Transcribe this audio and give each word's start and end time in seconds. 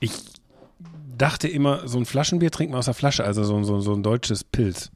Ich 0.00 0.12
dachte 1.16 1.48
immer, 1.48 1.88
so 1.88 1.98
ein 1.98 2.06
Flaschenbier 2.06 2.50
trinkt 2.50 2.72
man 2.72 2.78
aus 2.78 2.84
der 2.86 2.94
Flasche, 2.94 3.24
also 3.24 3.44
so, 3.44 3.62
so, 3.64 3.80
so 3.80 3.94
ein 3.94 4.02
deutsches 4.02 4.44
Pilz. 4.44 4.90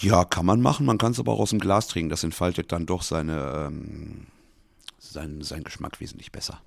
Ja, 0.00 0.24
kann 0.24 0.46
man 0.46 0.60
machen, 0.60 0.86
man 0.86 0.98
kann 0.98 1.12
es 1.12 1.18
aber 1.18 1.32
auch 1.32 1.40
aus 1.40 1.50
dem 1.50 1.58
Glas 1.58 1.88
trinken. 1.88 2.10
Das 2.10 2.22
entfaltet 2.22 2.70
dann 2.72 2.86
doch 2.86 3.02
seine, 3.02 3.66
ähm, 3.66 4.26
sein, 4.98 5.42
seinen 5.42 5.64
Geschmack 5.64 6.00
wesentlich 6.00 6.30
besser. 6.30 6.60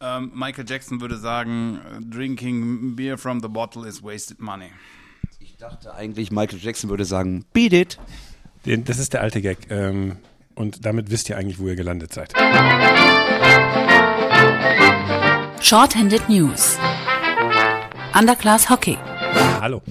Ähm, 0.00 0.32
Michael 0.34 0.64
Jackson 0.68 1.00
würde 1.00 1.16
sagen, 1.18 1.80
drinking 2.10 2.96
beer 2.96 3.16
from 3.16 3.40
the 3.40 3.48
bottle 3.48 3.86
is 3.86 4.02
wasted 4.02 4.40
money. 4.40 4.70
Ich 5.40 5.56
dachte 5.56 5.94
eigentlich, 5.94 6.30
Michael 6.30 6.58
Jackson 6.60 6.90
würde 6.90 7.04
sagen, 7.04 7.44
beat 7.52 7.72
it. 7.72 7.98
Den, 8.64 8.84
das 8.84 8.98
ist 8.98 9.12
der 9.12 9.22
alte 9.22 9.40
Gag. 9.40 9.70
Ähm, 9.70 10.16
und 10.54 10.84
damit 10.84 11.10
wisst 11.10 11.28
ihr 11.28 11.36
eigentlich, 11.36 11.58
wo 11.58 11.68
ihr 11.68 11.76
gelandet 11.76 12.12
seid. 12.12 12.32
Shorthanded 15.60 16.28
News. 16.28 16.78
Underclass 18.18 18.68
Hockey. 18.68 18.96
Hallo. 19.60 19.82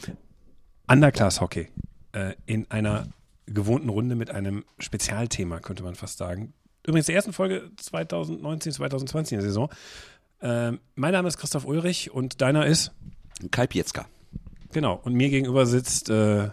Underclass 0.88 1.42
Hockey. 1.42 1.68
Äh, 2.14 2.36
in 2.46 2.70
einer 2.72 3.08
gewohnten 3.46 3.90
Runde 3.90 4.16
mit 4.16 4.32
einem 4.32 4.64
Spezialthema, 4.80 5.59
könnte 5.59 5.84
man 5.84 5.96
fast 5.96 6.18
sagen. 6.18 6.54
Übrigens, 6.86 7.08
der 7.08 7.16
ersten 7.16 7.34
Folge 7.34 7.70
2019, 7.78 8.72
2020 8.73 9.34
in 9.34 9.40
der 9.40 9.48
Saison. 9.48 9.70
Äh, 10.40 10.73
mein 10.96 11.12
Name 11.12 11.28
ist 11.28 11.38
Christoph 11.38 11.66
Ulrich 11.66 12.12
und 12.12 12.42
deiner 12.42 12.66
ist? 12.66 12.92
Kai 13.52 13.68
Pietzka. 13.68 14.06
Genau. 14.72 15.00
Und 15.04 15.14
mir 15.14 15.30
gegenüber 15.30 15.66
sitzt 15.66 16.09
äh, 16.09 16.50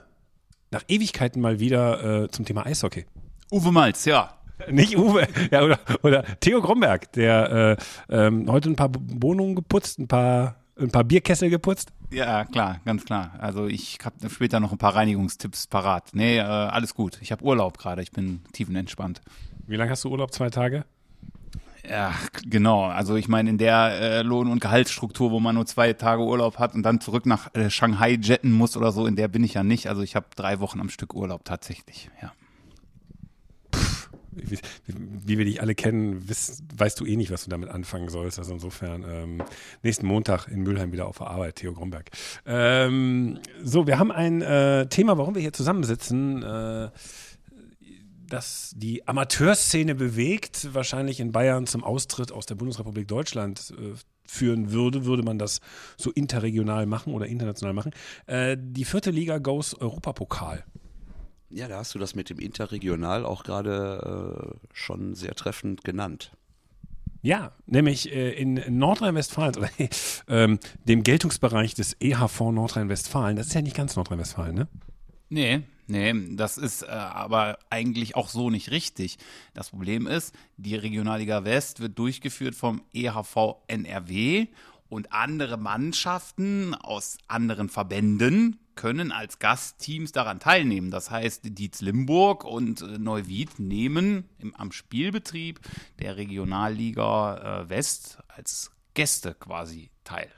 nach 0.71 0.85
Ewigkeiten 0.89 1.41
mal 1.41 1.61
wieder 1.61 2.25
äh, 2.25 2.29
zum 2.29 2.45
Thema 2.45 2.67
Eishockey. 2.67 3.05
Uwe 3.51 3.73
Malz, 3.73 4.05
ja. 4.07 4.39
Nicht 4.71 4.97
Uwe, 4.97 5.27
ja, 5.51 5.63
oder, 5.63 5.79
oder 6.03 6.25
Theo 6.41 6.61
Gromberg, 6.61 7.13
der 7.13 7.77
äh, 8.09 8.17
ähm, 8.27 8.51
heute 8.51 8.71
ein 8.71 8.77
paar 8.77 8.91
Wohnungen 8.95 9.55
geputzt, 9.55 9.99
ein 9.99 10.09
paar, 10.09 10.57
ein 10.79 10.91
paar 10.91 11.05
Bierkessel 11.05 11.51
geputzt. 11.51 11.93
Ja, 12.11 12.45
klar, 12.45 12.81
ganz 12.85 13.05
klar. 13.05 13.33
Also 13.39 13.67
ich 13.67 13.99
habe 14.05 14.29
später 14.29 14.61
noch 14.61 14.73
ein 14.73 14.79
paar 14.79 14.95
Reinigungstipps 14.95 15.67
parat. 15.67 16.11
Nee, 16.13 16.39
äh, 16.39 16.43
alles 16.43 16.95
gut. 16.95 17.19
Ich 17.23 17.33
habe 17.33 17.43
Urlaub 17.43 17.79
gerade, 17.79 18.03
ich 18.03 18.13
bin 18.13 18.43
tiefenentspannt. 18.53 19.23
Wie 19.67 19.77
lange 19.77 19.91
hast 19.93 20.05
du 20.05 20.11
Urlaub? 20.11 20.33
Zwei 20.33 20.51
Tage? 20.51 20.85
Ja, 21.89 22.13
genau. 22.45 22.85
Also 22.85 23.17
ich 23.17 23.29
meine, 23.29 23.51
in 23.51 23.59
der 23.59 24.01
äh, 24.01 24.23
Lohn- 24.23 24.51
und 24.51 24.61
Gehaltsstruktur, 24.61 25.31
wo 25.31 25.41
man 25.41 25.55
nur 25.55 25.67
zwei 25.67 25.95
Tage 25.95 26.23
Urlaub 26.23 26.59
hat 26.59 26.75
und 26.75 26.83
dann 26.83 27.01
zurück 27.01 27.27
nach 27.27 27.53
äh, 27.55 27.71
Shanghai 27.71 28.19
jetten 28.21 28.53
muss 28.53 28.77
oder 28.77 28.93
so, 28.93 29.07
in 29.07 29.17
der 29.17 29.29
bin 29.29 29.43
ich 29.43 29.55
ja 29.55 29.65
nicht. 29.65 29.89
Also 29.89 30.03
ich 30.03 30.15
habe 30.15 30.27
drei 30.37 30.61
Wochen 30.61 30.81
am 30.81 30.91
Stück 30.91 31.15
Urlaub 31.15 31.45
tatsächlich, 31.45 32.11
ja 32.21 32.33
wie, 34.35 35.39
wir 35.39 35.45
dich 35.45 35.61
alle 35.61 35.75
kennen, 35.75 36.29
wiss, 36.29 36.63
weißt 36.77 36.99
du 37.01 37.07
eh 37.07 37.17
nicht, 37.17 37.31
was 37.31 37.45
du 37.45 37.51
damit 37.51 37.69
anfangen 37.69 38.09
sollst. 38.09 38.39
Also 38.39 38.53
insofern 38.55 39.05
ähm, 39.09 39.43
nächsten 39.83 40.07
Montag 40.07 40.49
in 40.49 40.63
Mülheim 40.63 40.93
wieder 40.93 41.07
auf 41.07 41.19
der 41.19 41.29
Arbeit, 41.29 41.57
Theo 41.57 41.73
Gromberg. 41.73 42.11
Ähm, 42.47 43.39
so, 43.63 43.87
wir 43.87 43.99
haben 43.99 44.11
ein 44.11 44.43
äh, 44.43 44.87
Thema, 44.89 45.19
warum 45.19 45.35
wir 45.35 45.43
hier 45.43 45.53
zusammensitzen. 45.53 46.43
Äh, 46.43 46.91
das 48.29 48.73
die 48.75 49.07
Amateurszene 49.07 49.95
bewegt, 49.95 50.69
wahrscheinlich 50.73 51.21
in 51.21 51.33
Bayern 51.33 51.67
zum 51.67 51.85
Austritt 51.85 52.33
aus 52.33 52.47
der 52.47 52.55
Bundesrepublik 52.55 53.07
Deutschland 53.07 53.75
äh, 53.79 53.93
führen 54.27 54.73
würde, 54.73 55.05
würde 55.05 55.23
man 55.23 55.39
das 55.39 55.61
so 55.99 56.11
interregional 56.11 56.87
machen 56.87 57.13
oder 57.13 57.27
international 57.27 57.75
machen. 57.75 57.93
Äh, 58.27 58.57
die 58.59 58.87
vierte 58.87 59.11
Liga 59.11 59.39
goes 59.39 59.75
Europapokal. 59.75 60.65
Ja, 61.55 61.69
da 61.69 61.79
hast 61.79 61.95
du 61.95 61.99
das 61.99 62.15
mit 62.15 62.31
dem 62.31 62.39
Interregional 62.39 63.27
auch 63.27 63.45
gerade 63.45 64.55
äh, 64.55 64.67
schon 64.73 65.15
sehr 65.15 65.35
treffend 65.35 65.85
genannt. 65.85 66.33
Ja, 67.21 67.53
nämlich 67.67 68.11
äh, 68.11 68.33
in 68.33 68.79
Nordrhein-Westfalen, 68.79 69.57
oder 69.57 69.69
ähm, 70.29 70.59
dem 70.85 71.03
Geltungsbereich 71.03 71.75
des 71.75 71.97
EHV 72.01 72.41
Nordrhein-Westfalen. 72.53 73.37
Das 73.37 73.49
ist 73.49 73.55
ja 73.55 73.61
nicht 73.61 73.77
ganz 73.77 73.97
Nordrhein-Westfalen, 73.97 74.55
ne? 74.55 74.69
Nee, 75.29 75.61
nee, 75.87 76.15
das 76.37 76.59
ist 76.59 76.83
äh, 76.83 76.87
aber 76.87 77.59
eigentlich 77.71 78.17
auch 78.17 78.29
so 78.29 78.51
nicht 78.51 78.71
richtig. 78.71 79.19
Das 79.55 79.71
Problem 79.71 80.07
ist, 80.07 80.35
die 80.57 80.75
Regionalliga 80.75 81.45
West 81.45 81.81
wird 81.81 81.99
durchgeführt 81.99 82.55
vom 82.55 82.83
EHV 82.93 83.57
NRW 83.67 84.47
und 84.89 85.13
andere 85.13 85.59
Mannschaften 85.59 86.75
aus 86.75 87.19
anderen 87.29 87.69
Verbänden 87.69 88.59
können 88.75 89.13
als 89.13 89.39
Gastteams 89.39 90.13
daran 90.13 90.41
teilnehmen. 90.41 90.91
Das 90.91 91.11
heißt, 91.11 91.43
Dietz 91.45 91.81
Limburg 91.81 92.45
und 92.45 92.83
äh, 92.83 92.99
Neuwied 92.99 93.59
nehmen 93.59 94.29
im, 94.39 94.55
am 94.55 94.73
Spielbetrieb 94.73 95.61
der 96.01 96.17
Regionalliga 96.17 97.63
äh, 97.63 97.69
West 97.69 98.19
als 98.29 98.71
Gäste 98.95 99.35
quasi 99.35 99.91
teil. 100.05 100.31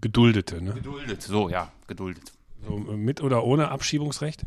Geduldete, 0.00 0.62
ne? 0.62 0.74
Geduldet, 0.74 1.22
so, 1.22 1.48
ja, 1.48 1.72
geduldet. 1.86 2.32
So, 2.66 2.76
mit 2.76 3.22
oder 3.22 3.44
ohne 3.44 3.70
Abschiebungsrecht? 3.70 4.44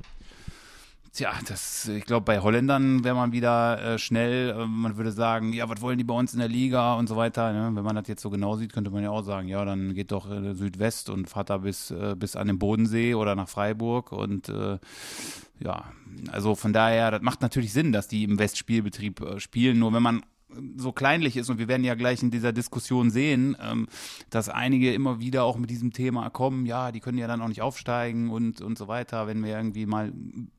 Tja, 1.15 1.31
das, 1.47 1.87
ich 1.89 2.05
glaube, 2.05 2.25
bei 2.25 2.39
Holländern 2.39 3.03
wäre 3.03 3.13
man 3.13 3.33
wieder 3.33 3.79
äh, 3.79 3.99
schnell, 3.99 4.49
äh, 4.49 4.65
man 4.65 4.97
würde 4.97 5.11
sagen, 5.11 5.53
ja, 5.53 5.69
was 5.69 5.79
wollen 5.79 5.99
die 5.99 6.03
bei 6.03 6.15
uns 6.15 6.33
in 6.33 6.39
der 6.39 6.47
Liga 6.47 6.95
und 6.95 7.07
so 7.07 7.15
weiter. 7.15 7.53
Ne? 7.53 7.75
Wenn 7.75 7.83
man 7.83 7.95
das 7.95 8.07
jetzt 8.07 8.23
so 8.23 8.31
genau 8.31 8.55
sieht, 8.55 8.73
könnte 8.73 8.89
man 8.89 9.03
ja 9.03 9.11
auch 9.11 9.21
sagen, 9.21 9.47
ja, 9.47 9.63
dann 9.63 9.93
geht 9.93 10.11
doch 10.11 10.27
äh, 10.31 10.55
Südwest 10.55 11.11
und 11.11 11.29
fahrt 11.29 11.51
da 11.51 11.59
bis, 11.59 11.91
äh, 11.91 12.15
bis 12.17 12.35
an 12.35 12.47
den 12.47 12.57
Bodensee 12.57 13.13
oder 13.13 13.35
nach 13.35 13.47
Freiburg 13.47 14.11
und 14.11 14.49
äh, 14.49 14.79
ja, 15.59 15.83
also 16.31 16.55
von 16.55 16.73
daher, 16.73 17.11
das 17.11 17.21
macht 17.21 17.43
natürlich 17.43 17.73
Sinn, 17.73 17.91
dass 17.91 18.07
die 18.07 18.23
im 18.23 18.39
Westspielbetrieb 18.39 19.21
äh, 19.21 19.39
spielen. 19.39 19.77
Nur 19.77 19.93
wenn 19.93 20.01
man 20.01 20.23
so 20.77 20.91
kleinlich 20.91 21.37
ist 21.37 21.49
und 21.49 21.59
wir 21.59 21.67
werden 21.67 21.83
ja 21.83 21.95
gleich 21.95 22.21
in 22.23 22.31
dieser 22.31 22.53
Diskussion 22.53 23.09
sehen, 23.09 23.55
ähm, 23.61 23.87
dass 24.29 24.49
einige 24.49 24.93
immer 24.93 25.19
wieder 25.19 25.43
auch 25.43 25.57
mit 25.57 25.69
diesem 25.69 25.93
Thema 25.93 26.29
kommen, 26.29 26.65
ja, 26.65 26.91
die 26.91 26.99
können 26.99 27.17
ja 27.17 27.27
dann 27.27 27.41
auch 27.41 27.47
nicht 27.47 27.61
aufsteigen 27.61 28.29
und, 28.29 28.61
und 28.61 28.77
so 28.77 28.87
weiter, 28.87 29.27
wenn 29.27 29.43
wir 29.43 29.55
irgendwie 29.55 29.85
mal 29.85 30.11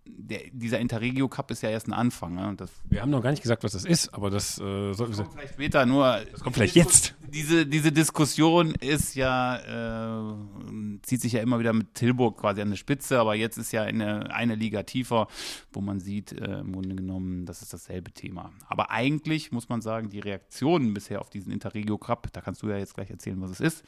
der, 0.06 0.40
dieser 0.52 0.78
Interregio 0.80 1.28
Cup 1.28 1.50
ist 1.50 1.62
ja 1.62 1.70
erst 1.70 1.88
ein 1.88 1.92
Anfang. 1.92 2.34
Ne? 2.34 2.56
Wir 2.88 3.00
haben 3.00 3.10
noch 3.10 3.22
gar 3.22 3.30
nicht 3.30 3.42
gesagt, 3.42 3.64
was 3.64 3.72
das 3.72 3.84
ist, 3.84 4.12
aber 4.12 4.30
das 4.30 4.58
äh, 4.58 4.92
sollten 4.92 5.16
wir. 5.16 5.24
Vielleicht 5.24 5.54
später 5.54 5.86
nur. 5.86 6.20
Das 6.30 6.40
kommt 6.40 6.56
vielleicht 6.56 6.76
jetzt. 6.76 7.14
Diese, 7.32 7.66
diese 7.66 7.90
Diskussion 7.90 8.74
ist 8.74 9.14
ja, 9.14 9.56
äh, 10.28 10.98
zieht 11.02 11.20
sich 11.20 11.32
ja 11.32 11.40
immer 11.40 11.58
wieder 11.58 11.72
mit 11.72 11.94
Tilburg 11.94 12.38
quasi 12.38 12.60
an 12.60 12.70
der 12.70 12.76
Spitze, 12.76 13.18
aber 13.18 13.34
jetzt 13.34 13.56
ist 13.56 13.72
ja 13.72 13.82
eine, 13.82 14.32
eine 14.32 14.54
Liga 14.54 14.82
tiefer, 14.82 15.26
wo 15.72 15.80
man 15.80 16.00
sieht, 16.00 16.32
äh, 16.32 16.60
im 16.60 16.72
Grunde 16.72 16.94
genommen, 16.94 17.46
das 17.46 17.62
ist 17.62 17.72
dasselbe 17.72 18.12
Thema. 18.12 18.52
Aber 18.68 18.90
eigentlich 18.90 19.52
muss 19.52 19.68
man 19.68 19.80
sagen, 19.80 20.10
die 20.10 20.20
Reaktionen 20.20 20.94
bisher 20.94 21.20
auf 21.20 21.30
diesen 21.30 21.50
Interregio 21.50 21.98
Cup, 21.98 22.32
da 22.32 22.40
kannst 22.40 22.62
du 22.62 22.68
ja 22.68 22.76
jetzt 22.76 22.94
gleich 22.94 23.10
erzählen, 23.10 23.40
was 23.40 23.52
es 23.52 23.60
ist, 23.60 23.84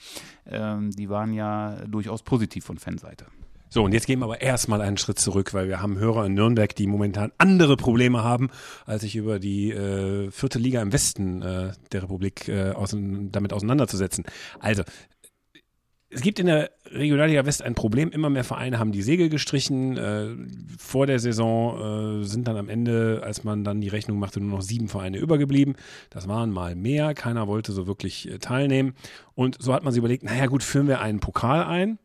ähm, 0.46 0.90
die 0.90 1.08
waren 1.08 1.32
ja 1.32 1.86
durchaus 1.86 2.22
positiv 2.22 2.64
von 2.64 2.78
Fanseite. 2.78 3.26
So, 3.68 3.82
und 3.82 3.92
jetzt 3.92 4.06
gehen 4.06 4.20
wir 4.20 4.26
aber 4.26 4.40
erstmal 4.40 4.80
einen 4.80 4.96
Schritt 4.96 5.18
zurück, 5.18 5.52
weil 5.52 5.68
wir 5.68 5.82
haben 5.82 5.98
Hörer 5.98 6.26
in 6.26 6.34
Nürnberg, 6.34 6.74
die 6.74 6.86
momentan 6.86 7.32
andere 7.38 7.76
Probleme 7.76 8.22
haben, 8.22 8.50
als 8.84 9.02
sich 9.02 9.16
über 9.16 9.38
die 9.38 9.72
äh, 9.72 10.30
vierte 10.30 10.58
Liga 10.58 10.80
im 10.80 10.92
Westen 10.92 11.42
äh, 11.42 11.72
der 11.92 12.02
Republik 12.02 12.48
äh, 12.48 12.70
ausein 12.70 13.30
damit 13.32 13.52
auseinanderzusetzen. 13.52 14.24
Also, 14.60 14.84
es 16.08 16.20
gibt 16.20 16.38
in 16.38 16.46
der 16.46 16.70
Regionalliga 16.86 17.44
West 17.44 17.62
ein 17.62 17.74
Problem. 17.74 18.10
Immer 18.10 18.30
mehr 18.30 18.44
Vereine 18.44 18.78
haben 18.78 18.92
die 18.92 19.02
Segel 19.02 19.28
gestrichen. 19.28 19.96
Äh, 19.96 20.28
vor 20.78 21.06
der 21.06 21.18
Saison 21.18 22.20
äh, 22.20 22.24
sind 22.24 22.46
dann 22.46 22.56
am 22.56 22.68
Ende, 22.68 23.22
als 23.24 23.42
man 23.42 23.64
dann 23.64 23.80
die 23.80 23.88
Rechnung 23.88 24.20
machte, 24.20 24.40
nur 24.40 24.58
noch 24.58 24.62
sieben 24.62 24.88
Vereine 24.88 25.18
übergeblieben. 25.18 25.74
Das 26.10 26.28
waren 26.28 26.50
mal 26.50 26.76
mehr. 26.76 27.12
Keiner 27.14 27.48
wollte 27.48 27.72
so 27.72 27.88
wirklich 27.88 28.30
äh, 28.30 28.38
teilnehmen. 28.38 28.94
Und 29.34 29.60
so 29.60 29.74
hat 29.74 29.82
man 29.82 29.92
sich 29.92 29.98
überlegt, 29.98 30.22
naja 30.22 30.46
gut, 30.46 30.62
führen 30.62 30.86
wir 30.86 31.00
einen 31.00 31.18
Pokal 31.18 31.64
ein 31.64 31.98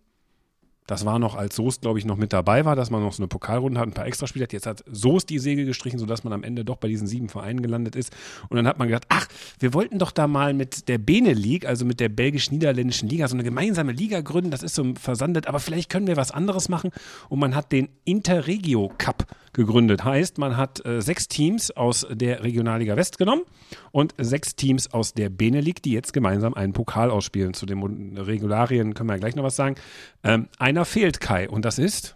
das 0.91 1.05
war 1.05 1.19
noch, 1.19 1.35
als 1.35 1.55
Soest, 1.55 1.83
glaube 1.83 1.99
ich, 1.99 2.05
noch 2.05 2.17
mit 2.17 2.33
dabei 2.33 2.65
war, 2.65 2.75
dass 2.75 2.89
man 2.89 3.01
noch 3.01 3.13
so 3.13 3.23
eine 3.23 3.29
Pokalrunde 3.29 3.79
hat, 3.79 3.87
ein 3.87 3.93
paar 3.93 4.05
Extraspiele 4.05 4.43
hat. 4.43 4.51
Jetzt 4.51 4.65
hat 4.65 4.83
Soest 4.91 5.29
die 5.29 5.39
Segel 5.39 5.65
gestrichen, 5.65 5.97
sodass 5.97 6.25
man 6.25 6.33
am 6.33 6.43
Ende 6.43 6.65
doch 6.65 6.75
bei 6.75 6.89
diesen 6.89 7.07
sieben 7.07 7.29
Vereinen 7.29 7.61
gelandet 7.61 7.95
ist. 7.95 8.11
Und 8.49 8.57
dann 8.57 8.67
hat 8.67 8.77
man 8.77 8.89
gedacht, 8.89 9.05
ach, 9.07 9.25
wir 9.59 9.73
wollten 9.73 9.99
doch 9.99 10.11
da 10.11 10.27
mal 10.27 10.53
mit 10.53 10.89
der 10.89 10.97
Bene 10.97 11.31
League, 11.31 11.65
also 11.65 11.85
mit 11.85 12.01
der 12.01 12.09
belgisch-niederländischen 12.09 13.07
Liga, 13.07 13.29
so 13.29 13.35
eine 13.37 13.45
gemeinsame 13.45 13.93
Liga 13.93 14.19
gründen. 14.19 14.51
Das 14.51 14.63
ist 14.63 14.75
so 14.75 14.93
versandet, 14.95 15.47
aber 15.47 15.61
vielleicht 15.61 15.89
können 15.89 16.07
wir 16.07 16.17
was 16.17 16.31
anderes 16.31 16.67
machen. 16.67 16.91
Und 17.29 17.39
man 17.39 17.55
hat 17.55 17.71
den 17.71 17.87
Interregio 18.03 18.91
Cup 18.97 19.25
gegründet. 19.53 20.03
Heißt, 20.03 20.37
man 20.37 20.57
hat 20.57 20.85
äh, 20.85 21.01
sechs 21.01 21.27
Teams 21.27 21.71
aus 21.71 22.07
der 22.09 22.43
Regionalliga 22.43 22.95
West 22.95 23.17
genommen 23.17 23.43
und 23.91 24.13
sechs 24.17 24.55
Teams 24.55 24.93
aus 24.93 25.13
der 25.13 25.29
Bene 25.29 25.61
League, 25.61 25.81
die 25.81 25.91
jetzt 25.91 26.13
gemeinsam 26.13 26.53
einen 26.53 26.73
Pokal 26.73 27.11
ausspielen. 27.11 27.53
Zu 27.53 27.65
den 27.65 28.17
Regularien 28.17 28.93
können 28.93 29.09
wir 29.09 29.15
ja 29.15 29.19
gleich 29.19 29.35
noch 29.35 29.43
was 29.43 29.55
sagen. 29.55 29.75
Ähm, 30.23 30.47
einer 30.57 30.85
fehlt, 30.85 31.19
Kai, 31.19 31.49
und 31.49 31.65
das 31.65 31.79
ist? 31.79 32.15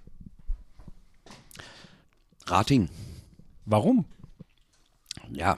Rating. 2.48 2.90
Warum? 3.66 4.06
Ja, 5.32 5.58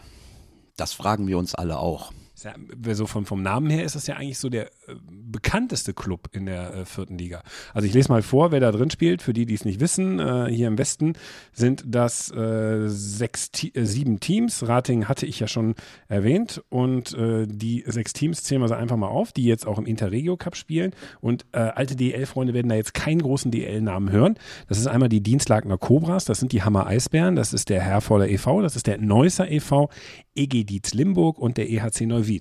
das 0.78 0.94
fragen 0.94 1.28
wir 1.28 1.38
uns 1.38 1.54
alle 1.54 1.80
auch. 1.80 2.14
Ja, 2.48 2.96
so 2.96 3.08
vom, 3.08 3.26
vom 3.26 3.42
Namen 3.42 3.70
her 3.70 3.84
ist 3.84 3.96
das 3.96 4.08
ja 4.08 4.16
eigentlich 4.16 4.40
so 4.40 4.48
der 4.48 4.68
äh, 4.68 4.96
bekannteste 5.10 5.94
Club 5.94 6.30
in 6.32 6.46
der 6.46 6.74
äh, 6.74 6.86
vierten 6.86 7.18
Liga. 7.18 7.44
Also 7.74 7.88
ich 7.88 7.94
lese 7.94 8.10
mal 8.10 8.22
vor, 8.22 8.52
wer 8.52 8.62
da 8.62 8.72
drin 8.72 8.90
spielt. 8.90 9.22
Für 9.22 9.34
die, 9.34 9.46
die 9.46 9.54
es 9.54 9.66
nicht 9.66 9.82
wissen, 9.82 10.20
äh, 10.20 10.48
hier 10.50 10.68
im 10.68 10.78
Westen 10.78 11.14
sind 11.52 11.84
das 11.86 12.32
äh, 12.32 12.88
sechs, 12.88 13.52
äh, 13.74 13.84
sieben 13.84 14.22
Teams. 14.22 14.66
Rating 14.66 15.10
hatte 15.10 15.26
ich 15.26 15.42
ja 15.42 15.48
schon 15.48 15.76
erwähnt. 16.08 16.64
Und 16.70 17.14
äh, 17.16 17.48
die 17.48 17.84
sechs 17.86 18.14
Teams 18.14 18.44
zählen 18.44 18.62
wir 18.62 18.70
so 18.70 18.76
einfach 18.76 18.96
mal 18.96 19.08
auf, 19.08 19.34
die 19.34 19.44
jetzt 19.44 19.68
auch 19.68 19.78
im 19.78 19.86
Interregio 19.86 20.38
Cup 20.38 20.56
spielen. 20.56 20.92
Und 21.20 21.46
alte 21.52 21.96
DL-Freunde 21.96 22.54
werden 22.54 22.70
da 22.70 22.76
jetzt 22.76 22.94
keinen 22.94 23.22
großen 23.22 23.52
DL-Namen 23.52 24.12
hören. 24.12 24.36
Das 24.68 24.78
ist 24.78 24.88
einmal 24.88 25.10
die 25.10 25.22
Dienstlagener 25.22 25.78
Cobras, 25.78 26.26
das 26.26 26.40
sind 26.40 26.52
die 26.52 26.64
Hammer 26.64 26.88
Eisbären, 26.88 27.36
das 27.36 27.54
ist 27.54 27.70
der 27.70 27.82
Herforder 27.82 28.30
e.V., 28.30 28.62
das 28.62 28.76
ist 28.76 28.88
der 28.88 29.00
Neusser 29.00 29.50
e.V., 29.50 29.90
EG 30.36 30.64
Dietz 30.64 30.94
Limburg 30.94 31.40
und 31.40 31.58
der 31.58 31.70
EHC 31.70 32.06
Neuwied 32.06 32.37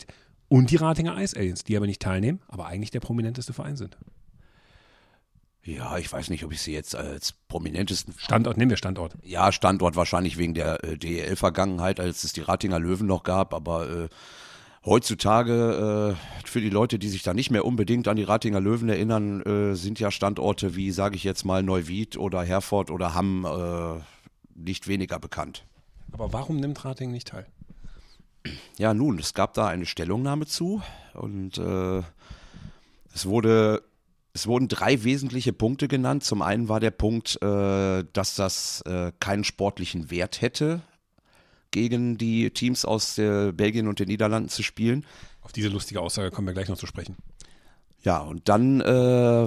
und 0.49 0.71
die 0.71 0.77
Ratinger 0.77 1.17
Ice 1.19 1.37
Aliens, 1.37 1.65
die 1.65 1.77
aber 1.77 1.87
nicht 1.87 2.03
teilnehmen, 2.03 2.41
aber 2.49 2.67
eigentlich 2.67 2.91
der 2.91 3.01
prominenteste 3.01 3.53
Verein 3.53 3.77
sind. 3.77 3.97
Ja, 5.65 5.99
ich 5.99 6.13
weiß 6.13 6.31
nicht, 6.31 6.45
ob 6.45 6.53
ich 6.53 6.63
sie 6.63 6.73
jetzt 6.73 6.95
als 6.95 7.33
prominentesten 7.49 8.15
Standort, 8.17 8.57
nehmen 8.57 8.71
wir 8.71 8.77
Standort. 8.77 9.17
Ja, 9.23 9.51
Standort 9.51 9.97
wahrscheinlich 9.97 10.39
wegen 10.39 10.55
der 10.55 10.85
äh, 10.85 10.97
DEL-Vergangenheit, 10.97 11.99
als 11.99 12.23
es 12.23 12.33
die 12.33 12.43
Ratinger 12.43 12.79
Löwen 12.79 13.09
noch 13.09 13.25
gab, 13.25 13.53
aber 13.53 13.91
äh, 13.91 14.09
heutzutage 14.85 16.17
äh, 16.17 16.47
für 16.47 16.61
die 16.61 16.71
Leute, 16.71 17.01
die 17.01 17.09
sich 17.09 17.25
da 17.25 17.35
nicht 17.35 17.51
mehr 17.51 17.65
unbedingt 17.65 18.07
an 18.07 18.17
die 18.17 18.23
Ratinger 18.23 18.61
Löwen 18.61 18.89
erinnern, 18.89 19.43
äh, 19.43 19.75
sind 19.75 19.99
ja 19.99 20.13
Standorte 20.13 20.77
wie, 20.77 20.93
sage 20.93 21.17
ich 21.17 21.25
jetzt 21.25 21.45
mal, 21.45 21.65
Neuwied 21.65 22.17
oder 22.17 22.45
Herford 22.45 22.93
oder 22.93 23.15
Hamm 23.15 23.45
äh, 23.45 24.01
nicht 24.55 24.87
weniger 24.87 25.19
bekannt. 25.19 25.65
Aber 26.13 26.33
warum 26.33 26.59
nimmt 26.59 26.85
Rating 26.85 27.11
nicht 27.11 27.29
teil? 27.29 27.47
Ja, 28.79 28.95
nun, 28.95 29.19
es 29.19 29.35
gab 29.35 29.55
da 29.55 29.67
eine 29.67 29.87
Stellungnahme 29.87 30.47
zu 30.47 30.83
und 31.15 31.59
äh, 31.59 32.03
es 33.15 33.27
wurde 33.27 33.83
es 34.33 34.47
wurden 34.47 34.69
drei 34.69 35.03
wesentliche 35.03 35.55
Punkte 35.55 35.89
genannt. 35.89 36.23
Zum 36.23 36.43
einen 36.43 36.69
war 36.69 36.79
der 36.79 36.91
Punkt, 36.91 37.41
äh, 37.41 38.05
dass 38.13 38.35
das 38.35 38.83
äh, 38.83 39.13
keinen 39.19 39.45
sportlichen 39.45 40.11
Wert 40.11 40.43
hätte, 40.43 40.83
gegen 41.71 42.19
die 42.19 42.51
Teams 42.51 42.85
aus 42.85 43.17
Belgien 43.17 43.89
und 43.89 43.99
den 43.99 44.09
Niederlanden 44.09 44.49
zu 44.49 44.63
spielen. 44.63 45.05
Auf 45.41 45.53
diese 45.53 45.69
lustige 45.69 46.01
Aussage 46.01 46.31
kommen 46.31 46.47
wir 46.47 46.55
gleich 46.55 46.69
noch 46.69 46.79
zu 46.79 46.87
sprechen. 46.87 47.17
Ja, 48.07 48.19
und 48.19 48.49
dann 48.49 48.81
äh, 48.83 48.87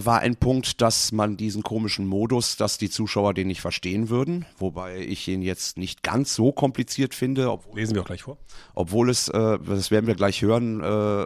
war 0.06 0.20
ein 0.20 0.36
Punkt, 0.36 0.82
dass 0.82 1.14
man 1.14 1.38
diesen 1.38 1.64
komischen 1.64 2.06
Modus, 2.06 2.58
dass 2.58 2.78
die 2.78 2.90
Zuschauer 2.90 3.34
den 3.34 3.48
nicht 3.48 3.62
verstehen 3.62 4.10
würden, 4.10 4.46
wobei 4.58 5.00
ich 5.00 5.30
ihn 5.30 5.42
jetzt 5.42 5.78
nicht 5.78 6.04
ganz 6.04 6.36
so 6.36 6.52
kompliziert 6.52 7.16
finde. 7.16 7.52
Obwohl, 7.52 7.80
Lesen 7.80 7.96
wir 7.96 8.02
auch 8.02 8.08
gleich 8.08 8.24
vor. 8.24 8.38
Obwohl 8.76 9.10
es, 9.10 9.30
äh, 9.30 9.60
das 9.66 9.92
werden 9.92 10.08
wir 10.08 10.16
gleich 10.16 10.42
hören, 10.42 10.82
äh, 10.82 11.26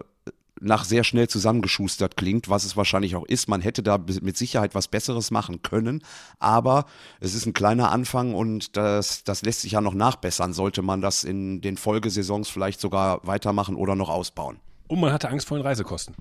nach 0.62 0.84
sehr 0.84 1.04
schnell 1.04 1.28
zusammengeschustert 1.28 2.18
klingt, 2.18 2.50
was 2.50 2.66
es 2.66 2.78
wahrscheinlich 2.78 3.16
auch 3.16 3.26
ist. 3.26 3.50
Man 3.50 3.62
hätte 3.62 3.82
da 3.82 3.98
mit 3.98 4.38
Sicherheit 4.38 4.76
was 4.76 4.88
Besseres 4.88 5.32
machen 5.32 5.64
können, 5.64 6.04
aber 6.38 6.86
es 7.20 7.34
ist 7.34 7.48
ein 7.48 7.54
kleiner 7.54 7.92
Anfang 7.92 8.36
und 8.36 8.78
das, 8.78 9.24
das 9.24 9.42
lässt 9.42 9.62
sich 9.62 9.72
ja 9.72 9.82
noch 9.82 9.96
nachbessern, 9.96 10.54
sollte 10.54 10.84
man 10.84 11.02
das 11.02 11.24
in 11.24 11.62
den 11.62 11.78
Folgesaisons 11.78 12.48
vielleicht 12.48 12.80
sogar 12.80 13.26
weitermachen 13.26 13.74
oder 13.76 13.96
noch 13.96 14.10
ausbauen. 14.10 14.60
Und 14.88 15.00
man 15.00 15.12
hatte 15.12 15.30
Angst 15.30 15.48
vor 15.48 15.58
den 15.58 15.66
Reisekosten. 15.66 16.14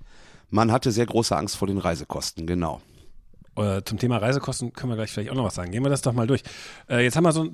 Man 0.53 0.71
hatte 0.71 0.93
sehr 0.93 1.07
große 1.07 1.35
Angst 1.35 1.57
vor 1.57 1.67
den 1.67 1.79
Reisekosten, 1.79 2.47
genau. 2.47 2.83
Äh, 3.57 3.81
zum 3.87 3.99
Thema 3.99 4.19
Reisekosten 4.19 4.75
können 4.75 4.93
wir 4.93 4.97
gleich 4.97 5.11
vielleicht 5.11 5.31
auch 5.31 5.35
noch 5.35 5.45
was 5.45 5.55
sagen. 5.55 5.73
Gehen 5.73 5.83
wir 5.83 5.89
das 5.89 6.03
doch 6.03 6.13
mal 6.13 6.27
durch. 6.27 6.43
Äh, 6.91 7.03
jetzt 7.05 7.17
haben 7.17 7.25
wir 7.25 7.33
so 7.33 7.49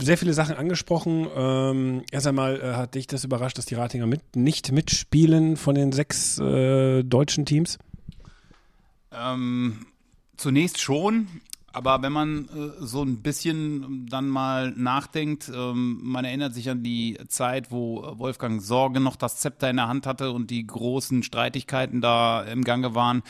sehr 0.00 0.16
viele 0.16 0.32
Sachen 0.32 0.56
angesprochen. 0.56 1.26
Ähm, 1.36 2.04
erst 2.10 2.26
einmal 2.26 2.58
äh, 2.58 2.72
hat 2.72 2.94
dich 2.94 3.06
das 3.06 3.24
überrascht, 3.24 3.58
dass 3.58 3.66
die 3.66 3.74
Ratinger 3.74 4.06
mit, 4.06 4.34
nicht 4.34 4.72
mitspielen 4.72 5.58
von 5.58 5.74
den 5.74 5.92
sechs 5.92 6.38
äh, 6.38 7.02
deutschen 7.02 7.44
Teams? 7.44 7.78
Ähm, 9.12 9.84
zunächst 10.38 10.80
schon. 10.80 11.28
Aber 11.72 12.02
wenn 12.02 12.12
man 12.12 12.46
äh, 12.46 12.84
so 12.84 13.02
ein 13.02 13.22
bisschen 13.22 14.06
dann 14.08 14.28
mal 14.28 14.70
nachdenkt, 14.70 15.50
ähm, 15.54 16.00
man 16.02 16.24
erinnert 16.24 16.54
sich 16.54 16.70
an 16.70 16.82
die 16.82 17.18
Zeit, 17.28 17.70
wo 17.70 18.02
Wolfgang 18.18 18.62
Sorge 18.62 19.00
noch 19.00 19.16
das 19.16 19.36
Zepter 19.36 19.68
in 19.68 19.76
der 19.76 19.88
Hand 19.88 20.06
hatte 20.06 20.32
und 20.32 20.50
die 20.50 20.66
großen 20.66 21.22
Streitigkeiten 21.22 22.00
da 22.00 22.42
im 22.42 22.64
Gange 22.64 22.94
waren. 22.94 23.22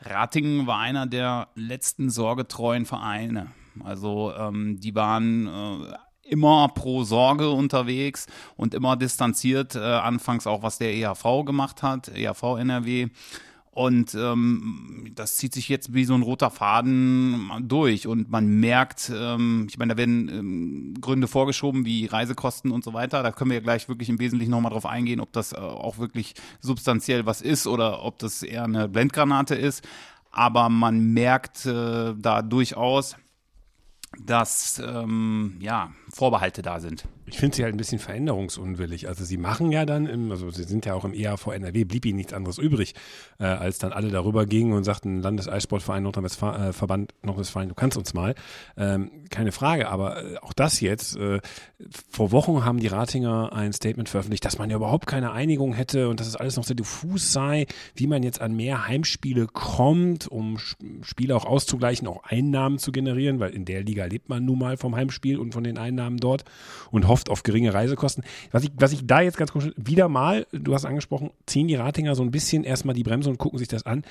Ratingen 0.00 0.66
war 0.66 0.78
einer 0.78 1.06
der 1.06 1.48
letzten 1.54 2.10
sorgetreuen 2.10 2.84
Vereine. 2.84 3.48
Also 3.82 4.32
ähm, 4.36 4.78
die 4.78 4.94
waren 4.94 5.46
äh, 5.46 5.96
immer 6.28 6.68
pro 6.68 7.04
Sorge 7.04 7.50
unterwegs 7.50 8.26
und 8.56 8.74
immer 8.74 8.96
distanziert, 8.96 9.74
äh, 9.74 9.78
anfangs 9.80 10.46
auch 10.46 10.62
was 10.62 10.78
der 10.78 10.94
EHV 10.94 11.44
gemacht 11.44 11.82
hat, 11.82 12.08
EHV 12.08 12.58
NRW. 12.58 13.08
Und 13.76 14.14
ähm, 14.14 15.12
das 15.14 15.36
zieht 15.36 15.52
sich 15.52 15.68
jetzt 15.68 15.92
wie 15.92 16.06
so 16.06 16.14
ein 16.14 16.22
roter 16.22 16.50
Faden 16.50 17.50
durch. 17.68 18.06
Und 18.06 18.30
man 18.30 18.46
merkt, 18.58 19.12
ähm, 19.14 19.66
ich 19.68 19.76
meine, 19.76 19.92
da 19.92 19.98
werden 19.98 20.30
ähm, 20.30 20.94
Gründe 20.98 21.28
vorgeschoben 21.28 21.84
wie 21.84 22.06
Reisekosten 22.06 22.70
und 22.70 22.82
so 22.82 22.94
weiter. 22.94 23.22
Da 23.22 23.32
können 23.32 23.50
wir 23.50 23.58
ja 23.58 23.62
gleich 23.62 23.86
wirklich 23.86 24.08
im 24.08 24.18
Wesentlichen 24.18 24.50
nochmal 24.50 24.72
drauf 24.72 24.86
eingehen, 24.86 25.20
ob 25.20 25.30
das 25.34 25.52
äh, 25.52 25.56
auch 25.56 25.98
wirklich 25.98 26.32
substanziell 26.62 27.26
was 27.26 27.42
ist 27.42 27.66
oder 27.66 28.02
ob 28.02 28.18
das 28.18 28.42
eher 28.42 28.64
eine 28.64 28.88
Blendgranate 28.88 29.54
ist. 29.54 29.86
Aber 30.30 30.70
man 30.70 31.12
merkt 31.12 31.66
äh, 31.66 32.14
da 32.16 32.40
durchaus, 32.40 33.16
dass 34.24 34.78
ähm, 34.78 35.58
ja, 35.60 35.90
Vorbehalte 36.08 36.62
da 36.62 36.80
sind. 36.80 37.06
Ich 37.28 37.38
finde 37.38 37.56
sie 37.56 37.64
halt 37.64 37.74
ein 37.74 37.78
bisschen 37.78 37.98
veränderungsunwillig. 37.98 39.08
Also 39.08 39.24
sie 39.24 39.36
machen 39.36 39.72
ja 39.72 39.84
dann, 39.84 40.06
im, 40.06 40.30
also 40.30 40.50
sie 40.50 40.62
sind 40.62 40.86
ja 40.86 40.94
auch 40.94 41.04
im 41.04 41.12
EAV 41.12 41.48
NRW, 41.48 41.84
blieb 41.84 42.06
ihnen 42.06 42.16
nichts 42.16 42.32
anderes 42.32 42.58
übrig, 42.58 42.94
äh, 43.40 43.44
als 43.44 43.78
dann 43.78 43.92
alle 43.92 44.10
darüber 44.10 44.46
gingen 44.46 44.72
und 44.72 44.84
sagten, 44.84 45.22
Landeseissportverein 45.22 46.04
Nordrhein-Westfalen, 46.04 46.70
äh, 46.70 47.06
Nordrhein-Westfalen, 47.22 47.68
du 47.68 47.74
kannst 47.74 47.96
uns 47.96 48.14
mal. 48.14 48.34
Ähm, 48.76 49.10
keine 49.30 49.50
Frage, 49.50 49.88
aber 49.88 50.24
äh, 50.24 50.36
auch 50.38 50.52
das 50.52 50.80
jetzt, 50.80 51.16
äh, 51.16 51.40
vor 52.08 52.30
Wochen 52.30 52.64
haben 52.64 52.78
die 52.78 52.86
Ratinger 52.86 53.52
ein 53.52 53.72
Statement 53.72 54.08
veröffentlicht, 54.08 54.44
dass 54.44 54.58
man 54.58 54.70
ja 54.70 54.76
überhaupt 54.76 55.06
keine 55.06 55.32
Einigung 55.32 55.72
hätte 55.72 56.08
und 56.08 56.20
dass 56.20 56.28
es 56.28 56.36
alles 56.36 56.56
noch 56.56 56.64
sehr 56.64 56.76
diffus 56.76 57.32
sei, 57.32 57.66
wie 57.96 58.06
man 58.06 58.22
jetzt 58.22 58.40
an 58.40 58.54
mehr 58.54 58.86
Heimspiele 58.86 59.46
kommt, 59.46 60.28
um 60.28 60.58
Spiele 61.02 61.34
auch 61.34 61.44
auszugleichen, 61.44 62.06
auch 62.06 62.22
Einnahmen 62.22 62.78
zu 62.78 62.92
generieren, 62.92 63.40
weil 63.40 63.50
in 63.50 63.64
der 63.64 63.82
Liga 63.82 64.04
lebt 64.04 64.28
man 64.28 64.44
nun 64.44 64.58
mal 64.58 64.76
vom 64.76 64.94
Heimspiel 64.94 65.38
und 65.38 65.52
von 65.52 65.64
den 65.64 65.76
Einnahmen 65.76 66.18
dort 66.18 66.44
und 66.90 67.08
hofft 67.08 67.15
auf 67.30 67.42
geringe 67.42 67.74
Reisekosten. 67.74 68.24
Was 68.52 68.64
ich, 68.64 68.70
was 68.76 68.92
ich 68.92 69.06
da 69.06 69.20
jetzt 69.20 69.36
ganz 69.36 69.52
kurz, 69.52 69.68
wieder 69.76 70.08
mal, 70.08 70.46
du 70.52 70.74
hast 70.74 70.84
angesprochen, 70.84 71.30
ziehen 71.46 71.68
die 71.68 71.74
Ratinger 71.74 72.14
so 72.14 72.22
ein 72.22 72.30
bisschen 72.30 72.64
erstmal 72.64 72.94
die 72.94 73.02
Bremse 73.02 73.30
und 73.30 73.38
gucken 73.38 73.58
sich 73.58 73.68
das 73.68 73.86
an 73.86 74.04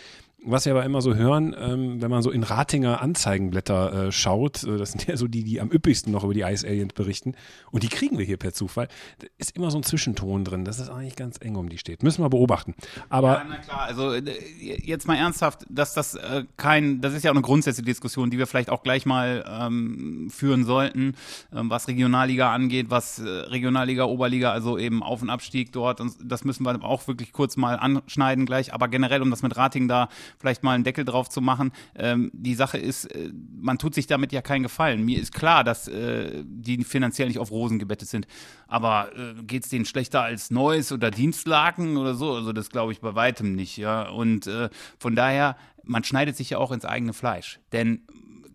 was 0.45 0.65
wir 0.65 0.73
aber 0.73 0.85
immer 0.85 1.01
so 1.01 1.15
hören, 1.15 1.55
ähm, 1.59 2.01
wenn 2.01 2.11
man 2.11 2.21
so 2.21 2.29
in 2.31 2.43
Ratinger 2.43 3.01
Anzeigenblätter 3.01 4.07
äh, 4.07 4.11
schaut, 4.11 4.63
äh, 4.63 4.77
das 4.77 4.91
sind 4.91 5.07
ja 5.07 5.17
so 5.17 5.27
die, 5.27 5.43
die 5.43 5.59
am 5.59 5.71
üppigsten 5.71 6.11
noch 6.11 6.23
über 6.23 6.33
die 6.33 6.41
Ice 6.41 6.67
Aliens 6.67 6.93
berichten. 6.93 7.35
Und 7.71 7.83
die 7.83 7.89
kriegen 7.89 8.17
wir 8.17 8.25
hier 8.25 8.37
per 8.37 8.53
Zufall. 8.53 8.87
Da 9.19 9.27
ist 9.37 9.55
immer 9.55 9.71
so 9.71 9.77
ein 9.77 9.83
Zwischenton 9.83 10.45
drin, 10.45 10.65
dass 10.65 10.79
es 10.79 10.89
eigentlich 10.89 11.15
ganz 11.15 11.37
eng 11.41 11.55
um 11.55 11.69
die 11.69 11.77
steht. 11.77 12.03
Müssen 12.03 12.23
wir 12.23 12.29
beobachten. 12.29 12.75
Aber. 13.09 13.33
Ja, 13.33 13.45
na 13.49 13.57
klar, 13.57 13.81
also 13.81 14.13
äh, 14.13 14.23
jetzt 14.59 15.07
mal 15.07 15.15
ernsthaft, 15.15 15.65
dass 15.69 15.93
das 15.93 16.15
äh, 16.15 16.43
kein, 16.57 17.01
das 17.01 17.13
ist 17.13 17.23
ja 17.23 17.31
auch 17.31 17.35
eine 17.35 17.41
grundsätzliche 17.41 17.85
Diskussion, 17.85 18.29
die 18.29 18.37
wir 18.37 18.47
vielleicht 18.47 18.69
auch 18.69 18.83
gleich 18.83 19.05
mal 19.05 19.43
ähm, 19.47 20.29
führen 20.29 20.63
sollten, 20.63 21.15
ähm, 21.53 21.69
was 21.69 21.87
Regionalliga 21.87 22.53
angeht, 22.53 22.87
was 22.89 23.19
äh, 23.19 23.27
Regionalliga, 23.27 24.05
Oberliga, 24.05 24.51
also 24.51 24.77
eben 24.77 25.01
Auf- 25.01 25.21
und 25.21 25.29
Abstieg 25.29 25.71
dort. 25.71 26.01
Und 26.01 26.13
das 26.23 26.43
müssen 26.43 26.63
wir 26.63 26.83
auch 26.83 27.07
wirklich 27.07 27.31
kurz 27.31 27.57
mal 27.57 27.75
anschneiden 27.77 28.45
gleich. 28.45 28.73
Aber 28.73 28.87
generell, 28.87 29.21
um 29.21 29.31
das 29.31 29.41
mit 29.41 29.57
Rating 29.57 29.87
da 29.87 30.09
vielleicht 30.39 30.63
mal 30.63 30.73
einen 30.73 30.83
Deckel 30.83 31.05
drauf 31.05 31.29
zu 31.29 31.41
machen. 31.41 31.71
Ähm, 31.95 32.31
die 32.33 32.55
Sache 32.55 32.77
ist, 32.77 33.05
äh, 33.05 33.31
man 33.57 33.77
tut 33.77 33.95
sich 33.95 34.07
damit 34.07 34.31
ja 34.31 34.41
keinen 34.41 34.63
Gefallen. 34.63 35.03
Mir 35.03 35.19
ist 35.19 35.33
klar, 35.33 35.63
dass 35.63 35.87
äh, 35.87 36.43
die 36.45 36.83
finanziell 36.83 37.27
nicht 37.27 37.39
auf 37.39 37.51
Rosen 37.51 37.79
gebettet 37.79 38.09
sind. 38.09 38.27
Aber 38.67 39.09
äh, 39.15 39.41
geht 39.43 39.63
es 39.63 39.69
denen 39.69 39.85
schlechter 39.85 40.21
als 40.21 40.51
Neues 40.51 40.91
oder 40.91 41.11
Dienstlaken 41.11 41.97
oder 41.97 42.15
so? 42.15 42.33
Also 42.33 42.53
das 42.53 42.69
glaube 42.69 42.91
ich 42.91 43.01
bei 43.01 43.15
weitem 43.15 43.55
nicht. 43.55 43.77
Ja. 43.77 44.09
Und 44.09 44.47
äh, 44.47 44.69
von 44.99 45.15
daher, 45.15 45.57
man 45.83 46.03
schneidet 46.03 46.35
sich 46.35 46.51
ja 46.51 46.57
auch 46.57 46.71
ins 46.71 46.85
eigene 46.85 47.13
Fleisch. 47.13 47.59
Denn 47.71 48.01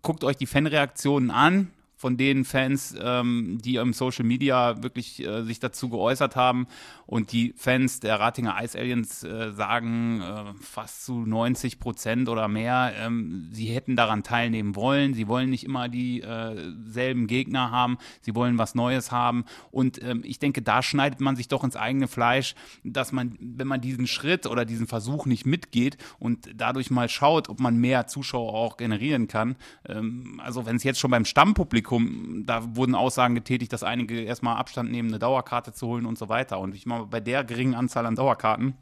guckt 0.01 0.23
euch 0.23 0.37
die 0.37 0.47
Fanreaktionen 0.47 1.31
an 1.31 1.71
von 2.01 2.17
den 2.17 2.45
Fans, 2.45 2.95
ähm, 2.99 3.59
die 3.63 3.75
im 3.75 3.93
Social 3.93 4.25
Media 4.25 4.81
wirklich 4.81 5.23
äh, 5.23 5.43
sich 5.43 5.59
dazu 5.59 5.87
geäußert 5.87 6.35
haben. 6.35 6.65
Und 7.11 7.33
die 7.33 7.53
Fans 7.57 7.99
der 7.99 8.19
Ratinger 8.19 8.55
Ice 8.63 8.77
Aliens 8.79 9.23
äh, 9.23 9.51
sagen 9.51 10.21
äh, 10.21 10.53
fast 10.61 11.03
zu 11.05 11.25
90 11.25 11.79
Prozent 11.79 12.29
oder 12.29 12.47
mehr, 12.47 12.93
ähm, 12.97 13.49
sie 13.51 13.65
hätten 13.65 13.97
daran 13.97 14.23
teilnehmen 14.23 14.75
wollen. 14.77 15.13
Sie 15.13 15.27
wollen 15.27 15.49
nicht 15.49 15.65
immer 15.65 15.89
dieselben 15.89 17.23
äh, 17.23 17.27
Gegner 17.27 17.71
haben. 17.71 17.97
Sie 18.21 18.33
wollen 18.33 18.57
was 18.57 18.75
Neues 18.75 19.11
haben. 19.11 19.43
Und 19.71 20.01
ähm, 20.01 20.21
ich 20.23 20.39
denke, 20.39 20.61
da 20.61 20.81
schneidet 20.81 21.19
man 21.19 21.35
sich 21.35 21.49
doch 21.49 21.63
ins 21.63 21.75
eigene 21.75 22.07
Fleisch, 22.07 22.55
dass 22.83 23.11
man, 23.11 23.37
wenn 23.41 23.67
man 23.67 23.81
diesen 23.81 24.07
Schritt 24.07 24.47
oder 24.47 24.63
diesen 24.63 24.87
Versuch 24.87 25.25
nicht 25.25 25.45
mitgeht 25.45 25.97
und 26.19 26.49
dadurch 26.55 26.89
mal 26.89 27.09
schaut, 27.09 27.49
ob 27.49 27.59
man 27.59 27.77
mehr 27.77 28.07
Zuschauer 28.07 28.53
auch 28.53 28.77
generieren 28.77 29.27
kann. 29.27 29.57
Ähm, 29.87 30.39
also 30.43 30.65
wenn 30.65 30.77
es 30.77 30.83
jetzt 30.83 30.99
schon 30.99 31.11
beim 31.11 31.25
Stammpublikum 31.25 31.81
Publikum, 31.81 32.45
da 32.45 32.75
wurden 32.75 32.95
Aussagen 32.95 33.35
getätigt, 33.35 33.73
dass 33.73 33.83
einige 33.83 34.21
erstmal 34.21 34.57
Abstand 34.57 34.91
nehmen, 34.91 35.09
eine 35.09 35.19
Dauerkarte 35.19 35.73
zu 35.73 35.87
holen 35.87 36.05
und 36.05 36.17
so 36.17 36.29
weiter. 36.29 36.59
Und 36.59 36.75
ich 36.75 36.85
meine, 36.85 37.00
bei 37.09 37.19
der 37.19 37.43
geringen 37.43 37.75
Anzahl 37.75 38.05
an 38.05 38.15
Dauerkarten 38.15 38.75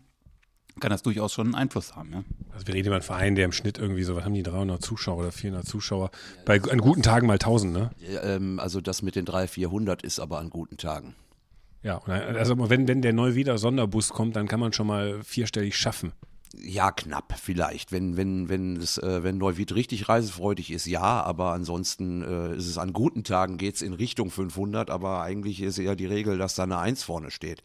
kann 0.80 0.92
das 0.92 1.02
durchaus 1.02 1.34
schon 1.34 1.48
einen 1.48 1.56
Einfluss 1.56 1.96
haben. 1.96 2.12
Ja? 2.14 2.24
Also 2.54 2.68
wir 2.68 2.74
reden 2.74 2.88
über 2.88 2.96
einen 2.96 3.04
Verein, 3.04 3.36
der 3.36 3.46
im 3.46 3.52
Schnitt 3.52 3.78
irgendwie 3.78 4.04
so, 4.04 4.16
was 4.16 4.24
haben 4.24 4.34
die, 4.34 4.44
300 4.44 4.82
Zuschauer 4.82 5.18
oder 5.18 5.32
400 5.32 5.66
Zuschauer? 5.66 6.12
Bei 6.46 6.62
an 6.62 6.80
guten 6.80 7.02
Tagen 7.02 7.28
mal 7.28 7.34
1000, 7.34 7.74
ne? 7.74 7.92
Ja, 8.00 8.24
ähm, 8.24 8.60
also 8.60 8.82
das 8.82 9.02
mit 9.02 9.16
den 9.16 9.26
300, 9.26 9.50
400 9.50 10.02
ist 10.04 10.20
aber 10.20 10.40
an 10.40 10.50
guten 10.50 10.78
Tagen. 10.78 11.16
Ja, 11.82 12.00
also 12.00 12.70
wenn, 12.70 12.90
wenn 12.90 13.02
der 13.02 13.14
neu 13.14 13.36
wieder 13.36 13.58
Sonderbus 13.58 14.10
kommt, 14.10 14.36
dann 14.36 14.48
kann 14.48 14.60
man 14.60 14.74
schon 14.74 14.88
mal 14.88 15.24
vierstellig 15.24 15.78
schaffen. 15.78 16.12
Ja, 16.58 16.92
knapp 16.92 17.36
vielleicht. 17.40 17.92
Wenn, 17.92 18.18
wenn, 18.18 18.50
wenn, 18.50 18.76
es, 18.76 18.98
äh, 18.98 19.24
wenn 19.24 19.38
Neuwied 19.38 19.74
richtig 19.76 20.10
reisefreudig 20.10 20.72
ist, 20.72 20.88
ja, 20.88 21.24
aber 21.24 21.54
ansonsten 21.54 22.22
äh, 22.22 22.56
ist 22.58 22.68
es 22.68 22.78
an 22.78 22.92
guten 22.92 23.24
Tagen 23.24 23.58
geht 23.58 23.76
es 23.76 23.82
in 23.82 23.94
Richtung 23.94 24.30
500, 24.30 24.90
aber 24.90 25.22
eigentlich 25.22 25.62
ist 25.62 25.78
eher 25.78 25.96
die 25.96 26.08
Regel, 26.08 26.38
dass 26.38 26.56
da 26.56 26.64
eine 26.64 26.80
1 26.80 27.04
vorne 27.04 27.32
steht. 27.32 27.62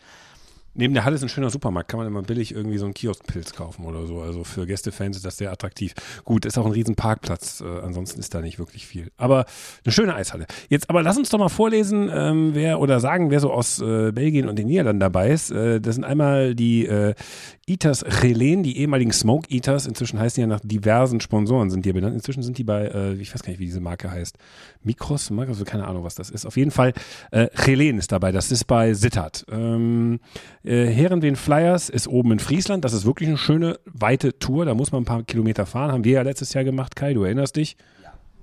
Neben 0.75 0.95
der 0.95 1.05
Halle 1.05 1.17
ist 1.17 1.23
ein 1.23 1.29
schöner 1.29 1.51
Supermarkt, 1.51 1.89
kann 1.89 1.99
man 1.99 2.07
immer 2.07 2.23
billig 2.23 2.55
irgendwie 2.55 2.79
so 2.79 2.85
einen 2.85 2.95
Kioskpilz 2.95 3.53
kaufen 3.53 3.85
oder 3.85 4.07
so. 4.07 4.21
Also 4.21 4.45
für 4.45 4.67
Gästefans 4.67 5.17
ist 5.17 5.25
das 5.25 5.37
sehr 5.37 5.53
attraktiv. 5.53 5.95
Gut, 6.25 6.45
ist 6.45 6.59
auch 6.59 6.67
ein 6.67 6.73
riesen 6.73 6.97
Parkplatz, 6.97 7.61
äh, 7.61 7.81
ansonsten 7.81 8.21
ist 8.21 8.35
da 8.35 8.41
nicht 8.41 8.59
wirklich 8.59 8.87
viel. 8.87 9.11
Aber 9.17 9.47
eine 9.85 9.93
schöne 9.93 10.15
Eishalle. 10.15 10.47
Jetzt 10.69 10.91
aber 10.91 11.03
lass 11.03 11.17
uns 11.17 11.31
doch 11.31 11.39
mal 11.39 11.49
vorlesen, 11.49 12.11
ähm, 12.13 12.51
wer 12.55 12.81
oder 12.81 13.01
sagen, 13.01 13.31
wer 13.31 13.41
so 13.41 13.53
aus 13.53 13.81
äh, 13.81 14.13
Belgien 14.13 14.49
und 14.49 14.59
den 14.59 14.67
Niederlanden 14.67 15.01
dabei 15.01 15.31
ist. 15.31 15.51
Äh, 15.51 15.81
das 15.81 15.95
sind 15.95 16.05
einmal 16.05 16.55
die 16.55 16.87
äh, 16.87 17.15
Eaters 17.67 18.05
Relen, 18.23 18.63
die 18.63 18.79
ehemaligen 18.79 19.13
Smoke 19.13 19.49
Eaters. 19.51 19.87
Inzwischen 19.87 20.19
heißen 20.19 20.37
die 20.37 20.41
ja 20.43 20.47
nach 20.47 20.61
diversen 20.63 21.21
Sponsoren 21.21 21.71
sind 21.71 21.85
die 21.85 21.93
benannt. 21.93 22.15
Inzwischen 22.15 22.43
sind 22.43 22.59
die 22.59 22.65
bei, 22.65 22.87
äh, 22.87 23.15
ich 23.15 23.33
weiß 23.35 23.43
gar 23.43 23.51
nicht, 23.51 23.61
wie 23.61 23.67
diese 23.67 23.81
Marke 23.81 24.11
heißt. 24.11 24.37
Mikros, 24.83 25.31
also 25.31 25.65
keine 25.65 25.87
Ahnung, 25.87 26.05
was 26.05 26.15
das 26.15 26.31
ist. 26.31 26.47
Auf 26.47 26.57
jeden 26.57 26.71
Fall, 26.71 26.93
äh, 27.31 27.49
Relen 27.67 27.99
ist 27.99 28.13
dabei. 28.13 28.33
Das 28.33 28.51
ist 28.51 28.65
bei 28.65 28.95
Sittard. 28.95 29.47
Ähm, 29.51 30.21
äh, 30.65 30.87
Herrenwehen 30.87 31.37
Flyers 31.37 31.89
ist 31.89 32.09
oben 32.09 32.33
in 32.33 32.39
Friesland. 32.39 32.85
Das 32.85 32.93
ist 32.93 33.05
wirklich 33.05 33.29
eine 33.29 33.39
schöne, 33.39 33.79
weite 33.85 34.39
Tour. 34.39 34.65
Da 34.65 34.75
muss 34.75 34.93
man 34.93 35.03
ein 35.03 35.07
paar 35.07 35.23
Kilometer 35.23 35.67
fahren. 35.67 35.93
Haben 35.93 36.05
wir 36.05 36.13
ja 36.13 36.23
letztes 36.23 36.53
Jahr 36.55 36.65
gemacht, 36.65 36.97
Kai. 36.97 37.15
Du 37.15 37.25
erinnerst 37.25 37.57
dich? 37.57 37.77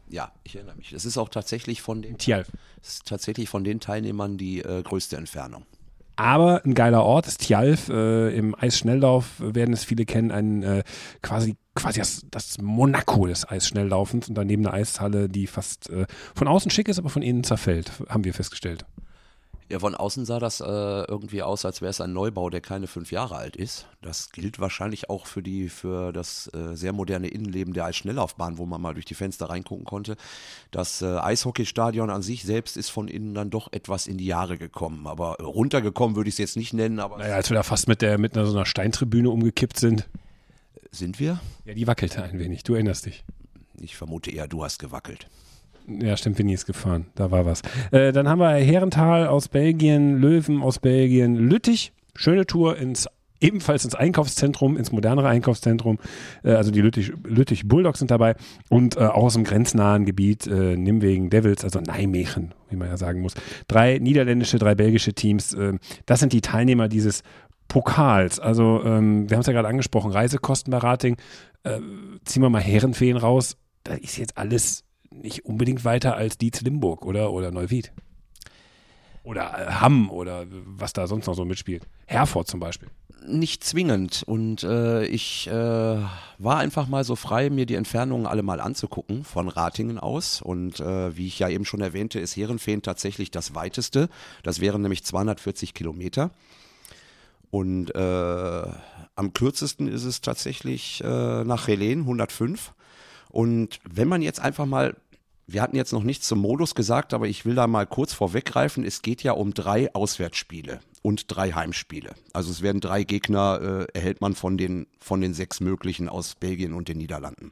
Ja, 0.09 0.31
ich 0.43 0.55
erinnere 0.55 0.75
mich. 0.75 0.91
Es 0.91 1.05
ist 1.05 1.17
auch 1.17 1.29
tatsächlich 1.29 1.81
von 1.81 2.01
den, 2.01 2.17
Tjalf. 2.17 2.51
ist 2.81 3.05
tatsächlich 3.05 3.47
von 3.47 3.63
den 3.63 3.79
Teilnehmern 3.79 4.37
die 4.37 4.59
äh, 4.59 4.83
größte 4.83 5.15
Entfernung. 5.15 5.65
Aber 6.17 6.63
ein 6.65 6.75
geiler 6.75 7.03
Ort 7.03 7.27
ist 7.27 7.41
Tjalf. 7.41 7.87
Äh, 7.87 8.35
Im 8.35 8.53
Eisschnelllauf 8.53 9.39
werden 9.39 9.73
es 9.73 9.85
viele 9.85 10.05
kennen, 10.05 10.31
ein 10.31 10.63
äh, 10.63 10.83
quasi 11.21 11.55
quasi 11.75 11.99
das, 11.99 12.25
das 12.29 12.57
Monaco 12.61 13.27
des 13.27 13.49
Eisschnelllaufens 13.49 14.27
und 14.27 14.35
daneben 14.35 14.67
eine 14.67 14.75
Eishalle, 14.75 15.29
die 15.29 15.47
fast 15.47 15.89
äh, 15.89 16.05
von 16.35 16.49
außen 16.49 16.69
schick 16.69 16.89
ist, 16.89 16.99
aber 16.99 17.09
von 17.09 17.21
innen 17.21 17.45
zerfällt, 17.45 17.91
haben 18.09 18.25
wir 18.25 18.33
festgestellt. 18.33 18.85
Ja, 19.71 19.79
von 19.79 19.95
außen 19.95 20.25
sah 20.25 20.37
das 20.37 20.59
äh, 20.59 20.65
irgendwie 20.65 21.43
aus, 21.43 21.63
als 21.63 21.79
wäre 21.79 21.91
es 21.91 22.01
ein 22.01 22.11
Neubau, 22.11 22.49
der 22.49 22.59
keine 22.59 22.87
fünf 22.87 23.09
Jahre 23.09 23.37
alt 23.37 23.55
ist. 23.55 23.87
Das 24.01 24.33
gilt 24.33 24.59
wahrscheinlich 24.59 25.09
auch 25.09 25.27
für 25.27 25.41
die 25.41 25.69
für 25.69 26.11
das 26.11 26.51
äh, 26.53 26.75
sehr 26.75 26.91
moderne 26.91 27.29
Innenleben 27.29 27.73
der 27.73 27.85
Eisschnelllaufbahn, 27.85 28.57
wo 28.57 28.65
man 28.65 28.81
mal 28.81 28.93
durch 28.95 29.05
die 29.05 29.13
Fenster 29.13 29.49
reingucken 29.49 29.85
konnte. 29.85 30.17
Das 30.71 31.01
äh, 31.01 31.05
Eishockeystadion 31.05 32.09
an 32.09 32.21
sich 32.21 32.43
selbst 32.43 32.75
ist 32.75 32.89
von 32.89 33.07
innen 33.07 33.33
dann 33.33 33.49
doch 33.49 33.71
etwas 33.71 34.07
in 34.07 34.17
die 34.17 34.25
Jahre 34.25 34.57
gekommen. 34.57 35.07
Aber 35.07 35.37
äh, 35.39 35.43
runtergekommen 35.43 36.17
würde 36.17 36.27
ich 36.27 36.35
es 36.35 36.39
jetzt 36.39 36.57
nicht 36.57 36.73
nennen. 36.73 36.99
Aber 36.99 37.19
Naja, 37.19 37.35
als 37.35 37.49
wir 37.49 37.55
da 37.55 37.63
fast 37.63 37.87
mit 37.87 38.01
der 38.01 38.17
mit 38.17 38.35
einer, 38.35 38.47
so 38.47 38.53
einer 38.53 38.65
Steintribüne 38.65 39.29
umgekippt 39.29 39.79
sind. 39.79 40.05
sind 40.91 41.17
wir? 41.17 41.39
Ja, 41.63 41.75
die 41.75 41.87
wackelte 41.87 42.21
ein 42.21 42.39
wenig. 42.39 42.63
Du 42.63 42.73
erinnerst 42.73 43.05
dich. 43.05 43.23
Ich 43.79 43.95
vermute 43.95 44.31
eher, 44.31 44.49
du 44.49 44.65
hast 44.65 44.79
gewackelt. 44.79 45.27
Ja, 45.87 46.17
stimmt, 46.17 46.37
Vinny 46.37 46.53
ist 46.53 46.65
gefahren. 46.65 47.07
Da 47.15 47.31
war 47.31 47.45
was. 47.45 47.61
Äh, 47.91 48.11
dann 48.11 48.27
haben 48.27 48.39
wir 48.39 48.51
Herrental 48.51 49.27
aus 49.27 49.47
Belgien, 49.47 50.19
Löwen 50.19 50.61
aus 50.61 50.79
Belgien, 50.79 51.35
Lüttich. 51.35 51.93
Schöne 52.15 52.45
Tour 52.45 52.77
ins 52.77 53.07
ebenfalls 53.41 53.83
ins 53.83 53.95
Einkaufszentrum, 53.95 54.77
ins 54.77 54.91
modernere 54.91 55.27
Einkaufszentrum. 55.27 55.97
Äh, 56.43 56.51
also 56.51 56.71
die 56.71 56.81
Lüttich, 56.81 57.11
Lüttich 57.23 57.67
Bulldogs 57.67 57.99
sind 57.99 58.11
dabei 58.11 58.35
und 58.69 58.95
äh, 58.95 59.01
auch 59.01 59.23
aus 59.23 59.33
dem 59.33 59.43
grenznahen 59.43 60.05
Gebiet 60.05 60.47
äh, 60.47 60.77
Nimwegen 60.77 61.29
Devils, 61.29 61.63
also 61.63 61.79
Nijmegen, 61.79 62.53
wie 62.69 62.75
man 62.75 62.87
ja 62.87 62.97
sagen 62.97 63.21
muss. 63.21 63.33
Drei 63.67 63.97
niederländische, 63.97 64.59
drei 64.59 64.75
belgische 64.75 65.13
Teams. 65.13 65.53
Äh, 65.53 65.73
das 66.05 66.19
sind 66.19 66.33
die 66.33 66.41
Teilnehmer 66.41 66.87
dieses 66.87 67.23
Pokals. 67.67 68.39
Also 68.39 68.83
ähm, 68.83 69.29
wir 69.29 69.37
haben 69.37 69.41
es 69.41 69.47
ja 69.47 69.53
gerade 69.53 69.67
angesprochen, 69.67 70.11
Reisekosten 70.11 70.71
bei. 70.71 71.15
Äh, 71.63 71.79
ziehen 72.25 72.43
wir 72.43 72.49
mal 72.49 72.61
Herrenfeen 72.61 73.17
raus. 73.17 73.57
Da 73.83 73.95
ist 73.95 74.17
jetzt 74.17 74.37
alles 74.37 74.83
nicht 75.11 75.45
unbedingt 75.45 75.85
weiter 75.85 76.15
als 76.15 76.37
Dietz 76.37 76.61
Limburg 76.61 77.05
oder, 77.05 77.31
oder 77.31 77.51
Neuwied. 77.51 77.91
Oder 79.23 79.67
äh, 79.67 79.71
Hamm 79.73 80.09
oder 80.09 80.45
was 80.49 80.93
da 80.93 81.07
sonst 81.07 81.27
noch 81.27 81.35
so 81.35 81.45
mitspielt. 81.45 81.83
Herford 82.07 82.47
zum 82.47 82.59
Beispiel. 82.59 82.89
Nicht 83.27 83.63
zwingend. 83.63 84.23
Und 84.25 84.63
äh, 84.63 85.05
ich 85.05 85.47
äh, 85.47 85.51
war 85.51 86.57
einfach 86.57 86.87
mal 86.87 87.03
so 87.03 87.15
frei, 87.15 87.51
mir 87.51 87.67
die 87.67 87.75
Entfernungen 87.75 88.25
alle 88.25 88.41
mal 88.41 88.59
anzugucken 88.59 89.23
von 89.23 89.47
Ratingen 89.47 89.99
aus. 89.99 90.41
Und 90.41 90.79
äh, 90.79 91.15
wie 91.15 91.27
ich 91.27 91.37
ja 91.37 91.49
eben 91.49 91.65
schon 91.65 91.81
erwähnte, 91.81 92.19
ist 92.19 92.35
Herrenfehn 92.35 92.81
tatsächlich 92.81 93.29
das 93.29 93.53
weiteste. 93.53 94.09
Das 94.41 94.59
wären 94.59 94.81
nämlich 94.81 95.03
240 95.03 95.75
Kilometer. 95.75 96.31
Und 97.51 97.93
äh, 97.93 98.63
am 99.15 99.33
kürzesten 99.33 99.87
ist 99.87 100.05
es 100.05 100.21
tatsächlich 100.21 101.03
äh, 101.03 101.43
nach 101.43 101.67
Helen 101.67 101.99
105. 101.99 102.73
Und 103.29 103.79
wenn 103.89 104.07
man 104.07 104.21
jetzt 104.21 104.39
einfach 104.39 104.65
mal, 104.65 104.95
wir 105.51 105.61
hatten 105.61 105.75
jetzt 105.75 105.91
noch 105.91 106.03
nichts 106.03 106.27
zum 106.27 106.39
Modus 106.39 106.75
gesagt, 106.75 107.13
aber 107.13 107.27
ich 107.27 107.45
will 107.45 107.55
da 107.55 107.67
mal 107.67 107.85
kurz 107.85 108.13
vorweggreifen, 108.13 108.83
es 108.83 109.01
geht 109.01 109.23
ja 109.23 109.33
um 109.33 109.53
drei 109.53 109.93
Auswärtsspiele 109.93 110.79
und 111.01 111.25
drei 111.27 111.51
Heimspiele. 111.51 112.15
Also 112.33 112.51
es 112.51 112.61
werden 112.61 112.81
drei 112.81 113.03
Gegner, 113.03 113.87
äh, 113.93 113.97
erhält 113.97 114.21
man 114.21 114.35
von 114.35 114.57
den, 114.57 114.87
von 114.99 115.21
den 115.21 115.33
sechs 115.33 115.59
möglichen 115.59 116.09
aus 116.09 116.35
Belgien 116.35 116.73
und 116.73 116.87
den 116.87 116.97
Niederlanden. 116.97 117.51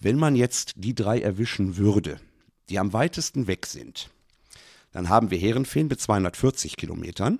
Wenn 0.00 0.18
man 0.18 0.34
jetzt 0.34 0.74
die 0.76 0.94
drei 0.94 1.20
erwischen 1.20 1.76
würde, 1.76 2.18
die 2.68 2.78
am 2.78 2.92
weitesten 2.92 3.46
weg 3.46 3.66
sind, 3.66 4.10
dann 4.92 5.08
haben 5.08 5.30
wir 5.30 5.38
Herrenfehn 5.38 5.86
mit 5.86 6.00
240 6.00 6.76
Kilometern. 6.76 7.38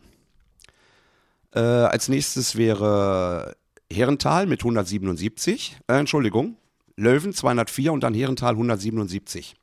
Äh, 1.54 1.60
als 1.60 2.08
nächstes 2.08 2.56
wäre 2.56 3.56
Herrental 3.92 4.46
mit 4.46 4.60
177, 4.60 5.76
äh, 5.86 5.98
Entschuldigung, 5.98 6.56
Löwen 6.96 7.32
204 7.32 7.92
und 7.92 8.02
dann 8.02 8.14
Herrental 8.14 8.52
177. 8.52 9.54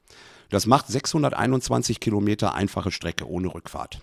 Das 0.50 0.66
macht 0.66 0.88
621 0.88 2.00
Kilometer 2.00 2.56
einfache 2.56 2.92
Strecke 2.92 3.30
ohne 3.30 3.54
Rückfahrt. 3.54 4.02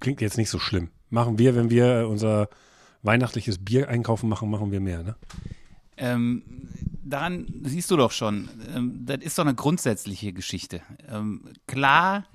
Klingt 0.00 0.20
jetzt 0.20 0.38
nicht 0.38 0.50
so 0.50 0.58
schlimm. 0.58 0.88
Machen 1.10 1.38
wir, 1.38 1.54
wenn 1.54 1.70
wir 1.70 2.08
unser 2.08 2.48
weihnachtliches 3.02 3.58
Bier 3.64 3.88
einkaufen 3.88 4.28
machen, 4.28 4.50
machen 4.50 4.72
wir 4.72 4.80
mehr, 4.80 5.02
ne? 5.02 5.16
Ähm, 5.98 6.42
daran 7.02 7.46
siehst 7.64 7.90
du 7.90 7.96
doch 7.96 8.10
schon, 8.10 8.50
ähm, 8.74 9.06
das 9.06 9.18
ist 9.18 9.38
doch 9.38 9.44
eine 9.44 9.54
grundsätzliche 9.54 10.32
Geschichte. 10.32 10.82
Ähm, 11.08 11.44
klar. 11.66 12.26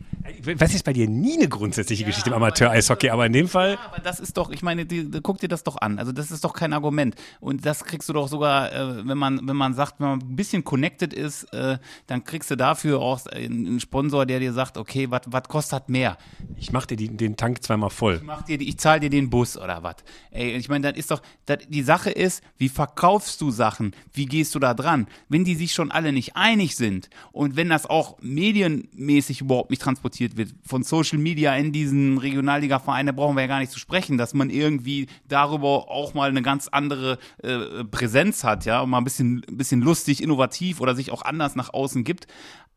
Was 0.58 0.74
ist 0.74 0.84
bei 0.84 0.94
dir 0.94 1.08
nie 1.08 1.38
eine 1.38 1.48
grundsätzliche 1.50 2.04
Geschichte 2.06 2.30
im 2.30 2.36
Amateur-Eishockey, 2.36 3.10
aber 3.10 3.26
in 3.26 3.34
dem 3.34 3.48
Fall. 3.48 3.72
Ja, 3.74 3.80
aber 3.86 4.00
das 4.02 4.20
ist 4.20 4.38
doch, 4.38 4.50
ich 4.52 4.62
meine, 4.64 4.86
die, 4.86 5.10
guck 5.22 5.40
dir 5.40 5.48
das 5.48 5.64
doch 5.64 5.78
an. 5.78 6.00
Also 6.00 6.12
das 6.12 6.32
ist 6.32 6.44
doch 6.44 6.54
kein 6.54 6.74
Argument. 6.74 7.16
Und 7.40 7.66
das 7.66 7.84
kriegst 7.84 8.08
du 8.10 8.14
doch 8.14 8.28
sogar, 8.28 8.72
äh, 8.72 9.08
wenn 9.08 9.18
man, 9.18 9.48
wenn 9.48 9.56
man 9.56 9.74
sagt, 9.74 10.00
wenn 10.00 10.08
man 10.08 10.20
ein 10.20 10.36
bisschen 10.36 10.64
connected 10.64 11.14
ist, 11.14 11.44
äh, 11.54 11.78
dann 12.08 12.24
kriegst 12.24 12.50
du 12.52 12.56
dafür 12.58 13.00
auch 13.00 13.26
einen 13.28 13.80
Sponsor, 13.80 14.26
der 14.26 14.40
dir 14.40 14.54
sagt, 14.54 14.78
okay, 14.78 15.08
was 15.10 15.44
kostet 15.48 15.90
mehr? 15.90 16.18
Ich 16.58 16.72
mach 16.72 16.86
dir 16.86 16.98
die, 16.98 17.10
den 17.10 17.36
Tank 17.38 17.64
zweimal 17.64 17.90
voll. 17.90 18.16
Ich, 18.16 18.24
mach 18.24 18.42
dir, 18.44 18.58
die- 18.58 18.70
ich 18.70 18.78
zahle 18.78 19.00
dir 19.02 19.10
den 19.10 19.30
Bus 19.30 19.58
oder 19.58 19.84
was. 19.84 19.96
Ey, 20.32 20.52
ich 20.58 20.70
meine, 20.70 20.90
das 20.92 20.98
ist 21.00 21.12
doch, 21.12 21.22
das, 21.46 21.60
die 21.68 21.84
Sache 21.84 22.10
ist, 22.12 22.44
wie 22.58 22.70
verkaufst 22.70 23.40
du 23.42 23.52
Sachen? 23.52 23.94
Wie 24.14 24.26
gehst 24.26 24.56
du 24.56 24.60
da 24.60 24.74
dran? 24.74 25.08
Wenn 25.30 25.44
die 25.44 25.56
sich 25.56 25.74
schon 25.74 25.92
alle 25.92 26.12
nicht 26.12 26.36
einig 26.36 26.76
sind 26.76 27.10
und 27.32 27.56
wenn 27.56 27.70
das 27.70 27.86
auch 27.86 28.18
medienmäßig 28.22 29.42
überhaupt 29.42 29.70
nicht 29.70 29.82
transportiert 29.82 30.21
wird, 30.22 30.54
von 30.64 30.84
Social 30.84 31.18
Media 31.18 31.56
in 31.56 31.72
diesen 31.72 32.18
Regionalliga-Vereinen, 32.18 33.08
da 33.08 33.12
brauchen 33.12 33.36
wir 33.36 33.42
ja 33.42 33.48
gar 33.48 33.60
nicht 33.60 33.72
zu 33.72 33.80
sprechen, 33.80 34.18
dass 34.18 34.34
man 34.34 34.50
irgendwie 34.50 35.08
darüber 35.28 35.90
auch 35.90 36.14
mal 36.14 36.30
eine 36.30 36.42
ganz 36.42 36.68
andere 36.68 37.18
äh, 37.44 37.84
Präsenz 37.84 38.44
hat, 38.44 38.66
ja, 38.66 38.82
und 38.82 38.90
mal 38.90 39.00
ein 39.00 39.04
bisschen, 39.04 39.44
ein 39.50 39.58
bisschen 39.58 39.82
lustig, 39.82 40.22
innovativ 40.22 40.82
oder 40.82 40.96
sich 40.96 41.12
auch 41.12 41.24
anders 41.24 41.56
nach 41.56 41.74
außen 41.74 42.04
gibt. 42.04 42.28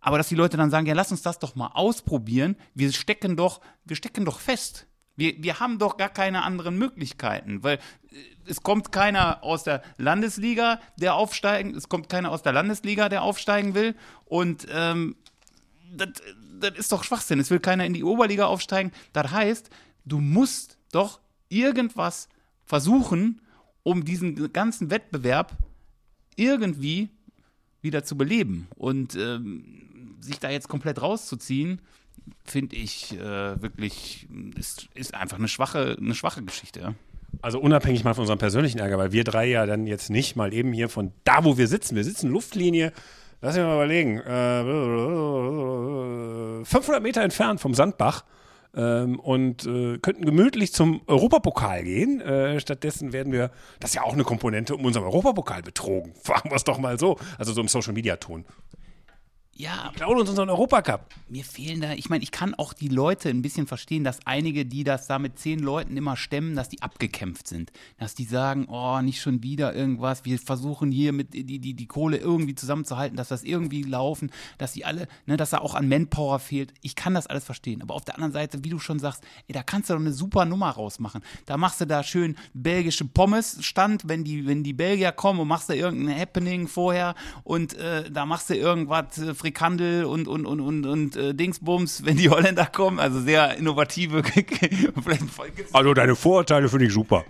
Aber 0.01 0.19
dass 0.19 0.29
die 0.29 0.35
Leute 0.35 0.57
dann 0.57 0.71
sagen, 0.71 0.87
ja, 0.87 0.95
lass 0.95 1.11
uns 1.11 1.23
das 1.23 1.39
doch 1.39 1.55
mal 1.55 1.69
ausprobieren. 1.69 2.57
Wir 2.75 2.93
stecken 2.93 3.37
doch, 3.37 3.61
wir 3.85 3.97
stecken 3.97 4.25
doch 4.25 4.39
fest. 4.39 4.87
Wir, 5.17 5.43
wir 5.43 5.61
haben 5.61 5.79
doch 5.79 5.97
gar 5.97 6.09
keine 6.09 6.43
anderen 6.43 6.77
Möglichkeiten, 6.77 7.63
weil 7.63 7.77
äh, 7.77 8.17
es 8.47 8.63
kommt 8.63 8.93
keiner 8.93 9.43
aus 9.43 9.65
der 9.65 9.83
Landesliga, 9.97 10.81
der 10.97 11.15
aufsteigen, 11.15 11.75
es 11.75 11.89
kommt 11.89 12.09
keiner 12.09 12.33
aus 12.33 12.43
der 12.43 12.53
Landesliga, 12.53 13.09
der 13.09 13.23
aufsteigen 13.23 13.75
will. 13.75 13.95
Und 14.25 14.67
ähm, 14.71 15.17
das, 15.97 16.09
das 16.61 16.79
ist 16.79 16.93
doch 16.93 17.05
Schwachsinn. 17.05 17.41
Es 17.41 17.51
will 17.51 17.61
keiner 17.61 17.85
in 17.85 17.95
die 17.95 18.05
Oberliga 18.05 18.47
aufsteigen. 18.47 18.93
Das 19.13 19.31
heißt, 19.31 19.71
du 20.05 20.21
musst 20.21 20.79
doch 20.93 21.21
irgendwas 21.49 22.29
versuchen, 22.65 23.41
um 23.83 24.05
diesen 24.05 24.53
ganzen 24.53 24.91
Wettbewerb 24.91 25.57
irgendwie 26.37 27.11
wieder 27.83 28.05
zu 28.05 28.17
beleben. 28.17 28.67
Und 28.77 29.15
ähm, 29.15 30.17
sich 30.21 30.39
da 30.39 30.51
jetzt 30.51 30.69
komplett 30.69 31.01
rauszuziehen, 31.01 31.81
finde 32.45 32.77
ich 32.77 33.13
äh, 33.19 33.61
wirklich, 33.63 34.27
ist, 34.57 34.89
ist 34.95 35.15
einfach 35.15 35.39
eine 35.39 35.49
schwache, 35.49 35.97
eine 36.01 36.15
schwache 36.15 36.43
Geschichte. 36.43 36.95
Also 37.43 37.61
unabhängig 37.61 38.05
mal 38.05 38.15
von 38.15 38.23
unserem 38.23 38.39
persönlichen 38.39 38.79
Ärger, 38.79 38.97
weil 38.97 39.13
wir 39.13 39.25
drei 39.25 39.47
ja 39.47 39.67
dann 39.67 39.87
jetzt 39.87 40.09
nicht 40.09 40.37
mal 40.37 40.55
eben 40.55 40.73
hier 40.73 40.89
von 40.89 41.13
da, 41.25 41.45
wo 41.45 41.59
wir 41.59 41.69
sitzen, 41.69 41.97
wir 41.97 42.05
sitzen 42.05 42.31
Luftlinie, 42.31 42.93
lass 43.45 43.55
mich 43.57 43.65
mal 43.65 43.75
überlegen, 43.75 44.19
äh, 44.21 44.65
500 46.65 47.03
Meter 47.03 47.23
entfernt 47.23 47.61
vom 47.61 47.75
Sandbach 47.75 48.25
ähm, 48.75 49.21
und 49.21 49.67
äh, 49.67 49.99
könnten 49.99 50.25
gemütlich 50.25 50.73
zum 50.73 51.03
Europapokal 51.07 51.85
gehen. 51.85 52.23
Äh, 52.23 52.59
stattdessen 52.61 53.13
werden 53.13 53.33
wir, 53.33 53.51
das 53.81 53.91
ist 53.91 53.97
ja 53.97 54.03
auch 54.03 54.15
eine 54.15 54.25
Komponente, 54.25 54.75
um 54.75 54.85
unseren 54.87 55.05
Europapokal 55.05 55.63
betrogen. 55.63 56.15
Fragen 56.23 56.51
wir 56.51 56.57
es 56.57 56.65
doch 56.65 56.79
mal 56.79 56.99
so, 56.99 57.19
also 57.39 57.53
so 57.53 57.61
im 57.61 57.69
Social-Media-Ton. 57.69 58.47
Ja, 59.57 59.93
Klauen 59.95 60.19
uns 60.19 60.29
unseren 60.29 60.51
Europacup. 60.51 61.07
mir 61.29 61.45
fehlen 61.45 61.81
da, 61.81 61.93
ich 61.93 62.11
meine, 62.11 62.25
ich 62.25 62.33
kann 62.33 62.55
auch 62.55 62.73
die 62.73 62.89
Leute 62.89 63.29
ein 63.29 63.41
bisschen 63.41 63.69
verstehen, 63.69 64.03
dass 64.03 64.19
einige, 64.27 64.67
die 64.67 64.83
das 64.83 65.07
da 65.07 65.21
mit 65.21 65.39
zehn 65.39 65.61
Leuten 65.61 65.97
immer 65.97 66.17
stemmen, 66.17 66.57
dass 66.57 66.69
die 66.69 66.83
abgekämpft 66.83 67.47
sind. 67.47 67.71
Dass 67.97 68.17
die 68.17 68.25
sagen, 68.25 68.67
oh, 68.69 69.01
nicht 69.01 69.21
schon 69.21 69.45
wieder 69.45 69.73
irgendwas, 69.73 70.25
wir 70.25 70.41
versuchen 70.41 70.91
hier 70.91 71.13
mit 71.13 71.35
die, 71.35 71.45
die, 71.45 71.75
die 71.75 71.87
Kohle 71.87 72.17
irgendwie 72.17 72.57
zusammenzuhalten, 72.57 73.17
dass 73.17 73.29
das 73.29 73.45
irgendwie 73.45 73.85
laufen, 73.85 74.33
dass 74.59 74.73
die 74.73 74.85
alle, 74.85 75.07
ne, 75.27 75.37
dass 75.37 75.51
da 75.51 75.59
auch 75.59 75.77
an 75.77 75.89
Manpower 75.89 76.41
fehlt. 76.41 76.75
Ich 76.81 76.97
kann 76.97 77.15
das 77.15 77.29
alles 77.29 77.45
verstehen. 77.45 77.81
Aber 77.81 77.95
auf 77.95 78.05
der 78.05 78.17
anderen 78.17 78.33
Seite, 78.33 78.65
wie 78.65 78.71
du 78.71 78.81
schon 78.81 78.99
sagst, 78.99 79.23
ey, 79.47 79.53
da 79.53 79.63
kannst 79.63 79.89
du 79.89 79.95
doch 79.95 80.01
eine 80.01 80.13
super 80.13 80.47
Nummer 80.47 80.71
rausmachen. 80.71 81.23
Da 81.47 81.57
machst 81.57 81.81
du 81.81 81.87
da 81.87 82.03
schön 82.03 82.37
belgische 82.55 83.05
Pommes-Stand, 83.05 84.09
wenn 84.09 84.25
die, 84.25 84.49
wenn 84.49 84.65
die 84.65 84.73
Belgier 84.73 85.13
kommen 85.13 85.39
und 85.39 85.47
machst 85.47 85.71
da 85.71 85.75
irgendein 85.75 86.19
Happening 86.19 86.67
vorher 86.67 87.15
und 87.45 87.75
äh, 87.75 88.11
da 88.11 88.27
machst 88.27 88.51
du 88.51 88.57
irgendwas, 88.57 89.17
äh, 89.19 89.44
Frikandel 89.45 90.07
und, 90.07 90.27
und, 90.27 90.47
und, 90.47 90.61
und, 90.61 90.87
und 90.87 91.17
äh, 91.17 91.35
Dingsbums, 91.35 92.07
wenn 92.07 92.17
die 92.17 92.31
Holländer 92.31 92.65
kommen. 92.65 92.99
Also 92.99 93.21
sehr 93.21 93.59
innovative. 93.59 94.23
Also 95.73 95.93
deine 95.93 96.17
Vorurteile 96.17 96.69
finde 96.69 96.87
ich 96.87 96.93
super. 96.93 97.25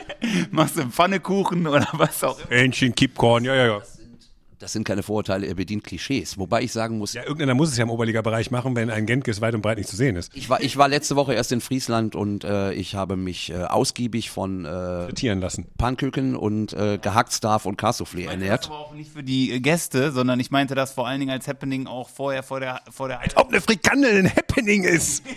machst 0.50 0.76
du 0.76 0.85
Pfannekuchen 0.85 1.66
oder 1.66 1.88
was 1.92 2.23
auch 2.23 2.38
immer. 2.38 2.56
Hähnchen, 2.56 2.94
Kippkorn, 2.94 3.44
ja, 3.44 3.54
ja, 3.54 3.66
ja. 3.66 3.83
Das 4.64 4.73
sind 4.73 4.85
keine 4.85 5.02
Vorurteile, 5.02 5.47
er 5.47 5.56
bedient 5.56 5.85
Klischees. 5.85 6.38
Wobei 6.38 6.62
ich 6.62 6.73
sagen 6.73 6.97
muss, 6.97 7.12
Ja, 7.12 7.21
irgendeiner 7.25 7.52
muss 7.52 7.71
es 7.71 7.76
ja 7.76 7.83
im 7.83 7.90
Oberliga-Bereich 7.90 8.50
machen, 8.50 8.75
wenn 8.75 8.88
ein 8.88 9.04
Gentkes 9.04 9.42
weit 9.42 9.54
und 9.54 9.61
breit 9.61 9.76
nicht 9.76 9.90
zu 9.90 9.94
sehen 9.97 10.16
ist. 10.16 10.35
ich 10.35 10.49
war, 10.49 10.62
ich 10.62 10.78
war 10.78 10.88
letzte 10.88 11.16
Woche 11.16 11.35
erst 11.35 11.52
in 11.52 11.61
Friesland 11.61 12.16
und 12.16 12.44
äh, 12.44 12.73
ich 12.73 12.94
habe 12.94 13.16
mich 13.16 13.50
äh, 13.50 13.64
ausgiebig 13.64 14.30
von 14.30 14.64
äh, 14.64 15.12
Tieren 15.12 15.42
lassen. 15.42 15.66
Pannköken 15.76 16.35
und 16.35 16.73
äh, 16.73 16.97
Gehacktstarf 16.97 17.66
und 17.66 17.78
Cassoufflé 17.78 18.23
Das 18.25 18.30
ernährt. 18.33 18.66
aber 18.68 18.78
auch 18.78 18.94
nicht 18.94 19.11
für 19.12 19.23
die 19.23 19.52
äh, 19.52 19.61
Gäste, 19.61 20.12
sondern 20.12 20.40
ich 20.40 20.50
meinte 20.50 20.75
das 20.75 20.92
vor 20.92 21.06
allen 21.06 21.21
Dingen 21.21 21.33
als 21.33 21.47
Happening 21.47 21.87
auch 21.87 22.09
vorher 22.09 22.42
vor 22.42 22.59
der 22.61 22.80
vor 22.90 23.09
der 23.09 23.21
Ob 23.35 23.50
eine 23.50 23.61
Frikandel 23.61 24.16
ein 24.21 24.35
Happening 24.35 24.85
ist. 24.85 25.23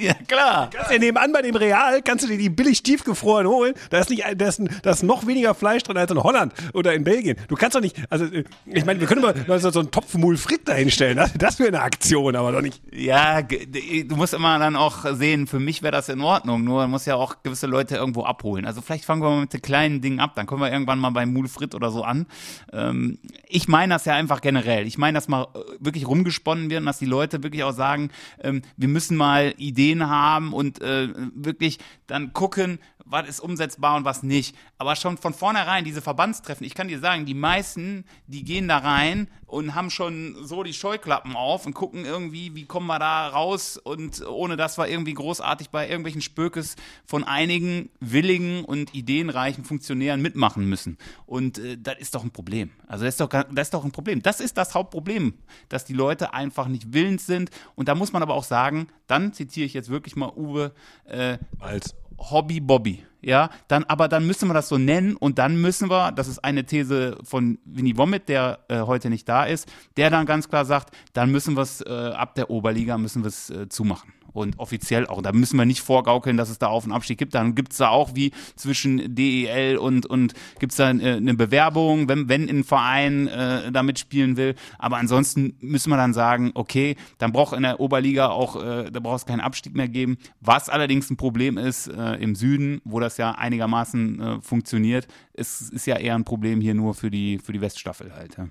Ja, 0.00 0.12
klar. 0.26 0.70
Kannst 0.72 0.90
ja 0.90 0.98
nebenan 0.98 1.32
bei 1.32 1.40
dem 1.40 1.54
Real, 1.54 2.02
kannst 2.02 2.24
du 2.24 2.28
dir 2.28 2.36
die 2.36 2.48
billig 2.50 2.82
tiefgefroren 2.82 3.46
holen. 3.46 3.74
Da 3.90 4.00
ist, 4.00 4.10
nicht, 4.10 4.24
da, 4.36 4.48
ist, 4.48 4.60
da 4.82 4.90
ist 4.90 5.02
noch 5.04 5.24
weniger 5.26 5.54
Fleisch 5.54 5.84
drin 5.84 5.96
als 5.96 6.10
in 6.10 6.20
Holland 6.22 6.52
oder 6.72 6.94
in 6.94 7.04
Belgien. 7.04 7.36
Du 7.48 7.54
kannst 7.54 7.76
doch 7.76 7.80
nicht, 7.80 7.96
also 8.10 8.24
ich 8.66 8.84
meine, 8.84 9.00
wir 9.00 9.06
können 9.06 9.22
mal 9.22 9.58
so 9.58 9.78
einen 9.78 9.90
Topf 9.90 10.14
Moule 10.14 10.36
Frites 10.36 10.64
dahinstellen. 10.64 11.16
Das, 11.16 11.32
das 11.34 11.58
wäre 11.58 11.68
eine 11.68 11.82
Aktion, 11.82 12.34
aber 12.36 12.52
doch 12.52 12.62
nicht. 12.62 12.82
Ja, 12.92 13.42
du 13.42 14.16
musst 14.16 14.34
immer 14.34 14.58
dann 14.58 14.76
auch 14.76 15.04
sehen, 15.14 15.46
für 15.46 15.60
mich 15.60 15.82
wäre 15.82 15.92
das 15.92 16.08
in 16.08 16.20
Ordnung, 16.20 16.64
nur 16.64 16.82
man 16.82 16.90
muss 16.90 17.06
ja 17.06 17.14
auch 17.14 17.42
gewisse 17.42 17.66
Leute 17.66 17.96
irgendwo 17.96 18.24
abholen. 18.24 18.66
Also 18.66 18.80
vielleicht 18.80 19.04
fangen 19.04 19.22
wir 19.22 19.30
mal 19.30 19.42
mit 19.42 19.52
den 19.52 19.62
kleinen 19.62 20.00
Dingen 20.00 20.20
ab, 20.20 20.32
dann 20.34 20.46
kommen 20.46 20.62
wir 20.62 20.72
irgendwann 20.72 20.98
mal 20.98 21.10
bei 21.10 21.26
Moule 21.26 21.48
Frit 21.48 21.74
oder 21.74 21.90
so 21.90 22.02
an. 22.02 22.26
Ähm, 22.72 23.18
ich 23.48 23.68
meine 23.68 23.94
das 23.94 24.04
ja 24.04 24.14
einfach 24.14 24.40
generell. 24.40 24.86
Ich 24.86 24.98
meine, 24.98 25.16
dass 25.16 25.28
mal 25.28 25.44
äh, 25.54 25.58
wirklich 25.78 26.06
rumgesponnen 26.06 26.70
wird 26.70 26.80
und 26.80 26.86
dass 26.86 26.98
die 26.98 27.06
Leute 27.06 27.42
wirklich 27.42 27.62
auch 27.64 27.72
sagen, 27.72 28.10
ähm, 28.42 28.62
wir 28.76 28.88
müssen 28.88 29.16
mal 29.16 29.54
Ideen 29.56 30.08
haben 30.08 30.52
und 30.52 30.80
äh, 30.80 31.08
wirklich 31.34 31.78
dann 32.06 32.32
gucken, 32.32 32.78
was 33.04 33.28
ist 33.28 33.40
umsetzbar 33.40 33.96
und 33.96 34.04
was 34.04 34.22
nicht. 34.22 34.56
Aber 34.78 34.96
schon 34.96 35.18
von 35.18 35.34
vornherein, 35.34 35.84
diese 35.84 36.02
Verbandstreffen, 36.02 36.66
ich 36.66 36.74
kann 36.74 36.88
dir 36.88 36.98
sagen, 36.98 37.26
die 37.26 37.34
meisten, 37.34 38.04
die 38.26 38.44
gehen 38.44 38.68
da 38.68 38.78
rein 38.78 39.28
und 39.46 39.74
haben 39.74 39.90
schon 39.90 40.36
so 40.44 40.62
die 40.62 40.72
Scheuklappen 40.72 41.36
auf 41.36 41.66
und 41.66 41.74
gucken 41.74 42.04
irgendwie, 42.04 42.54
wie 42.54 42.64
kommen 42.64 42.86
wir 42.86 42.98
da 42.98 43.28
raus 43.28 43.76
und 43.76 44.26
ohne 44.26 44.56
dass 44.56 44.78
wir 44.78 44.88
irgendwie 44.88 45.14
großartig 45.14 45.70
bei 45.70 45.88
irgendwelchen 45.88 46.22
Spökes 46.22 46.76
von 47.04 47.24
einigen 47.24 47.90
willigen 48.00 48.64
und 48.64 48.94
ideenreichen 48.94 49.64
Funktionären 49.64 50.20
mitmachen 50.22 50.68
müssen. 50.68 50.98
Und 51.26 51.58
äh, 51.58 51.76
das 51.78 51.98
ist 51.98 52.14
doch 52.14 52.24
ein 52.24 52.30
Problem. 52.30 52.70
Also 52.86 53.04
das 53.04 53.14
ist 53.14 53.20
doch, 53.20 53.28
das 53.28 53.68
ist 53.68 53.74
doch 53.74 53.84
ein 53.84 53.92
Problem. 53.92 54.22
Das 54.22 54.40
ist 54.40 54.56
das 54.56 54.74
Hauptproblem, 54.74 55.34
dass 55.68 55.84
die 55.84 55.94
Leute 55.94 56.34
einfach 56.34 56.66
nicht 56.66 56.92
willens 56.92 57.26
sind. 57.26 57.50
Und 57.74 57.88
da 57.88 57.94
muss 57.94 58.12
man 58.12 58.22
aber 58.22 58.34
auch 58.34 58.44
sagen, 58.44 58.88
dann 59.06 59.32
zitiere 59.32 59.66
ich 59.66 59.74
jetzt 59.74 59.88
wirklich 59.88 60.16
mal 60.16 60.32
Uwe, 60.34 60.72
äh, 61.04 61.38
Als. 61.60 61.94
Hobby 62.18 62.60
Bobby. 62.60 63.04
Ja, 63.20 63.48
dann, 63.68 63.84
aber 63.84 64.08
dann 64.08 64.26
müssen 64.26 64.48
wir 64.48 64.54
das 64.54 64.68
so 64.68 64.76
nennen 64.76 65.16
und 65.16 65.38
dann 65.38 65.58
müssen 65.58 65.88
wir, 65.88 66.12
das 66.12 66.28
ist 66.28 66.44
eine 66.44 66.64
These 66.64 67.16
von 67.24 67.58
Winnie 67.64 67.96
Womit, 67.96 68.28
der 68.28 68.58
äh, 68.68 68.80
heute 68.80 69.08
nicht 69.08 69.26
da 69.26 69.44
ist, 69.44 69.66
der 69.96 70.10
dann 70.10 70.26
ganz 70.26 70.50
klar 70.50 70.66
sagt, 70.66 70.94
dann 71.14 71.30
müssen 71.30 71.56
wir 71.56 71.62
es 71.62 71.80
äh, 71.80 71.88
ab 71.88 72.34
der 72.34 72.50
Oberliga 72.50 72.98
müssen 72.98 73.22
wir 73.22 73.28
es 73.28 73.48
äh, 73.48 73.66
zumachen. 73.70 74.12
Und 74.34 74.58
offiziell 74.58 75.06
auch. 75.06 75.22
Da 75.22 75.32
müssen 75.32 75.56
wir 75.56 75.64
nicht 75.64 75.80
vorgaukeln, 75.80 76.36
dass 76.36 76.50
es 76.50 76.58
da 76.58 76.66
Auf- 76.66 76.84
und 76.84 76.92
Abstieg 76.92 77.18
gibt. 77.18 77.34
Dann 77.34 77.54
gibt 77.54 77.70
es 77.70 77.78
da 77.78 77.88
auch 77.88 78.16
wie 78.16 78.32
zwischen 78.56 79.14
DEL 79.14 79.78
und, 79.78 80.06
und 80.06 80.34
gibt 80.58 80.72
es 80.72 80.76
da 80.76 80.90
äh, 80.90 81.16
eine 81.16 81.34
Bewerbung, 81.34 82.08
wenn, 82.08 82.28
wenn 82.28 82.48
ein 82.48 82.64
Verein 82.64 83.28
äh, 83.28 83.70
da 83.70 83.84
mitspielen 83.84 84.36
will. 84.36 84.56
Aber 84.76 84.96
ansonsten 84.96 85.56
müssen 85.60 85.88
wir 85.90 85.96
dann 85.96 86.12
sagen, 86.12 86.50
okay, 86.54 86.96
dann 87.18 87.30
braucht 87.30 87.56
in 87.56 87.62
der 87.62 87.78
Oberliga 87.78 88.28
auch, 88.28 88.60
äh, 88.62 88.90
da 88.90 88.98
braucht 88.98 89.18
es 89.18 89.26
keinen 89.26 89.40
Abstieg 89.40 89.76
mehr 89.76 89.88
geben. 89.88 90.18
Was 90.40 90.68
allerdings 90.68 91.08
ein 91.10 91.16
Problem 91.16 91.56
ist 91.56 91.86
äh, 91.86 92.14
im 92.14 92.34
Süden, 92.34 92.80
wo 92.84 92.98
das 92.98 93.16
ja 93.18 93.30
einigermaßen 93.32 94.20
äh, 94.20 94.40
funktioniert, 94.40 95.06
ist, 95.32 95.72
ist 95.72 95.86
ja 95.86 95.96
eher 95.96 96.16
ein 96.16 96.24
Problem 96.24 96.60
hier 96.60 96.74
nur 96.74 96.94
für 96.94 97.10
die, 97.10 97.38
für 97.38 97.52
die 97.52 97.60
Weststaffel 97.60 98.12
halt. 98.12 98.36
Ja. 98.36 98.48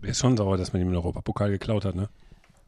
Ist 0.00 0.20
schon 0.20 0.36
sauer, 0.36 0.56
dass 0.56 0.72
man 0.72 0.80
ihm 0.80 0.88
den 0.88 0.96
Europapokal 0.96 1.50
geklaut 1.50 1.84
hat, 1.84 1.94
ne? 1.94 2.08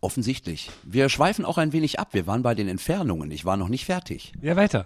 Offensichtlich. 0.04 0.70
Wir 0.82 1.08
schweifen 1.08 1.46
auch 1.46 1.56
ein 1.56 1.72
wenig 1.72 1.98
ab. 1.98 2.08
Wir 2.12 2.26
waren 2.26 2.42
bei 2.42 2.54
den 2.54 2.68
Entfernungen. 2.68 3.30
Ich 3.30 3.46
war 3.46 3.56
noch 3.56 3.70
nicht 3.70 3.86
fertig. 3.86 4.34
Ja, 4.42 4.54
weiter. 4.54 4.84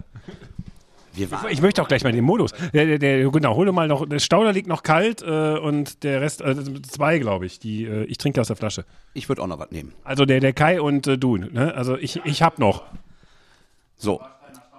Wir 1.11 1.29
waren, 1.29 1.51
Ich 1.51 1.61
möchte 1.61 1.81
auch 1.81 1.89
gleich 1.89 2.05
mal 2.05 2.13
den 2.13 2.23
Modus. 2.23 2.53
Der, 2.73 2.85
der, 2.85 2.99
der, 2.99 3.29
genau, 3.29 3.53
hol 3.55 3.65
dir 3.65 3.73
mal 3.73 3.89
noch. 3.89 4.07
Der 4.07 4.19
Stauder 4.19 4.53
liegt 4.53 4.67
noch 4.67 4.81
kalt 4.81 5.21
äh, 5.21 5.57
und 5.57 6.05
der 6.05 6.21
Rest, 6.21 6.39
äh, 6.39 6.55
zwei, 6.83 7.19
glaube 7.19 7.47
ich. 7.47 7.59
Die, 7.59 7.83
äh, 7.83 8.05
ich 8.05 8.17
trinke 8.17 8.39
aus 8.39 8.47
der 8.47 8.55
Flasche. 8.55 8.85
ich 9.13 9.27
würde 9.27 9.41
auch 9.41 9.47
noch 9.47 9.59
was 9.59 9.71
nehmen. 9.71 9.91
Also 10.05 10.23
der, 10.23 10.39
der 10.39 10.53
Kai 10.53 10.79
und 10.79 11.05
äh, 11.05 11.17
du. 11.17 11.35
Ne? 11.35 11.73
Also 11.75 11.97
ich, 11.97 12.21
ich 12.23 12.41
hab 12.41 12.57
noch. 12.57 12.85
So. 13.97 14.21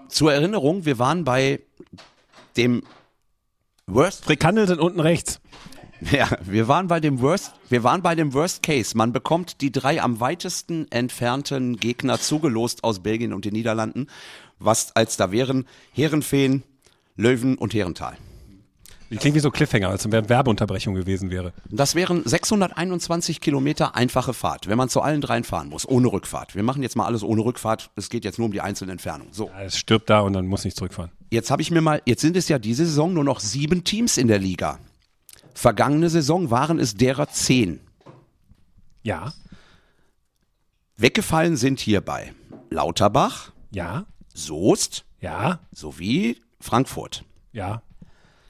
Zur 0.08 0.32
Erinnerung, 0.32 0.86
wir 0.86 0.98
waren 0.98 1.24
bei 1.24 1.60
dem 2.56 2.82
Worst 3.86 4.24
Frikandel 4.24 4.66
sind 4.66 4.80
unten 4.80 5.00
rechts. 5.00 5.38
Ja, 6.10 6.28
wir 6.42 6.66
waren 6.66 6.86
bei 6.86 6.98
dem 7.00 7.20
Worst, 7.20 7.52
wir 7.68 7.84
waren 7.84 8.00
bei 8.02 8.14
dem 8.14 8.32
Worst 8.32 8.62
Case. 8.62 8.96
Man 8.96 9.12
bekommt 9.12 9.60
die 9.60 9.70
drei 9.70 10.00
am 10.00 10.18
weitesten 10.20 10.90
entfernten 10.90 11.76
Gegner 11.76 12.18
zugelost 12.18 12.84
aus 12.84 13.00
Belgien 13.00 13.32
und 13.32 13.44
den 13.44 13.52
Niederlanden, 13.52 14.06
was 14.58 14.96
als 14.96 15.16
da 15.16 15.30
wären 15.30 15.66
Herenfeen, 15.92 16.62
Löwen 17.16 17.56
und 17.58 17.74
Herental. 17.74 18.16
Die 19.10 19.16
klingt 19.16 19.34
wie 19.34 19.40
so 19.40 19.50
Cliffhanger, 19.50 19.88
als 19.88 20.08
wenn 20.10 20.28
Werbeunterbrechung 20.28 20.94
gewesen 20.94 21.30
wäre. 21.32 21.52
Das 21.68 21.96
wären 21.96 22.22
621 22.24 23.40
Kilometer 23.40 23.96
einfache 23.96 24.32
Fahrt, 24.32 24.68
wenn 24.68 24.78
man 24.78 24.88
zu 24.88 25.00
allen 25.00 25.20
dreien 25.20 25.42
fahren 25.42 25.68
muss, 25.68 25.86
ohne 25.88 26.12
Rückfahrt. 26.12 26.54
Wir 26.54 26.62
machen 26.62 26.82
jetzt 26.82 26.94
mal 26.96 27.06
alles 27.06 27.24
ohne 27.24 27.44
Rückfahrt. 27.44 27.90
Es 27.96 28.08
geht 28.08 28.24
jetzt 28.24 28.38
nur 28.38 28.46
um 28.46 28.52
die 28.52 28.60
einzelnen 28.60 28.92
Entfernungen. 28.92 29.32
So, 29.32 29.48
Ja, 29.48 29.62
Es 29.64 29.76
stirbt 29.76 30.08
da 30.10 30.20
und 30.20 30.32
dann 30.32 30.46
muss 30.46 30.64
nicht 30.64 30.76
zurückfahren. 30.76 31.10
jetzt 31.30 31.50
habe 31.50 31.60
ich 31.60 31.72
mir 31.72 31.80
mal, 31.80 32.00
jetzt 32.06 32.20
sind 32.20 32.36
es 32.36 32.48
ja 32.48 32.60
diese 32.60 32.86
Saison 32.86 33.12
nur 33.12 33.24
noch 33.24 33.40
sieben 33.40 33.82
Teams 33.82 34.16
in 34.16 34.28
der 34.28 34.38
Liga. 34.38 34.78
Vergangene 35.54 36.10
Saison 36.10 36.50
waren 36.50 36.78
es 36.78 36.94
derer 36.94 37.28
zehn. 37.28 37.80
Ja, 39.02 39.32
Weggefallen 40.96 41.56
sind 41.56 41.80
hierbei 41.80 42.34
Lauterbach, 42.68 43.52
ja, 43.70 44.04
Soest 44.34 45.06
ja, 45.20 45.60
sowie 45.72 46.40
Frankfurt. 46.60 47.24
ja. 47.52 47.82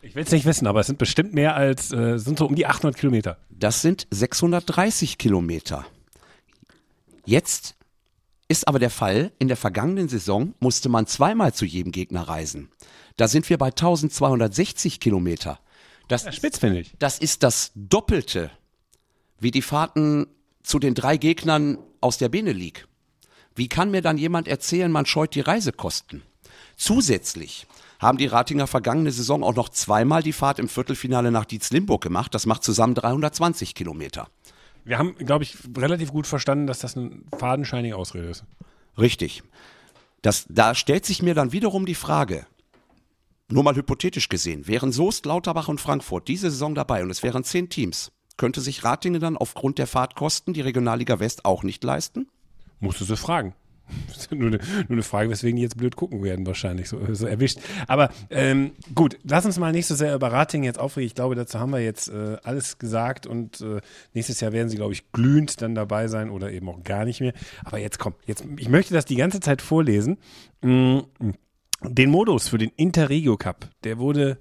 Ich 0.02 0.14
will 0.14 0.24
es 0.24 0.32
nicht 0.32 0.46
wissen, 0.46 0.66
aber 0.66 0.80
es 0.80 0.86
sind 0.86 0.98
bestimmt 0.98 1.34
mehr 1.34 1.54
als, 1.54 1.92
äh, 1.92 2.18
sind 2.18 2.38
so 2.38 2.46
um 2.46 2.54
die 2.54 2.66
800 2.66 2.98
Kilometer. 2.98 3.36
Das 3.50 3.82
sind 3.82 4.06
630 4.10 5.18
Kilometer. 5.18 5.84
Jetzt 7.26 7.76
ist 8.48 8.66
aber 8.66 8.78
der 8.78 8.88
Fall, 8.88 9.30
in 9.38 9.48
der 9.48 9.58
vergangenen 9.58 10.08
Saison 10.08 10.54
musste 10.58 10.88
man 10.88 11.06
zweimal 11.06 11.52
zu 11.52 11.66
jedem 11.66 11.92
Gegner 11.92 12.22
reisen. 12.22 12.70
Da 13.18 13.28
sind 13.28 13.50
wir 13.50 13.58
bei 13.58 13.66
1260 13.66 15.00
Kilometer. 15.00 15.60
Das, 16.11 16.25
Ja, 16.25 16.33
spitz 16.33 16.59
finde 16.59 16.81
ich. 16.81 16.92
das 16.99 17.18
ist 17.18 17.42
das 17.42 17.73
Doppelte 17.75 18.51
wie 19.38 19.51
die 19.51 19.62
Fahrten 19.62 20.27
zu 20.62 20.79
den 20.79 20.94
drei 20.94 21.16
Gegnern 21.16 21.79
aus 22.01 22.18
der 22.18 22.29
Benelux. 22.29 22.83
Wie 23.55 23.68
kann 23.68 23.90
mir 23.90 24.03
dann 24.03 24.18
jemand 24.18 24.49
erzählen, 24.49 24.90
man 24.92 25.07
scheut 25.07 25.35
die 25.35 25.40
Reisekosten? 25.40 26.23
Zusätzlich 26.77 27.66
haben 27.99 28.18
die 28.18 28.27
Ratinger 28.27 28.66
vergangene 28.66 29.12
Saison 29.12 29.42
auch 29.44 29.55
noch 29.55 29.68
zweimal 29.68 30.23
die 30.23 30.33
Fahrt 30.33 30.59
im 30.59 30.68
Viertelfinale 30.68 31.31
nach 31.31 31.44
Dietz-Limburg 31.44 32.03
gemacht. 32.03 32.35
Das 32.35 32.46
macht 32.46 32.64
zusammen 32.64 32.94
320 32.94 33.75
Kilometer. 33.75 34.29
Wir 34.85 34.99
haben, 34.99 35.14
glaube 35.16 35.44
ich, 35.44 35.57
relativ 35.77 36.11
gut 36.11 36.27
verstanden, 36.27 36.66
dass 36.66 36.79
das 36.79 36.96
eine 36.96 37.11
fadenscheinige 37.38 37.96
Ausrede 37.96 38.29
ist. 38.29 38.44
Richtig. 38.99 39.42
Das, 40.23 40.46
da 40.49 40.75
stellt 40.75 41.05
sich 41.05 41.23
mir 41.23 41.35
dann 41.35 41.53
wiederum 41.53 41.85
die 41.85 41.94
Frage, 41.94 42.46
nur 43.52 43.62
mal 43.62 43.76
hypothetisch 43.76 44.28
gesehen, 44.28 44.66
wären 44.66 44.92
Soest, 44.92 45.26
Lauterbach 45.26 45.68
und 45.68 45.80
Frankfurt 45.80 46.28
diese 46.28 46.50
Saison 46.50 46.74
dabei 46.74 47.02
und 47.02 47.10
es 47.10 47.22
wären 47.22 47.44
zehn 47.44 47.68
Teams, 47.68 48.12
könnte 48.36 48.60
sich 48.60 48.84
Ratingen 48.84 49.20
dann 49.20 49.36
aufgrund 49.36 49.78
der 49.78 49.86
Fahrtkosten 49.86 50.54
die 50.54 50.62
Regionalliga 50.62 51.20
West 51.20 51.44
auch 51.44 51.62
nicht 51.62 51.84
leisten? 51.84 52.28
Musst 52.80 53.00
du 53.00 53.04
sie 53.04 53.16
fragen. 53.16 53.54
Das 54.08 54.30
nur 54.30 54.48
eine, 54.48 54.58
nur 54.58 54.90
eine 54.90 55.02
Frage, 55.02 55.30
weswegen 55.30 55.56
die 55.56 55.62
jetzt 55.62 55.76
blöd 55.76 55.96
gucken 55.96 56.22
werden, 56.22 56.46
wahrscheinlich 56.46 56.88
so, 56.88 57.00
so 57.12 57.26
erwischt. 57.26 57.58
Aber 57.86 58.10
ähm, 58.30 58.72
gut, 58.94 59.18
lass 59.24 59.46
uns 59.46 59.58
mal 59.58 59.72
nicht 59.72 59.86
so 59.86 59.94
sehr 59.94 60.14
über 60.14 60.32
Ratingen 60.32 60.64
jetzt 60.64 60.78
aufregen. 60.78 61.06
Ich 61.06 61.14
glaube, 61.14 61.34
dazu 61.34 61.58
haben 61.58 61.72
wir 61.72 61.80
jetzt 61.80 62.08
äh, 62.08 62.36
alles 62.42 62.78
gesagt 62.78 63.26
und 63.26 63.60
äh, 63.60 63.80
nächstes 64.14 64.40
Jahr 64.40 64.52
werden 64.52 64.68
sie, 64.68 64.76
glaube 64.76 64.92
ich, 64.92 65.10
glühend 65.12 65.60
dann 65.62 65.74
dabei 65.74 66.08
sein 66.08 66.30
oder 66.30 66.52
eben 66.52 66.68
auch 66.68 66.82
gar 66.82 67.04
nicht 67.04 67.20
mehr. 67.20 67.32
Aber 67.64 67.78
jetzt 67.78 67.98
komm, 67.98 68.14
jetzt, 68.26 68.44
ich 68.56 68.68
möchte 68.68 68.94
das 68.94 69.04
die 69.04 69.16
ganze 69.16 69.40
Zeit 69.40 69.62
vorlesen. 69.62 70.18
Mm, 70.62 71.00
den 71.82 72.10
Modus 72.10 72.48
für 72.48 72.58
den 72.58 72.70
Interregio 72.76 73.36
Cup, 73.36 73.68
der 73.84 73.98
wurde, 73.98 74.38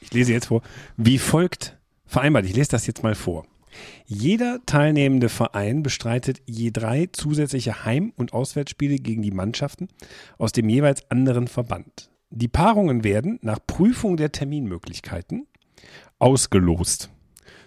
ich 0.00 0.12
lese 0.12 0.32
jetzt 0.32 0.46
vor, 0.46 0.62
wie 0.96 1.18
folgt 1.18 1.78
vereinbart. 2.06 2.46
Ich 2.46 2.56
lese 2.56 2.70
das 2.70 2.86
jetzt 2.86 3.02
mal 3.02 3.14
vor. 3.14 3.46
Jeder 4.06 4.60
teilnehmende 4.66 5.28
Verein 5.28 5.82
bestreitet 5.82 6.40
je 6.46 6.70
drei 6.70 7.08
zusätzliche 7.12 7.84
Heim- 7.84 8.12
und 8.16 8.32
Auswärtsspiele 8.32 8.96
gegen 8.96 9.22
die 9.22 9.30
Mannschaften 9.30 9.88
aus 10.38 10.52
dem 10.52 10.68
jeweils 10.68 11.08
anderen 11.10 11.48
Verband. 11.48 12.10
Die 12.30 12.48
Paarungen 12.48 13.04
werden 13.04 13.38
nach 13.42 13.58
Prüfung 13.66 14.16
der 14.16 14.32
Terminmöglichkeiten 14.32 15.46
ausgelost. 16.18 17.10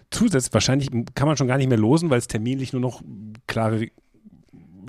Zusätzlich, 0.09 0.53
wahrscheinlich 0.53 0.89
kann 1.15 1.27
man 1.27 1.37
schon 1.37 1.47
gar 1.47 1.57
nicht 1.57 1.69
mehr 1.69 1.77
losen, 1.77 2.09
weil 2.09 2.19
es 2.19 2.27
terminlich 2.27 2.73
nur 2.73 2.81
noch 2.81 3.01
klare 3.47 3.87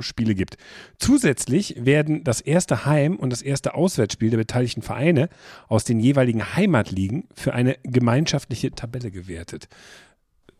Spiele 0.00 0.34
gibt. 0.34 0.56
Zusätzlich 0.98 1.74
werden 1.78 2.24
das 2.24 2.40
erste 2.40 2.84
Heim- 2.86 3.16
und 3.16 3.30
das 3.30 3.42
erste 3.42 3.74
Auswärtsspiel 3.74 4.30
der 4.30 4.38
beteiligten 4.38 4.82
Vereine 4.82 5.28
aus 5.68 5.84
den 5.84 6.00
jeweiligen 6.00 6.54
Heimatligen 6.56 7.28
für 7.34 7.54
eine 7.54 7.76
gemeinschaftliche 7.82 8.72
Tabelle 8.72 9.10
gewertet. 9.10 9.68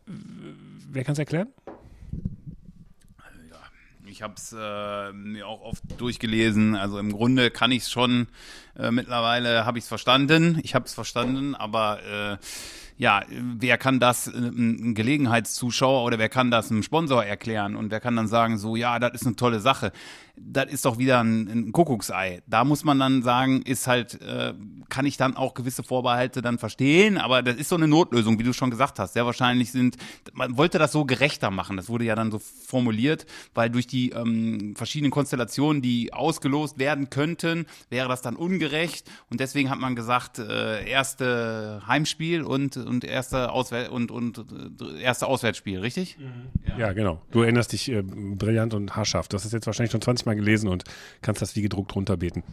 Wer 0.05 1.03
kann 1.03 1.13
es 1.13 1.19
erklären? 1.19 1.47
Ich 4.05 4.21
habe 4.21 4.35
es 4.37 4.53
äh, 4.55 5.11
mir 5.11 5.47
auch 5.47 5.61
oft 5.61 5.81
durchgelesen. 5.97 6.75
Also 6.75 6.99
im 6.99 7.11
Grunde 7.11 7.49
kann 7.49 7.71
ich 7.71 7.83
es 7.83 7.91
schon, 7.91 8.27
äh, 8.77 8.91
mittlerweile 8.91 9.65
habe 9.65 9.79
ich 9.79 9.85
es 9.85 9.87
verstanden. 9.87 10.59
Ich 10.61 10.75
habe 10.75 10.85
es 10.85 10.93
verstanden, 10.93 11.55
aber 11.55 12.03
äh, 12.03 12.37
ja, 13.03 13.21
wer 13.29 13.77
kann 13.77 13.99
das 13.99 14.27
äh, 14.27 14.31
ein 14.31 14.95
Gelegenheitszuschauer 14.95 16.05
oder 16.05 16.19
wer 16.19 16.29
kann 16.29 16.51
das 16.51 16.71
einem 16.71 16.83
Sponsor 16.83 17.23
erklären 17.23 17.75
und 17.75 17.91
wer 17.91 17.99
kann 17.99 18.15
dann 18.15 18.29
sagen, 18.29 18.57
so, 18.57 18.77
ja, 18.77 18.97
das 18.97 19.11
ist 19.13 19.27
eine 19.27 19.35
tolle 19.35 19.59
Sache. 19.59 19.91
Das 20.35 20.71
ist 20.71 20.85
doch 20.85 20.97
wieder 20.97 21.19
ein, 21.19 21.47
ein 21.47 21.71
Kuckucksei. 21.71 22.41
Da 22.47 22.63
muss 22.63 22.83
man 22.83 22.97
dann 22.99 23.21
sagen, 23.21 23.61
ist 23.61 23.85
halt, 23.85 24.19
äh, 24.21 24.53
kann 24.89 25.05
ich 25.05 25.15
dann 25.15 25.37
auch 25.37 25.53
gewisse 25.53 25.83
Vorbehalte 25.83 26.41
dann 26.41 26.57
verstehen, 26.57 27.17
aber 27.17 27.43
das 27.43 27.55
ist 27.57 27.69
so 27.69 27.75
eine 27.75 27.87
Notlösung, 27.87 28.39
wie 28.39 28.43
du 28.43 28.53
schon 28.53 28.71
gesagt 28.71 28.97
hast. 28.97 29.13
Sehr 29.13 29.25
wahrscheinlich 29.25 29.71
sind, 29.71 29.97
man 30.33 30.57
wollte 30.57 30.79
das 30.79 30.91
so 30.91 31.05
gerechter 31.05 31.51
machen, 31.51 31.77
das 31.77 31.87
wurde 31.87 32.05
ja 32.05 32.15
dann 32.15 32.31
so 32.31 32.39
formuliert, 32.39 33.27
weil 33.53 33.69
durch 33.69 33.85
die 33.85 34.09
ähm, 34.09 34.75
verschiedenen 34.75 35.11
Konstellationen, 35.11 35.81
die 35.83 36.13
ausgelost 36.13 36.79
werden 36.79 37.09
könnten, 37.11 37.67
wäre 37.89 38.09
das 38.09 38.21
dann 38.21 38.35
ungerecht 38.35 39.09
und 39.29 39.39
deswegen 39.39 39.69
hat 39.69 39.79
man 39.79 39.95
gesagt, 39.95 40.39
äh, 40.39 40.87
erste 40.89 41.81
Heimspiel 41.87 42.43
und 42.43 42.77
und 42.77 43.03
erste 43.03 43.51
Auswär 43.51 43.91
und 43.91 44.11
und 44.11 44.37
äh, 44.81 45.01
erste 45.01 45.27
Auswärtsspiel, 45.27 45.79
richtig? 45.79 46.17
Mhm. 46.17 46.49
Ja. 46.67 46.77
ja. 46.77 46.93
genau. 46.93 47.21
Du 47.31 47.41
erinnerst 47.41 47.71
dich 47.71 47.89
äh, 47.89 48.01
brillant 48.01 48.73
und 48.73 48.95
haarscharf. 48.95 49.27
Hast 49.33 49.45
es 49.45 49.51
jetzt 49.51 49.65
wahrscheinlich 49.65 49.91
schon 49.91 50.01
20 50.01 50.22
Mal 50.25 50.35
gelesen 50.35 50.69
und 50.69 50.83
kannst 51.21 51.41
das 51.41 51.55
wie 51.55 51.61
gedruckt 51.61 51.95
runterbeten. 51.95 52.43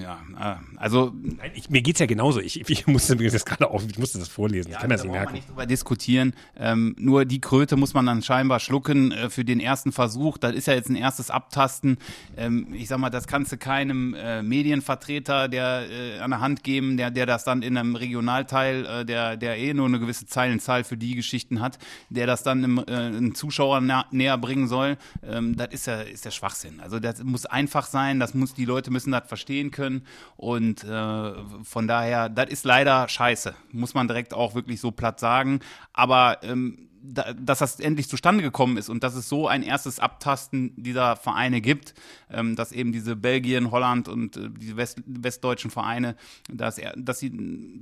Ja, 0.00 0.18
äh, 0.38 0.76
also 0.76 1.12
ich, 1.54 1.70
mir 1.70 1.82
geht's 1.82 2.00
ja 2.00 2.06
genauso. 2.06 2.40
Ich, 2.40 2.68
ich 2.68 2.86
musste 2.86 3.16
mir 3.16 3.30
das 3.30 3.44
gerade 3.44 3.70
auf, 3.70 3.84
ich 3.88 3.98
musste 3.98 4.18
das 4.18 4.28
vorlesen. 4.28 4.70
Ja, 4.70 4.76
ich 4.76 4.80
kann 4.80 4.90
das 4.90 5.00
da 5.00 5.06
nicht 5.06 5.12
merken. 5.12 5.26
Man 5.26 5.34
nicht 5.34 5.48
drüber 5.48 5.66
diskutieren. 5.66 6.34
Ähm, 6.56 6.94
nur 6.98 7.24
die 7.24 7.40
Kröte 7.40 7.76
muss 7.76 7.94
man 7.94 8.06
dann 8.06 8.22
scheinbar 8.22 8.60
schlucken 8.60 9.12
äh, 9.12 9.30
für 9.30 9.44
den 9.44 9.60
ersten 9.60 9.92
Versuch. 9.92 10.38
Das 10.38 10.54
ist 10.54 10.66
ja 10.66 10.74
jetzt 10.74 10.88
ein 10.88 10.96
erstes 10.96 11.30
Abtasten. 11.30 11.98
Ähm, 12.36 12.72
ich 12.72 12.88
sag 12.88 12.98
mal, 12.98 13.10
das 13.10 13.26
kannst 13.26 13.52
du 13.52 13.56
keinem 13.56 14.14
äh, 14.14 14.42
Medienvertreter 14.42 15.48
der 15.48 15.86
äh, 15.90 16.18
an 16.18 16.30
der 16.30 16.40
Hand 16.40 16.64
geben, 16.64 16.96
der 16.96 17.10
der 17.10 17.26
das 17.26 17.44
dann 17.44 17.62
in 17.62 17.76
einem 17.76 17.96
Regionalteil, 17.96 18.86
äh, 18.86 19.04
der 19.04 19.36
der 19.36 19.58
eh 19.58 19.74
nur 19.74 19.86
eine 19.86 20.00
gewisse 20.00 20.26
Zeilenzahl 20.26 20.84
für 20.84 20.96
die 20.96 21.14
Geschichten 21.14 21.60
hat, 21.60 21.78
der 22.10 22.26
das 22.26 22.42
dann 22.42 22.64
im, 22.64 22.78
äh, 22.78 22.92
einem 22.92 23.34
Zuschauer 23.34 23.80
näher 24.10 24.38
bringen 24.38 24.68
soll, 24.68 24.96
ähm, 25.22 25.56
das 25.56 25.68
ist 25.72 25.86
ja, 25.86 26.00
ist 26.00 26.24
ja 26.24 26.30
Schwachsinn. 26.30 26.80
Also 26.80 26.97
das 27.00 27.22
muss 27.22 27.46
einfach 27.46 27.86
sein, 27.86 28.20
das 28.20 28.34
muss, 28.34 28.54
die 28.54 28.64
Leute 28.64 28.90
müssen 28.90 29.12
das 29.12 29.26
verstehen 29.26 29.70
können 29.70 30.02
und 30.36 30.84
äh, 30.84 31.32
von 31.62 31.88
daher, 31.88 32.28
das 32.28 32.50
ist 32.50 32.64
leider 32.64 33.08
scheiße, 33.08 33.54
muss 33.72 33.94
man 33.94 34.08
direkt 34.08 34.34
auch 34.34 34.54
wirklich 34.54 34.80
so 34.80 34.90
platt 34.90 35.20
sagen, 35.20 35.60
aber 35.92 36.38
ähm, 36.42 36.88
da, 37.02 37.32
dass 37.32 37.58
das 37.58 37.80
endlich 37.80 38.08
zustande 38.08 38.42
gekommen 38.42 38.76
ist 38.76 38.88
und 38.88 39.02
dass 39.02 39.14
es 39.14 39.28
so 39.28 39.48
ein 39.48 39.62
erstes 39.62 40.00
Abtasten 40.00 40.72
dieser 40.76 41.16
Vereine 41.16 41.60
gibt, 41.60 41.94
ähm, 42.30 42.56
dass 42.56 42.72
eben 42.72 42.92
diese 42.92 43.16
Belgien, 43.16 43.70
Holland 43.70 44.08
und 44.08 44.36
äh, 44.36 44.50
die 44.50 44.76
West, 44.76 45.02
westdeutschen 45.06 45.70
Vereine, 45.70 46.16
dass, 46.50 46.78
er, 46.78 46.94
dass 46.96 47.18
sie 47.18 47.32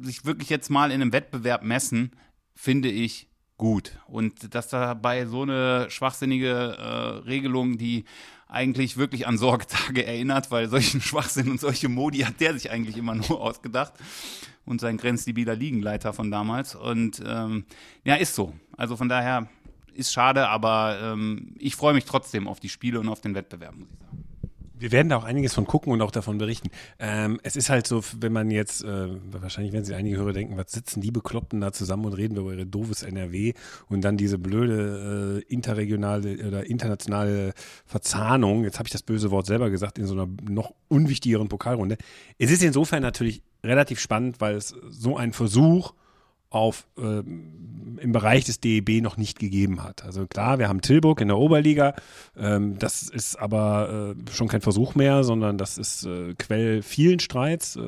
sich 0.02 0.24
wirklich 0.24 0.50
jetzt 0.50 0.70
mal 0.70 0.90
in 0.90 1.00
einem 1.00 1.12
Wettbewerb 1.12 1.62
messen, 1.62 2.12
finde 2.54 2.88
ich 2.88 3.28
gut. 3.56 3.98
Und 4.06 4.54
dass 4.54 4.68
dabei 4.68 5.26
so 5.26 5.42
eine 5.42 5.90
schwachsinnige 5.90 6.76
äh, 6.78 7.26
Regelung, 7.26 7.78
die 7.78 8.04
eigentlich 8.48 8.96
wirklich 8.96 9.26
an 9.26 9.38
Sorgetage 9.38 10.04
erinnert, 10.06 10.50
weil 10.50 10.68
solchen 10.68 11.00
Schwachsinn 11.00 11.50
und 11.50 11.60
solche 11.60 11.88
Modi 11.88 12.18
hat 12.20 12.40
der 12.40 12.54
sich 12.54 12.70
eigentlich 12.70 12.96
immer 12.96 13.14
nur 13.14 13.40
ausgedacht 13.40 13.94
und 14.64 14.80
sein 14.80 14.96
grenzdebiler 14.96 15.54
Liegenleiter 15.54 16.12
von 16.12 16.30
damals. 16.30 16.74
Und 16.74 17.22
ähm, 17.24 17.64
ja, 18.04 18.16
ist 18.16 18.34
so. 18.34 18.54
Also 18.76 18.96
von 18.96 19.08
daher 19.08 19.48
ist 19.94 20.12
schade, 20.12 20.48
aber 20.48 20.98
ähm, 21.00 21.54
ich 21.58 21.76
freue 21.76 21.94
mich 21.94 22.04
trotzdem 22.04 22.46
auf 22.48 22.60
die 22.60 22.68
Spiele 22.68 23.00
und 23.00 23.08
auf 23.08 23.20
den 23.20 23.34
Wettbewerb, 23.34 23.74
muss 23.76 23.88
ich 23.92 23.98
sagen. 23.98 24.22
Wir 24.78 24.92
werden 24.92 25.08
da 25.08 25.16
auch 25.16 25.24
einiges 25.24 25.54
von 25.54 25.66
gucken 25.66 25.92
und 25.92 26.02
auch 26.02 26.10
davon 26.10 26.38
berichten. 26.38 26.68
Ähm, 26.98 27.40
es 27.42 27.56
ist 27.56 27.70
halt 27.70 27.86
so, 27.86 28.02
wenn 28.18 28.32
man 28.32 28.50
jetzt, 28.50 28.84
äh, 28.84 29.08
wahrscheinlich 29.30 29.72
werden 29.72 29.84
sich 29.84 29.94
einige 29.94 30.18
Hörer 30.18 30.32
denken, 30.32 30.56
was 30.56 30.72
sitzen 30.72 31.00
die 31.00 31.10
Bekloppten 31.10 31.60
da 31.60 31.72
zusammen 31.72 32.04
und 32.04 32.12
reden 32.12 32.36
über 32.36 32.52
ihre 32.52 32.66
doofes 32.66 33.02
NRW 33.02 33.54
und 33.88 34.02
dann 34.02 34.16
diese 34.16 34.38
blöde 34.38 35.42
äh, 35.48 35.52
interregionale 35.52 36.46
oder 36.46 36.66
internationale 36.66 37.54
Verzahnung, 37.86 38.64
jetzt 38.64 38.78
habe 38.78 38.86
ich 38.86 38.92
das 38.92 39.02
böse 39.02 39.30
Wort 39.30 39.46
selber 39.46 39.70
gesagt, 39.70 39.98
in 39.98 40.06
so 40.06 40.14
einer 40.14 40.28
noch 40.42 40.74
unwichtigeren 40.88 41.48
Pokalrunde. 41.48 41.96
Es 42.38 42.50
ist 42.50 42.62
insofern 42.62 43.02
natürlich 43.02 43.42
relativ 43.64 43.98
spannend, 44.00 44.40
weil 44.40 44.56
es 44.56 44.74
so 44.88 45.16
ein 45.16 45.32
Versuch 45.32 45.94
auf 46.50 46.86
äh, 46.98 47.22
im 48.00 48.12
Bereich 48.12 48.44
des 48.44 48.60
DEB 48.60 49.02
noch 49.02 49.16
nicht 49.16 49.38
gegeben 49.38 49.82
hat. 49.82 50.04
Also 50.04 50.26
klar, 50.26 50.58
wir 50.58 50.68
haben 50.68 50.80
Tilburg 50.80 51.20
in 51.20 51.28
der 51.28 51.38
Oberliga, 51.38 51.94
ähm, 52.36 52.78
das 52.78 53.02
ist 53.02 53.36
aber 53.36 54.14
äh, 54.16 54.30
schon 54.32 54.48
kein 54.48 54.60
Versuch 54.60 54.94
mehr, 54.94 55.24
sondern 55.24 55.58
das 55.58 55.78
ist 55.78 56.04
äh, 56.04 56.34
Quell 56.34 56.82
vielen 56.82 57.20
Streits. 57.20 57.76
Äh, 57.76 57.80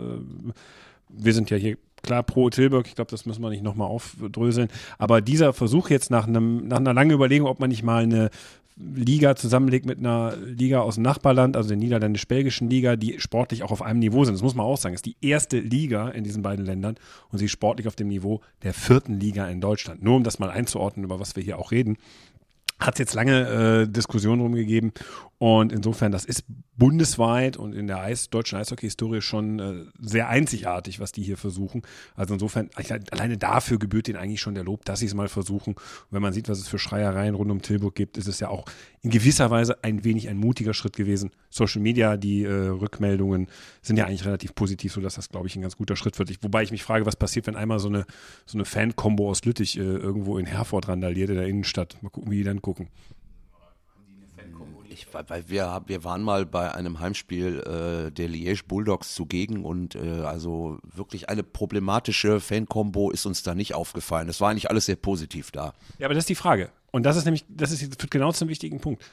wir 1.09 1.35
sind 1.35 1.51
ja 1.51 1.57
hier 1.57 1.77
klar 2.09 2.23
pro 2.23 2.49
Tilburg, 2.49 2.87
ich 2.87 2.95
glaube, 2.95 3.11
das 3.11 3.27
müssen 3.27 3.43
wir 3.43 3.51
nicht 3.51 3.63
nochmal 3.63 3.87
aufdröseln. 3.89 4.69
Aber 4.97 5.21
dieser 5.21 5.53
Versuch 5.53 5.91
jetzt 5.91 6.11
nach 6.11 6.27
einem, 6.27 6.67
nach 6.67 6.79
einer 6.79 6.95
langen 6.95 7.11
Überlegung, 7.11 7.47
ob 7.47 7.61
man 7.61 7.69
nicht 7.69 7.83
mal 7.83 8.03
eine 8.03 8.31
Liga 8.77 9.37
zusammenlegt 9.37 9.85
mit 9.85 9.99
einer 9.99 10.35
Liga 10.37 10.81
aus 10.81 10.95
dem 10.95 11.03
Nachbarland, 11.03 11.55
also 11.55 11.69
der 11.69 11.77
niederländisch-belgischen 11.77 12.71
Liga, 12.71 12.97
die 12.97 13.21
sportlich 13.21 13.63
auch 13.63 13.73
auf 13.73 13.83
einem 13.83 13.99
Niveau 13.99 14.25
sind. 14.25 14.35
Das 14.35 14.43
muss 14.43 14.55
man 14.55 14.65
auch 14.65 14.79
sagen. 14.79 14.95
Ist 14.95 15.05
die 15.05 15.17
erste 15.21 15.59
Liga 15.59 16.09
in 16.09 16.25
diesen 16.25 16.43
beiden 16.43 16.65
Ländern 16.65 16.97
und 17.31 17.39
sie 17.39 17.45
ist 17.45 17.51
sportlich 17.51 17.87
auf 17.87 17.97
dem 17.97 18.09
Niveau 18.09 18.41
der 18.63 18.73
vierten 18.73 19.21
Liga 19.21 19.47
in 19.49 19.61
Deutschland. 19.61 20.03
Nur 20.03 20.17
um 20.17 20.25
das 20.25 20.39
mal 20.39 20.51
einzuordnen, 20.51 21.05
über 21.05 21.21
was 21.21 21.37
wir 21.37 21.43
hier 21.43 21.59
auch 21.59 21.73
reden 21.73 21.99
hat 22.81 22.95
es 22.95 23.01
jetzt 23.01 23.15
lange 23.15 23.83
äh, 23.83 23.89
Diskussionen 23.89 24.41
rumgegeben 24.41 24.93
und 25.39 25.73
insofern, 25.73 26.11
das 26.11 26.25
ist 26.25 26.45
bundesweit 26.77 27.57
und 27.57 27.73
in 27.73 27.87
der 27.87 28.01
Eis, 28.01 28.29
deutschen 28.29 28.59
Eishockey-Historie 28.59 29.21
schon 29.21 29.59
äh, 29.61 29.85
sehr 30.01 30.29
einzigartig, 30.29 30.99
was 30.99 31.13
die 31.13 31.23
hier 31.23 31.37
versuchen. 31.37 31.83
Also 32.17 32.35
insofern, 32.35 32.71
alleine 32.75 33.39
dafür 33.39 33.79
gebührt 33.79 34.09
ihnen 34.09 34.19
eigentlich 34.19 34.41
schon 34.41 34.57
der 34.57 34.65
Lob, 34.65 34.85
dass 34.85 34.99
sie 34.99 35.07
es 35.07 35.15
mal 35.15 35.29
versuchen. 35.29 35.75
Und 35.75 36.11
wenn 36.11 36.23
man 36.23 36.33
sieht, 36.33 36.49
was 36.49 36.59
es 36.59 36.67
für 36.67 36.81
Schreiereien 36.81 37.37
rund 37.37 37.53
um 37.53 37.63
Tilburg 37.63 37.95
gibt, 37.95 38.19
ist 38.19 38.27
es 38.27 38.41
ja 38.41 38.49
auch 38.49 38.65
in 39.01 39.11
gewisser 39.11 39.49
Weise 39.51 39.83
ein 39.85 40.03
wenig 40.03 40.29
ein 40.29 40.39
mutiger 40.39 40.75
Schritt 40.75 40.97
gewesen. 40.97 41.31
Social 41.51 41.83
Media, 41.83 42.17
die 42.17 42.43
äh, 42.43 42.51
Rückmeldungen 42.51 43.47
sind 43.81 43.97
ja 43.97 44.07
eigentlich 44.07 44.25
relativ 44.25 44.57
positiv, 44.57 44.93
sodass 44.93 45.15
das, 45.15 45.29
glaube 45.29 45.47
ich, 45.47 45.55
ein 45.55 45.63
ganz 45.63 45.77
guter 45.77 45.95
Schritt 45.95 46.19
wird. 46.19 46.31
Ich, 46.31 46.43
wobei 46.43 46.65
ich 46.65 46.73
mich 46.73 46.83
frage, 46.83 47.07
was 47.07 47.17
passiert, 47.17 47.47
wenn 47.47 47.57
einmal 47.57 47.79
so 47.79 47.89
eine, 47.89 48.07
so 48.45 48.59
eine 48.59 48.65
Fan-Kombo 48.65 49.31
aus 49.31 49.45
Lüttich 49.45 49.79
äh, 49.79 49.83
irgendwo 49.83 50.37
in 50.37 50.47
Herford 50.47 50.89
randaliert, 50.89 51.31
in 51.31 51.37
der 51.37 51.47
Innenstadt. 51.47 51.97
Mal 52.03 52.11
gucken, 52.11 52.33
wie 52.33 52.39
die 52.39 52.45
dann 52.45 52.61
gucken 52.61 52.89
ich, 54.99 55.07
weil 55.29 55.49
wir, 55.49 55.83
wir 55.87 56.05
waren 56.05 56.23
mal 56.23 56.47
bei 56.47 56.75
einem 56.75 57.01
Heimspiel 57.01 57.61
äh, 57.61 58.11
der 58.11 58.29
Liège 58.29 58.67
Bulldogs 58.67 59.15
zugegen 59.15 59.65
und 59.65 59.95
äh, 59.95 60.23
also 60.23 60.79
wirklich 60.83 61.29
eine 61.29 61.43
problematische 61.43 62.41
Fan-Kombo 62.41 63.11
ist 63.11 63.27
uns 63.27 63.43
da 63.43 63.55
nicht 63.55 63.75
aufgefallen. 63.75 64.29
Es 64.29 64.41
war 64.41 64.51
eigentlich 64.51 64.71
alles 64.71 64.87
sehr 64.87 64.97
positiv 64.97 65.51
da. 65.51 65.73
Ja, 65.99 66.07
aber 66.07 66.15
das 66.15 66.23
ist 66.23 66.31
die 66.31 66.35
Frage. 66.35 66.71
Und 66.91 67.05
das 67.05 67.17
ist 67.17 67.25
nämlich, 67.25 67.45
das 67.49 67.71
ist 67.71 68.11
genau 68.11 68.33
zum 68.33 68.49
wichtigen 68.49 68.81
Punkt. 68.81 69.05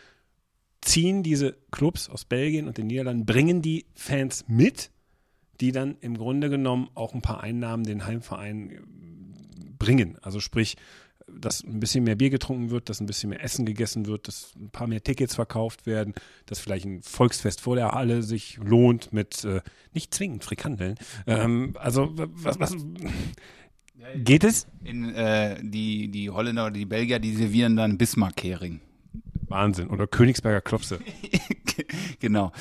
Ziehen 0.82 1.24
diese 1.24 1.58
Clubs 1.72 2.10
aus 2.10 2.26
Belgien 2.26 2.68
und 2.68 2.78
den 2.78 2.88
Niederlanden, 2.88 3.26
bringen 3.26 3.62
die 3.62 3.86
Fans 3.96 4.46
mit? 4.48 4.92
die 5.62 5.72
dann 5.72 5.98
im 6.02 6.18
Grunde 6.18 6.50
genommen 6.50 6.90
auch 6.96 7.14
ein 7.14 7.22
paar 7.22 7.42
Einnahmen 7.42 7.84
den 7.84 8.06
Heimverein 8.06 8.72
äh, 8.72 8.82
bringen. 9.78 10.18
Also 10.22 10.40
sprich, 10.40 10.78
dass 11.28 11.64
ein 11.64 11.80
bisschen 11.80 12.04
mehr 12.04 12.16
Bier 12.16 12.30
getrunken 12.30 12.70
wird, 12.70 12.90
dass 12.90 13.00
ein 13.00 13.06
bisschen 13.06 13.30
mehr 13.30 13.44
Essen 13.44 13.66
gegessen 13.66 14.06
wird, 14.06 14.28
dass 14.28 14.54
ein 14.56 14.70
paar 14.70 14.88
mehr 14.88 15.04
Tickets 15.04 15.36
verkauft 15.36 15.86
werden, 15.86 16.14
dass 16.46 16.60
vielleicht 16.60 16.86
ein 16.86 17.02
Volksfest 17.02 17.62
vor 17.62 17.76
der 17.76 17.92
Halle 17.92 18.24
sich 18.24 18.58
lohnt 18.58 19.12
mit 19.12 19.44
äh, 19.44 19.62
nicht 19.94 20.14
zwingend 20.14 20.44
Frikandeln. 20.44 20.96
Ähm, 21.28 21.76
also 21.80 22.12
was, 22.16 22.60
was 22.60 22.76
geht 24.16 24.44
es? 24.44 24.68
In, 24.84 25.14
äh, 25.16 25.58
die, 25.62 26.10
die 26.10 26.30
Holländer 26.30 26.66
oder 26.66 26.74
die 26.74 26.86
Belgier, 26.86 27.20
die 27.20 27.36
servieren 27.36 27.76
dann 27.76 27.98
Bismarck-Hering. 27.98 28.82
Wahnsinn. 29.50 29.90
Oder 29.90 30.08
Königsberger 30.08 30.62
Klopse. 30.62 31.00
genau. 32.20 32.52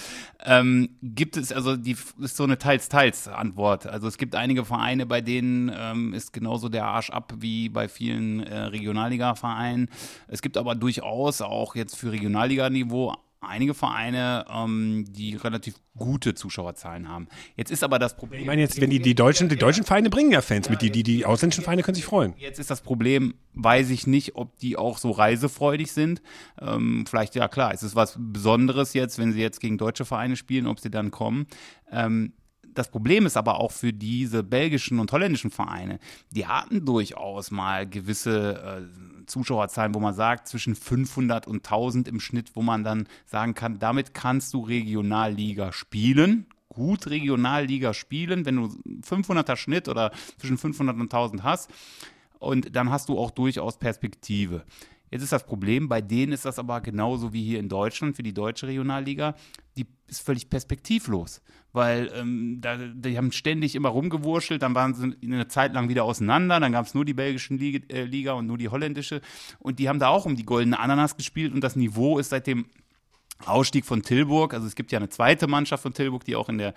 Ähm, 0.45 0.91
gibt 1.03 1.37
es, 1.37 1.53
also 1.53 1.77
die 1.77 1.97
ist 2.21 2.37
so 2.37 2.45
eine 2.45 2.59
Teils-Teils-Antwort. 2.59 3.87
Also 3.87 4.09
es 4.09 4.19
gibt 4.19 4.35
einige 4.35 4.65
Vereine, 4.65 5.07
bei 5.07 5.21
denen 5.21 5.71
ähm, 5.75 6.13
ist 6.13 6.33
genauso 6.33 6.69
der 6.69 6.87
Arsch 6.87 7.11
ab 7.11 7.35
wie 7.39 7.69
bei 7.69 7.89
vielen 7.89 8.41
äh, 8.41 8.57
Regionalliga-Vereinen. 8.57 9.89
Es 10.29 10.43
gibt 10.43 10.57
aber 10.57 10.75
durchaus 10.75 11.41
auch 11.41 11.75
jetzt 11.75 11.97
für 11.97 12.13
Regionalliga-Niveau 12.13 13.15
einige 13.49 13.75
Vereine, 13.75 14.45
ähm, 14.49 15.05
die 15.09 15.37
relativ 15.37 15.75
gute 15.97 16.35
Zuschauerzahlen 16.35 17.09
haben. 17.09 17.29
Jetzt 17.57 17.71
ist 17.71 17.85
aber 17.85 17.99
das 17.99 18.17
Problem. 18.17 18.41
Ich 18.41 18.47
meine 18.47 18.63
jetzt, 18.63 18.81
wenn 18.81 18.91
die, 18.91 19.01
die 19.01 19.15
deutschen, 19.15 19.49
die 19.49 19.57
deutschen 19.57 19.85
Vereine 19.85 20.11
bringen 20.11 20.33
ja 20.33 20.43
Fans 20.43 20.69
mit, 20.69 20.83
die, 20.83 20.91
die, 20.91 21.03
die 21.03 21.25
ausländischen 21.25 21.63
Vereine 21.63 21.83
können 21.83 21.95
sich 21.95 22.05
freuen. 22.05 22.35
Jetzt 22.37 22.59
ist 22.59 22.71
das 22.71 22.81
Problem, 22.81 23.35
weiß 23.55 23.91
ich 23.91 24.07
nicht, 24.07 24.35
ob 24.35 24.57
die 24.59 24.77
auch 24.77 24.99
so 24.99 25.11
reisefreudig 25.11 25.93
sind. 25.93 26.23
Ähm, 26.61 27.05
vielleicht, 27.09 27.35
ja 27.35 27.49
klar, 27.49 27.73
es 27.73 27.83
ist 27.83 27.95
was 27.95 28.17
Besonderes 28.19 28.93
jetzt, 28.95 29.19
wenn 29.19 29.33
sie 29.33 29.41
jetzt 29.41 29.61
gegen 29.61 29.79
deutsche 29.79 30.05
Vereine 30.05 30.37
spielen, 30.37 30.67
ob 30.67 30.81
sie 30.81 30.91
dann 30.91 31.11
kommen. 31.11 31.47
Ähm, 31.91 32.33
das 32.75 32.91
Problem 32.91 33.27
ist 33.27 33.37
aber 33.37 33.61
auch 33.61 33.73
für 33.73 33.93
diese 33.93 34.43
belgischen 34.43 34.99
und 34.99 35.11
holländischen 35.13 35.51
Vereine, 35.51 35.99
die 36.31 36.47
hatten 36.47 36.85
durchaus 36.85 37.51
mal 37.51 37.89
gewisse 37.89 38.89
äh, 38.93 39.27
Zuschauerzahlen, 39.27 39.95
wo 39.95 40.01
man 40.01 40.15
sagt, 40.15 40.49
zwischen 40.49 40.75
500 40.75 41.47
und 41.47 41.65
1000 41.67 42.09
im 42.09 42.21
Schnitt, 42.21 42.51
wo 42.55 42.63
man 42.63 42.85
dann 42.85 43.09
sagen 43.27 43.55
kann, 43.55 43.79
damit 43.79 44.15
kannst 44.15 44.53
du 44.55 44.61
Regionalliga 44.61 45.73
spielen. 45.73 46.47
Gut 46.69 47.07
Regionalliga 47.07 47.95
spielen, 47.95 48.45
wenn 48.47 48.57
du 48.57 48.65
500er 49.03 49.57
Schnitt 49.57 49.89
oder 49.89 50.11
zwischen 50.39 50.59
500 50.59 50.97
und 50.97 51.03
1000 51.03 51.43
hast. 51.45 51.71
Und 52.41 52.75
dann 52.75 52.91
hast 52.91 53.09
du 53.09 53.19
auch 53.19 53.31
durchaus 53.31 53.79
Perspektive. 53.79 54.65
Jetzt 55.15 55.23
ist 55.23 55.33
das 55.33 55.47
Problem, 55.47 55.89
bei 55.89 56.01
denen 56.01 56.33
ist 56.33 56.45
das 56.45 56.59
aber 56.59 56.81
genauso 56.81 57.33
wie 57.33 57.45
hier 57.45 57.61
in 57.61 57.69
Deutschland 57.69 58.17
für 58.17 58.25
die 58.25 58.35
deutsche 58.35 58.67
Regionalliga, 58.67 59.37
die 59.77 59.87
ist 60.09 60.27
völlig 60.27 60.51
perspektivlos, 60.51 61.41
weil 61.73 62.11
ähm, 62.17 62.59
da, 62.61 62.77
die 62.77 63.17
haben 63.17 63.31
ständig 63.31 63.77
immer 63.77 63.91
rumgewurschtelt, 63.91 64.61
dann 64.63 64.75
waren 64.75 64.93
sie 64.93 65.17
eine 65.23 65.47
Zeit 65.47 65.73
lang 65.73 65.89
wieder 65.89 66.03
auseinander, 66.03 66.59
dann 66.59 66.73
gab 66.73 66.87
es 66.87 66.95
nur 66.95 67.05
die 67.05 67.15
belgische 67.15 67.55
Liga, 67.55 67.87
äh, 67.95 68.03
Liga 68.03 68.33
und 68.33 68.49
nur 68.49 68.59
die 68.59 68.71
holländische. 68.71 69.21
Und 69.61 69.79
die 69.79 69.89
haben 69.89 70.01
da 70.01 70.09
auch 70.09 70.27
um 70.27 70.35
die 70.35 70.45
goldene 70.45 70.81
Ananas 70.81 71.17
gespielt 71.17 71.55
und 71.55 71.63
das 71.63 71.77
Niveau 71.77 72.19
ist 72.19 72.31
seitdem 72.31 72.67
Ausstieg 73.47 73.85
von 73.85 74.03
Tilburg, 74.03 74.55
also 74.55 74.67
es 74.67 74.75
gibt 74.75 74.91
ja 74.93 74.99
eine 74.99 75.09
zweite 75.09 75.47
Mannschaft 75.47 75.83
von 75.83 75.93
Tilburg, 75.93 76.25
die 76.25 76.37
auch 76.37 76.49
in 76.49 76.59
der 76.59 76.75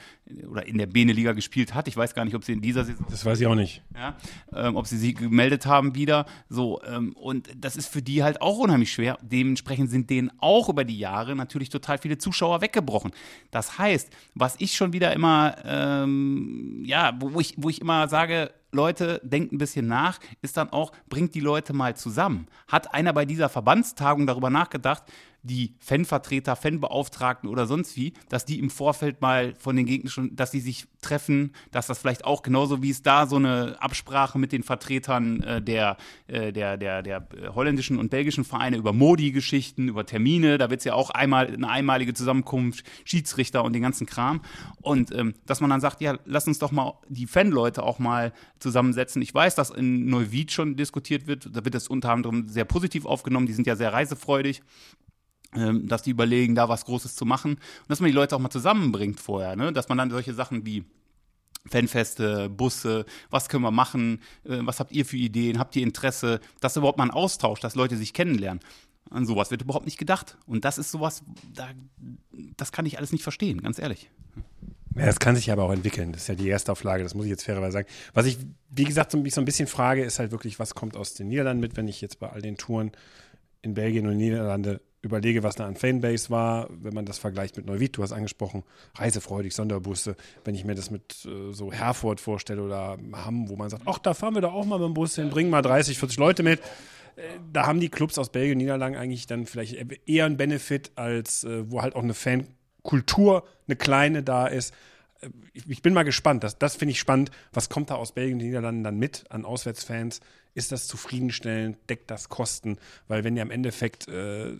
oder 0.49 0.65
in 0.65 0.77
der 0.77 0.87
Bene-Liga 0.87 1.31
gespielt 1.31 1.73
hat. 1.73 1.87
Ich 1.87 1.95
weiß 1.95 2.13
gar 2.13 2.25
nicht, 2.25 2.35
ob 2.35 2.43
sie 2.43 2.53
in 2.53 2.61
dieser 2.61 2.83
Saison. 2.83 3.05
Das 3.09 3.25
weiß 3.25 3.39
ich 3.39 3.47
auch 3.47 3.55
nicht. 3.55 3.81
Ja, 3.95 4.17
ähm, 4.53 4.75
ob 4.75 4.87
sie 4.87 4.97
sie 4.97 5.13
gemeldet 5.13 5.65
haben 5.65 5.95
wieder. 5.95 6.25
So 6.49 6.81
ähm, 6.83 7.13
und 7.13 7.49
das 7.55 7.75
ist 7.75 7.87
für 7.87 8.01
die 8.01 8.23
halt 8.23 8.41
auch 8.41 8.57
unheimlich 8.57 8.91
schwer. 8.91 9.17
Dementsprechend 9.21 9.89
sind 9.89 10.09
denen 10.09 10.31
auch 10.39 10.67
über 10.67 10.83
die 10.83 10.99
Jahre 10.99 11.35
natürlich 11.35 11.69
total 11.69 11.97
viele 11.97 12.17
Zuschauer 12.17 12.61
weggebrochen. 12.61 13.11
Das 13.51 13.77
heißt, 13.77 14.09
was 14.35 14.55
ich 14.59 14.75
schon 14.75 14.93
wieder 14.93 15.13
immer 15.13 15.55
ähm, 15.63 16.83
ja, 16.85 17.13
wo 17.19 17.39
ich 17.39 17.53
wo 17.57 17.69
ich 17.69 17.81
immer 17.81 18.07
sage, 18.07 18.51
Leute, 18.71 19.21
denkt 19.23 19.53
ein 19.53 19.57
bisschen 19.57 19.87
nach, 19.87 20.19
ist 20.41 20.57
dann 20.57 20.69
auch, 20.71 20.91
bringt 21.07 21.33
die 21.35 21.39
Leute 21.39 21.73
mal 21.73 21.95
zusammen. 21.95 22.47
Hat 22.67 22.93
einer 22.93 23.13
bei 23.13 23.25
dieser 23.25 23.49
Verbandstagung 23.49 24.27
darüber 24.27 24.49
nachgedacht, 24.49 25.03
die 25.43 25.75
Fanvertreter, 25.79 26.55
Fanbeauftragten 26.55 27.49
oder 27.49 27.67
sonst 27.67 27.95
wie, 27.95 28.13
dass 28.29 28.45
die 28.45 28.59
im 28.59 28.69
Vorfeld 28.69 29.21
mal 29.21 29.53
von 29.55 29.75
den 29.75 29.85
Gegnern 29.85 30.09
schon, 30.09 30.35
dass 30.35 30.51
die 30.51 30.59
sich 30.59 30.87
treffen, 31.01 31.53
dass 31.71 31.87
das 31.87 31.99
vielleicht 31.99 32.25
auch 32.25 32.41
genauso 32.41 32.81
wie 32.81 32.89
es 32.89 33.03
da 33.03 33.27
so 33.27 33.37
eine 33.37 33.77
Absprache 33.79 34.39
mit 34.39 34.51
den 34.51 34.63
Vertretern 34.63 35.41
äh, 35.43 35.61
der, 35.61 35.97
äh, 36.27 36.51
der, 36.51 36.77
der, 36.77 37.01
der 37.01 37.27
holländischen 37.53 37.97
und 37.97 38.09
belgischen 38.09 38.43
Vereine 38.43 38.77
über 38.77 38.93
Modi-Geschichten, 38.93 39.87
über 39.87 40.05
Termine, 40.05 40.57
da 40.57 40.69
wird 40.69 40.81
es 40.81 40.85
ja 40.85 40.93
auch 40.93 41.09
einmal 41.11 41.47
eine 41.47 41.69
einmalige 41.69 42.13
Zusammenkunft, 42.13 42.85
Schiedsrichter 43.05 43.63
und 43.63 43.73
den 43.73 43.81
ganzen 43.81 44.05
Kram. 44.07 44.41
Und 44.81 45.13
ähm, 45.13 45.33
dass 45.45 45.61
man 45.61 45.69
dann 45.69 45.81
sagt, 45.81 46.01
ja, 46.01 46.17
lass 46.25 46.47
uns 46.47 46.59
doch 46.59 46.71
mal 46.71 46.93
die 47.07 47.27
Fanleute 47.27 47.83
auch 47.83 47.99
mal 47.99 48.33
zusammensetzen. 48.59 49.21
Ich 49.21 49.33
weiß, 49.33 49.55
dass 49.55 49.69
in 49.69 50.05
Neuwied 50.09 50.51
schon 50.51 50.75
diskutiert 50.75 51.27
wird, 51.27 51.55
da 51.55 51.63
wird 51.63 51.75
es 51.75 51.87
unter 51.87 52.11
anderem 52.11 52.47
sehr 52.47 52.65
positiv 52.65 53.05
aufgenommen, 53.05 53.45
die 53.45 53.53
sind 53.53 53.67
ja 53.67 53.75
sehr 53.75 53.93
reisefreudig. 53.93 54.61
Ähm, 55.57 55.87
dass 55.87 56.03
die 56.03 56.11
überlegen, 56.11 56.53
da 56.53 56.69
was 56.69 56.85
Großes 56.85 57.15
zu 57.15 57.25
machen 57.25 57.53
und 57.53 57.89
dass 57.89 57.99
man 57.99 58.09
die 58.09 58.15
Leute 58.15 58.35
auch 58.35 58.39
mal 58.39 58.51
zusammenbringt 58.51 59.19
vorher, 59.19 59.55
ne? 59.55 59.73
dass 59.73 59.89
man 59.89 59.97
dann 59.97 60.11
solche 60.11 60.33
Sachen 60.33 60.65
wie 60.65 60.83
Fanfeste, 61.65 62.49
Busse, 62.49 63.05
was 63.29 63.49
können 63.49 63.63
wir 63.63 63.71
machen, 63.71 64.21
äh, 64.45 64.59
was 64.61 64.79
habt 64.79 64.91
ihr 64.91 65.05
für 65.05 65.17
Ideen, 65.17 65.57
habt 65.57 65.75
ihr 65.75 65.83
Interesse, 65.83 66.39
dass 66.59 66.77
überhaupt 66.77 66.97
mal 66.97 67.05
ein 67.05 67.11
Austausch, 67.11 67.59
dass 67.59 67.75
Leute 67.75 67.97
sich 67.97 68.13
kennenlernen. 68.13 68.61
An 69.09 69.25
sowas 69.25 69.51
wird 69.51 69.61
überhaupt 69.61 69.85
nicht 69.85 69.97
gedacht. 69.97 70.37
Und 70.45 70.65
das 70.65 70.77
ist 70.77 70.91
sowas, 70.91 71.23
da, 71.53 71.69
das 72.57 72.71
kann 72.71 72.85
ich 72.85 72.97
alles 72.97 73.11
nicht 73.11 73.23
verstehen, 73.23 73.61
ganz 73.61 73.79
ehrlich. 73.79 74.11
Ja, 74.95 75.05
das 75.05 75.19
kann 75.19 75.35
sich 75.35 75.51
aber 75.51 75.63
auch 75.63 75.71
entwickeln. 75.71 76.11
Das 76.11 76.23
ist 76.23 76.27
ja 76.27 76.35
die 76.35 76.47
erste 76.47 76.71
Auflage, 76.71 77.03
das 77.03 77.15
muss 77.15 77.25
ich 77.25 77.31
jetzt 77.31 77.43
fairerweise 77.43 77.73
sagen. 77.73 77.87
Was 78.13 78.25
ich, 78.25 78.37
wie 78.69 78.83
gesagt, 78.83 79.11
so, 79.11 79.17
mich 79.17 79.33
so 79.33 79.41
ein 79.41 79.45
bisschen 79.45 79.67
frage, 79.67 80.03
ist 80.03 80.19
halt 80.19 80.31
wirklich, 80.31 80.59
was 80.59 80.75
kommt 80.75 80.97
aus 80.97 81.13
den 81.13 81.29
Niederlanden 81.29 81.61
mit, 81.61 81.77
wenn 81.77 81.87
ich 81.87 82.01
jetzt 82.01 82.19
bei 82.19 82.29
all 82.29 82.41
den 82.41 82.57
Touren 82.57 82.91
in 83.61 83.73
Belgien 83.73 84.07
und 84.07 84.17
Niederlande 84.17 84.81
überlege, 85.07 85.43
was 85.43 85.55
da 85.55 85.65
an 85.65 85.75
Fanbase 85.75 86.29
war, 86.29 86.67
wenn 86.69 86.93
man 86.93 87.05
das 87.05 87.17
vergleicht 87.17 87.57
mit 87.57 87.65
Neuwied, 87.65 87.97
du 87.97 88.03
hast 88.03 88.11
angesprochen, 88.11 88.63
reisefreudig, 88.95 89.55
Sonderbusse, 89.55 90.15
wenn 90.45 90.55
ich 90.55 90.63
mir 90.63 90.75
das 90.75 90.91
mit 90.91 91.25
äh, 91.25 91.51
so 91.51 91.71
Herford 91.71 92.19
vorstelle 92.19 92.61
oder 92.61 92.97
Hamm, 93.13 93.49
wo 93.49 93.55
man 93.55 93.69
sagt, 93.69 93.83
ach, 93.85 93.99
da 93.99 94.13
fahren 94.13 94.35
wir 94.35 94.41
doch 94.41 94.53
auch 94.53 94.65
mal 94.65 94.77
mit 94.79 94.87
dem 94.87 94.93
Bus 94.93 95.15
hin, 95.15 95.29
bringen 95.29 95.49
mal 95.49 95.61
30, 95.61 95.97
40 95.97 96.17
Leute 96.19 96.43
mit. 96.43 96.59
Äh, 97.17 97.39
da 97.51 97.65
haben 97.65 97.79
die 97.79 97.89
Clubs 97.89 98.17
aus 98.17 98.31
Belgien 98.31 98.53
und 98.53 98.59
Niederlanden 98.59 98.99
eigentlich 98.99 99.27
dann 99.27 99.45
vielleicht 99.45 99.75
eher 100.05 100.25
einen 100.25 100.37
Benefit, 100.37 100.91
als 100.95 101.43
äh, 101.43 101.69
wo 101.71 101.81
halt 101.81 101.95
auch 101.95 102.03
eine 102.03 102.13
Fankultur, 102.13 103.43
eine 103.67 103.75
kleine 103.75 104.23
da 104.23 104.47
ist. 104.47 104.73
Äh, 105.21 105.29
ich, 105.53 105.81
bin 105.81 105.93
mal 105.93 106.03
gespannt, 106.03 106.43
das, 106.43 106.57
das 106.59 106.75
finde 106.75 106.91
ich 106.91 106.99
spannend. 106.99 107.31
Was 107.51 107.69
kommt 107.69 107.89
da 107.89 107.95
aus 107.95 108.11
Belgien 108.13 108.39
und 108.39 108.45
Niederlanden 108.45 108.83
dann 108.83 108.97
mit 108.99 109.25
an 109.29 109.45
Auswärtsfans? 109.45 110.21
Ist 110.57 110.71
das 110.71 110.87
zufriedenstellend, 110.87 111.77
deckt 111.87 112.09
das 112.09 112.29
Kosten? 112.29 112.79
Weil 113.07 113.23
wenn 113.23 113.37
ja 113.37 113.43
im 113.43 113.51
Endeffekt 113.51 114.07
äh, 114.07 114.51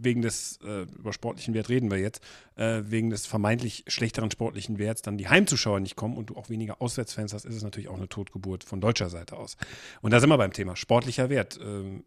wegen 0.00 0.22
des, 0.22 0.58
äh, 0.64 0.84
über 0.98 1.12
sportlichen 1.12 1.52
Wert 1.52 1.68
reden 1.68 1.90
wir 1.90 1.98
jetzt, 1.98 2.22
äh, 2.56 2.80
wegen 2.86 3.10
des 3.10 3.26
vermeintlich 3.26 3.84
schlechteren 3.86 4.30
sportlichen 4.30 4.78
Werts 4.78 5.02
dann 5.02 5.18
die 5.18 5.28
Heimzuschauer 5.28 5.80
nicht 5.80 5.94
kommen 5.94 6.16
und 6.16 6.30
du 6.30 6.36
auch 6.36 6.48
weniger 6.48 6.80
Auswärtsfans 6.80 7.34
hast, 7.34 7.44
ist 7.44 7.54
es 7.54 7.62
natürlich 7.62 7.88
auch 7.90 7.98
eine 7.98 8.08
Totgeburt 8.08 8.64
von 8.64 8.80
deutscher 8.80 9.10
Seite 9.10 9.36
aus. 9.36 9.58
Und 10.00 10.12
da 10.12 10.20
sind 10.20 10.30
wir 10.30 10.38
beim 10.38 10.54
Thema 10.54 10.74
sportlicher 10.74 11.28
Wert. 11.28 11.60
Ähm, 11.62 12.04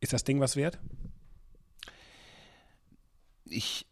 ist 0.00 0.12
das 0.12 0.24
Ding 0.24 0.40
was 0.40 0.56
wert? 0.56 0.80
Ich, 3.44 3.86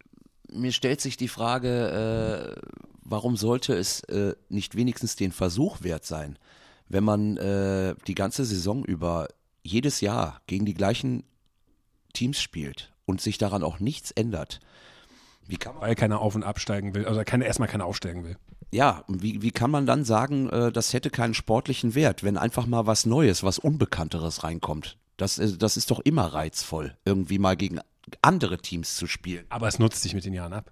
mir 0.50 0.72
stellt 0.72 1.00
sich 1.00 1.16
die 1.16 1.28
Frage, 1.28 2.56
äh, 2.58 2.68
warum 3.02 3.36
sollte 3.36 3.74
es 3.74 4.00
äh, 4.04 4.34
nicht 4.48 4.74
wenigstens 4.74 5.14
den 5.14 5.30
Versuch 5.30 5.84
wert 5.84 6.04
sein? 6.04 6.36
Wenn 6.88 7.04
man 7.04 7.36
äh, 7.36 7.94
die 8.06 8.14
ganze 8.14 8.44
Saison 8.44 8.84
über 8.84 9.28
jedes 9.62 10.00
Jahr 10.00 10.40
gegen 10.46 10.64
die 10.64 10.74
gleichen 10.74 11.24
Teams 12.12 12.40
spielt 12.40 12.92
und 13.04 13.20
sich 13.20 13.38
daran 13.38 13.62
auch 13.62 13.80
nichts 13.80 14.10
ändert. 14.10 14.60
Wie 15.46 15.56
kann 15.56 15.74
man, 15.74 15.82
Weil 15.82 15.94
keiner 15.94 16.20
auf- 16.20 16.34
und 16.34 16.42
absteigen 16.42 16.94
will, 16.94 17.06
also 17.06 17.22
keine, 17.24 17.46
erstmal 17.46 17.68
keiner 17.68 17.86
aufsteigen 17.86 18.24
will. 18.24 18.36
Ja, 18.70 19.04
wie, 19.08 19.40
wie 19.40 19.50
kann 19.50 19.70
man 19.70 19.86
dann 19.86 20.04
sagen, 20.04 20.50
äh, 20.50 20.70
das 20.70 20.92
hätte 20.92 21.08
keinen 21.08 21.34
sportlichen 21.34 21.94
Wert, 21.94 22.22
wenn 22.22 22.36
einfach 22.36 22.66
mal 22.66 22.86
was 22.86 23.06
Neues, 23.06 23.42
was 23.42 23.58
Unbekannteres 23.58 24.44
reinkommt? 24.44 24.98
Das, 25.16 25.38
äh, 25.38 25.56
das 25.56 25.78
ist 25.78 25.90
doch 25.90 26.00
immer 26.00 26.26
reizvoll, 26.26 26.96
irgendwie 27.04 27.38
mal 27.38 27.56
gegen 27.56 27.80
andere 28.20 28.58
Teams 28.58 28.96
zu 28.96 29.06
spielen. 29.06 29.46
Aber 29.48 29.68
es 29.68 29.78
nutzt 29.78 30.02
sich 30.02 30.14
mit 30.14 30.24
den 30.24 30.34
Jahren 30.34 30.52
ab. 30.52 30.70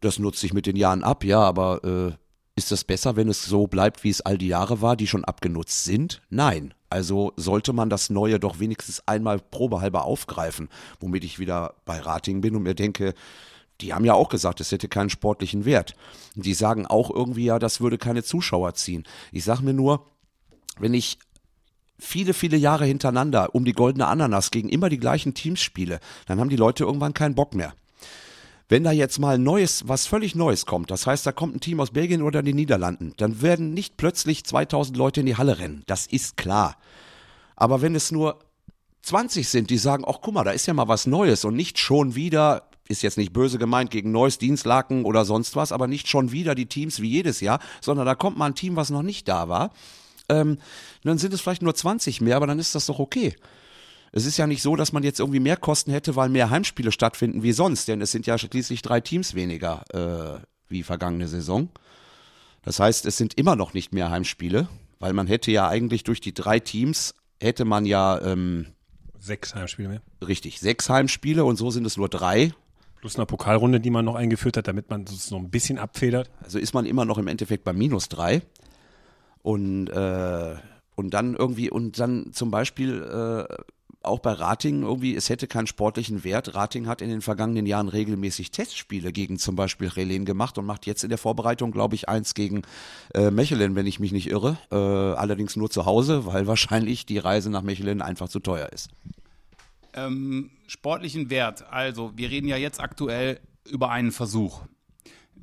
Das 0.00 0.18
nutzt 0.18 0.40
sich 0.40 0.52
mit 0.52 0.66
den 0.66 0.76
Jahren 0.76 1.04
ab, 1.04 1.24
ja, 1.24 1.40
aber 1.40 1.84
äh, 1.84 2.12
ist 2.54 2.70
das 2.70 2.84
besser, 2.84 3.16
wenn 3.16 3.28
es 3.28 3.44
so 3.44 3.66
bleibt, 3.66 4.04
wie 4.04 4.10
es 4.10 4.20
all 4.20 4.36
die 4.36 4.48
Jahre 4.48 4.82
war, 4.82 4.96
die 4.96 5.06
schon 5.06 5.24
abgenutzt 5.24 5.84
sind? 5.84 6.22
Nein. 6.28 6.74
Also 6.90 7.32
sollte 7.36 7.72
man 7.72 7.88
das 7.88 8.10
Neue 8.10 8.38
doch 8.38 8.60
wenigstens 8.60 9.02
einmal 9.06 9.38
probehalber 9.38 10.04
aufgreifen, 10.04 10.68
womit 11.00 11.24
ich 11.24 11.38
wieder 11.38 11.76
bei 11.86 11.98
Rating 11.98 12.42
bin 12.42 12.54
und 12.54 12.64
mir 12.64 12.74
denke, 12.74 13.14
die 13.80 13.94
haben 13.94 14.04
ja 14.04 14.12
auch 14.12 14.28
gesagt, 14.28 14.60
es 14.60 14.70
hätte 14.70 14.88
keinen 14.88 15.08
sportlichen 15.08 15.64
Wert. 15.64 15.94
Die 16.34 16.52
sagen 16.52 16.86
auch 16.86 17.10
irgendwie, 17.10 17.46
ja, 17.46 17.58
das 17.58 17.80
würde 17.80 17.96
keine 17.96 18.22
Zuschauer 18.22 18.74
ziehen. 18.74 19.04
Ich 19.32 19.44
sage 19.44 19.62
mir 19.62 19.72
nur, 19.72 20.06
wenn 20.78 20.92
ich 20.92 21.18
viele, 21.98 22.34
viele 22.34 22.58
Jahre 22.58 22.84
hintereinander 22.84 23.54
um 23.54 23.64
die 23.64 23.72
goldene 23.72 24.06
Ananas 24.06 24.50
gegen 24.50 24.68
immer 24.68 24.90
die 24.90 24.98
gleichen 24.98 25.32
Teams 25.32 25.62
spiele, 25.62 25.98
dann 26.26 26.38
haben 26.38 26.50
die 26.50 26.56
Leute 26.56 26.84
irgendwann 26.84 27.14
keinen 27.14 27.34
Bock 27.34 27.54
mehr 27.54 27.72
wenn 28.72 28.84
da 28.84 28.90
jetzt 28.90 29.18
mal 29.18 29.36
Neues, 29.36 29.86
was 29.86 30.06
völlig 30.06 30.34
Neues 30.34 30.64
kommt, 30.64 30.90
das 30.90 31.06
heißt, 31.06 31.26
da 31.26 31.32
kommt 31.32 31.54
ein 31.54 31.60
Team 31.60 31.78
aus 31.78 31.90
Belgien 31.90 32.22
oder 32.22 32.42
den 32.42 32.56
Niederlanden, 32.56 33.12
dann 33.18 33.42
werden 33.42 33.74
nicht 33.74 33.98
plötzlich 33.98 34.44
2000 34.44 34.96
Leute 34.96 35.20
in 35.20 35.26
die 35.26 35.36
Halle 35.36 35.58
rennen. 35.58 35.82
Das 35.84 36.06
ist 36.06 36.38
klar. 36.38 36.78
Aber 37.54 37.82
wenn 37.82 37.94
es 37.94 38.10
nur 38.10 38.38
20 39.02 39.46
sind, 39.46 39.68
die 39.68 39.76
sagen, 39.76 40.04
ach 40.06 40.20
guck 40.22 40.32
mal, 40.32 40.44
da 40.44 40.52
ist 40.52 40.66
ja 40.66 40.72
mal 40.72 40.88
was 40.88 41.06
Neues 41.06 41.44
und 41.44 41.54
nicht 41.54 41.78
schon 41.78 42.14
wieder, 42.14 42.70
ist 42.88 43.02
jetzt 43.02 43.18
nicht 43.18 43.34
böse 43.34 43.58
gemeint 43.58 43.90
gegen 43.90 44.10
neues 44.10 44.38
Dienstlaken 44.38 45.04
oder 45.04 45.26
sonst 45.26 45.54
was, 45.54 45.70
aber 45.70 45.86
nicht 45.86 46.08
schon 46.08 46.32
wieder 46.32 46.54
die 46.54 46.64
Teams 46.64 47.02
wie 47.02 47.10
jedes 47.10 47.40
Jahr, 47.42 47.58
sondern 47.82 48.06
da 48.06 48.14
kommt 48.14 48.38
mal 48.38 48.46
ein 48.46 48.54
Team, 48.54 48.74
was 48.74 48.88
noch 48.88 49.02
nicht 49.02 49.28
da 49.28 49.50
war. 49.50 49.72
Ähm, 50.30 50.56
dann 51.04 51.18
sind 51.18 51.34
es 51.34 51.42
vielleicht 51.42 51.60
nur 51.60 51.74
20 51.74 52.22
mehr, 52.22 52.36
aber 52.36 52.46
dann 52.46 52.58
ist 52.58 52.74
das 52.74 52.86
doch 52.86 53.00
okay. 53.00 53.36
Es 54.12 54.26
ist 54.26 54.36
ja 54.36 54.46
nicht 54.46 54.62
so, 54.62 54.76
dass 54.76 54.92
man 54.92 55.02
jetzt 55.02 55.20
irgendwie 55.20 55.40
mehr 55.40 55.56
Kosten 55.56 55.90
hätte, 55.90 56.16
weil 56.16 56.28
mehr 56.28 56.50
Heimspiele 56.50 56.92
stattfinden 56.92 57.42
wie 57.42 57.52
sonst, 57.52 57.88
denn 57.88 58.02
es 58.02 58.10
sind 58.10 58.26
ja 58.26 58.36
schließlich 58.36 58.82
drei 58.82 59.00
Teams 59.00 59.34
weniger 59.34 59.84
äh, 59.92 60.44
wie 60.68 60.82
vergangene 60.82 61.28
Saison. 61.28 61.70
Das 62.62 62.78
heißt, 62.78 63.06
es 63.06 63.16
sind 63.16 63.34
immer 63.34 63.56
noch 63.56 63.72
nicht 63.72 63.92
mehr 63.94 64.10
Heimspiele, 64.10 64.68
weil 65.00 65.14
man 65.14 65.26
hätte 65.26 65.50
ja 65.50 65.66
eigentlich 65.66 66.04
durch 66.04 66.20
die 66.20 66.34
drei 66.34 66.60
Teams 66.60 67.14
hätte 67.40 67.64
man 67.64 67.86
ja 67.86 68.20
ähm, 68.20 68.66
Sechs 69.18 69.54
Heimspiele 69.54 69.88
mehr. 69.88 70.02
richtig 70.26 70.60
sechs 70.60 70.88
Heimspiele 70.90 71.44
und 71.44 71.56
so 71.56 71.70
sind 71.70 71.86
es 71.86 71.96
nur 71.96 72.08
drei. 72.08 72.52
Plus 73.00 73.16
eine 73.16 73.26
Pokalrunde, 73.26 73.80
die 73.80 73.90
man 73.90 74.04
noch 74.04 74.14
eingeführt 74.14 74.56
hat, 74.56 74.68
damit 74.68 74.90
man 74.90 75.04
es 75.04 75.30
noch 75.30 75.38
ein 75.38 75.50
bisschen 75.50 75.78
abfedert. 75.78 76.30
Also 76.42 76.58
ist 76.58 76.74
man 76.74 76.86
immer 76.86 77.04
noch 77.04 77.18
im 77.18 77.26
Endeffekt 77.28 77.64
bei 77.64 77.72
minus 77.72 78.08
drei. 78.08 78.42
Und, 79.42 79.88
äh, 79.88 80.54
und 80.94 81.10
dann 81.14 81.34
irgendwie, 81.34 81.68
und 81.70 81.98
dann 81.98 82.32
zum 82.32 82.52
Beispiel 82.52 83.02
äh, 83.02 83.54
auch 84.04 84.18
bei 84.18 84.32
Rating 84.32 84.82
irgendwie, 84.82 85.14
es 85.14 85.28
hätte 85.28 85.46
keinen 85.46 85.66
sportlichen 85.66 86.24
Wert. 86.24 86.54
Rating 86.54 86.86
hat 86.86 87.02
in 87.02 87.08
den 87.08 87.20
vergangenen 87.20 87.66
Jahren 87.66 87.88
regelmäßig 87.88 88.50
Testspiele 88.50 89.12
gegen 89.12 89.38
zum 89.38 89.56
Beispiel 89.56 89.88
Relen 89.88 90.24
gemacht 90.24 90.58
und 90.58 90.66
macht 90.66 90.86
jetzt 90.86 91.04
in 91.04 91.08
der 91.08 91.18
Vorbereitung, 91.18 91.70
glaube 91.70 91.94
ich, 91.94 92.08
eins 92.08 92.34
gegen 92.34 92.62
äh, 93.14 93.30
Mechelen, 93.30 93.74
wenn 93.74 93.86
ich 93.86 94.00
mich 94.00 94.12
nicht 94.12 94.28
irre. 94.28 94.58
Äh, 94.70 94.76
allerdings 94.76 95.56
nur 95.56 95.70
zu 95.70 95.86
Hause, 95.86 96.26
weil 96.26 96.46
wahrscheinlich 96.46 97.06
die 97.06 97.18
Reise 97.18 97.50
nach 97.50 97.62
Mechelen 97.62 98.02
einfach 98.02 98.28
zu 98.28 98.40
teuer 98.40 98.68
ist. 98.72 98.90
Ähm, 99.94 100.50
sportlichen 100.66 101.30
Wert. 101.30 101.70
Also, 101.70 102.12
wir 102.16 102.30
reden 102.30 102.48
ja 102.48 102.56
jetzt 102.56 102.80
aktuell 102.80 103.40
über 103.68 103.90
einen 103.90 104.12
Versuch. 104.12 104.62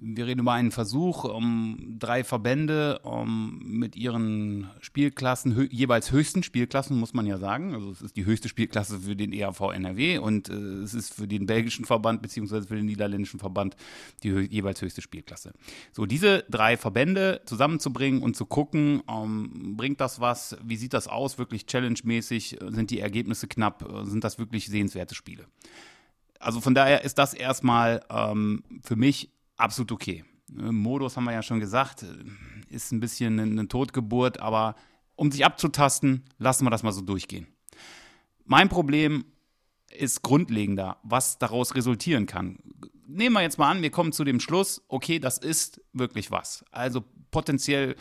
Wir 0.02 0.28
reden 0.28 0.40
über 0.40 0.54
einen 0.54 0.72
Versuch, 0.72 1.26
um 1.26 1.96
drei 2.00 2.24
Verbände 2.24 3.00
um, 3.00 3.60
mit 3.64 3.96
ihren 3.96 4.70
Spielklassen, 4.80 5.56
hö 5.56 5.68
jeweils 5.70 6.12
höchsten 6.12 6.42
Spielklassen, 6.44 6.98
muss 6.98 7.14
man 7.14 7.26
ja 7.26 7.38
sagen. 7.38 7.74
Also 7.74 7.92
es 7.92 8.02
ist 8.02 8.16
die 8.16 8.26
höchste 8.26 8.48
Spielklasse 8.48 9.00
für 9.02 9.16
den 9.16 9.34
ERV 9.34 9.62
NRW 9.74 10.20
und 10.20 10.50
äh, 10.50 10.54
es 10.54 10.94
ist 10.94 11.14
für 11.14 11.28
den 11.28 11.46
belgischen 11.46 11.86
Verband 11.86 12.22
beziehungsweise 12.22 12.68
für 12.68 12.76
den 12.76 12.86
niederländischen 12.86 13.40
Verband 13.40 13.76
die 14.24 14.32
hö 14.32 14.42
jeweils 14.42 14.82
höchste 14.82 15.02
Spielklasse. 15.02 15.54
So, 15.92 16.06
diese 16.06 16.46
drei 16.50 16.78
Verbände 16.78 17.42
zusammenzubringen 17.46 18.22
und 18.22 18.36
zu 18.36 18.46
gucken, 18.46 19.02
um, 19.02 19.76
bringt 19.76 20.00
das 20.00 20.22
was, 20.22 20.58
wie 20.64 20.78
sieht 20.78 20.94
das 20.94 21.08
aus, 21.08 21.38
wirklich 21.38 21.66
challenge-mäßig, 21.66 22.58
sind 22.70 22.92
die 22.92 23.00
Ergebnisse 23.00 23.48
knapp, 23.48 23.88
sind 24.04 24.24
das 24.24 24.40
wirklich 24.40 24.68
sehenswerte 24.68 25.16
Spiele. 25.16 25.46
Also 26.40 26.62
von 26.62 26.74
daher 26.74 27.04
ist 27.04 27.18
das 27.18 27.34
erstmal 27.34 28.02
ähm, 28.10 28.64
für 28.82 28.96
mich 28.96 29.30
absolut 29.60 29.92
okay. 29.92 30.24
Modus 30.52 31.16
haben 31.16 31.26
wir 31.26 31.34
ja 31.34 31.44
schon 31.44 31.60
gesagt, 31.60 32.06
ist 32.70 32.92
ein 32.92 33.00
bisschen 33.00 33.40
eine 33.40 33.68
Totgeburt, 33.68 34.40
aber 34.40 34.76
um 35.16 35.32
sich 35.32 35.46
abzutasten, 35.46 36.26
lassen 36.38 36.66
wir 36.66 36.72
das 36.72 36.84
mal 36.84 36.92
so 36.92 37.02
durchgehen. 37.02 37.48
Mein 38.46 38.70
Problem 38.70 39.26
ist 39.92 40.22
grundlegender, 40.22 40.98
was 41.04 41.38
daraus 41.38 41.76
resultieren 41.76 42.26
kann. 42.26 42.60
Nehmen 43.06 43.34
wir 43.34 43.42
jetzt 43.42 43.58
mal 43.58 43.70
an, 43.70 43.82
wir 43.82 43.90
kommen 43.92 44.12
zu 44.12 44.24
dem 44.24 44.40
Schluss, 44.40 44.84
okay, 44.88 45.20
das 45.20 45.38
ist 45.38 45.82
wirklich 45.94 46.32
was. 46.32 46.64
Also 46.72 47.04
potenziell 47.32 47.96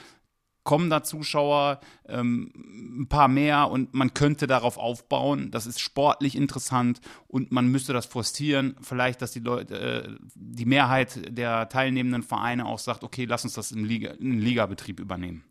kommen 0.69 0.91
da 0.91 1.03
Zuschauer, 1.03 1.81
ähm, 2.07 2.53
ein 3.01 3.07
paar 3.09 3.27
mehr 3.27 3.71
und 3.71 3.95
man 3.95 4.13
könnte 4.13 4.47
darauf 4.47 4.77
aufbauen. 4.77 5.51
Das 5.51 5.65
ist 5.65 5.81
sportlich 5.81 6.37
interessant 6.37 7.01
und 7.27 7.51
man 7.53 7.69
müsste 7.69 7.95
das 7.95 8.05
forcieren. 8.05 8.77
Vielleicht, 8.83 9.23
dass 9.23 9.33
die 9.33 9.41
Leute, 9.41 9.81
äh, 9.81 10.17
die 10.35 10.67
Mehrheit 10.67 11.35
der 11.35 11.71
teilnehmenden 11.71 12.23
Vereine 12.23 12.67
auch 12.67 12.79
sagt, 12.79 13.03
okay, 13.03 13.25
lass 13.25 13.45
uns 13.45 13.55
das 13.55 13.73
im 13.73 13.87
Liga, 13.87 14.11
in 14.11 14.41
Ligabetrieb 14.41 15.01
übernehmen. 15.01 15.43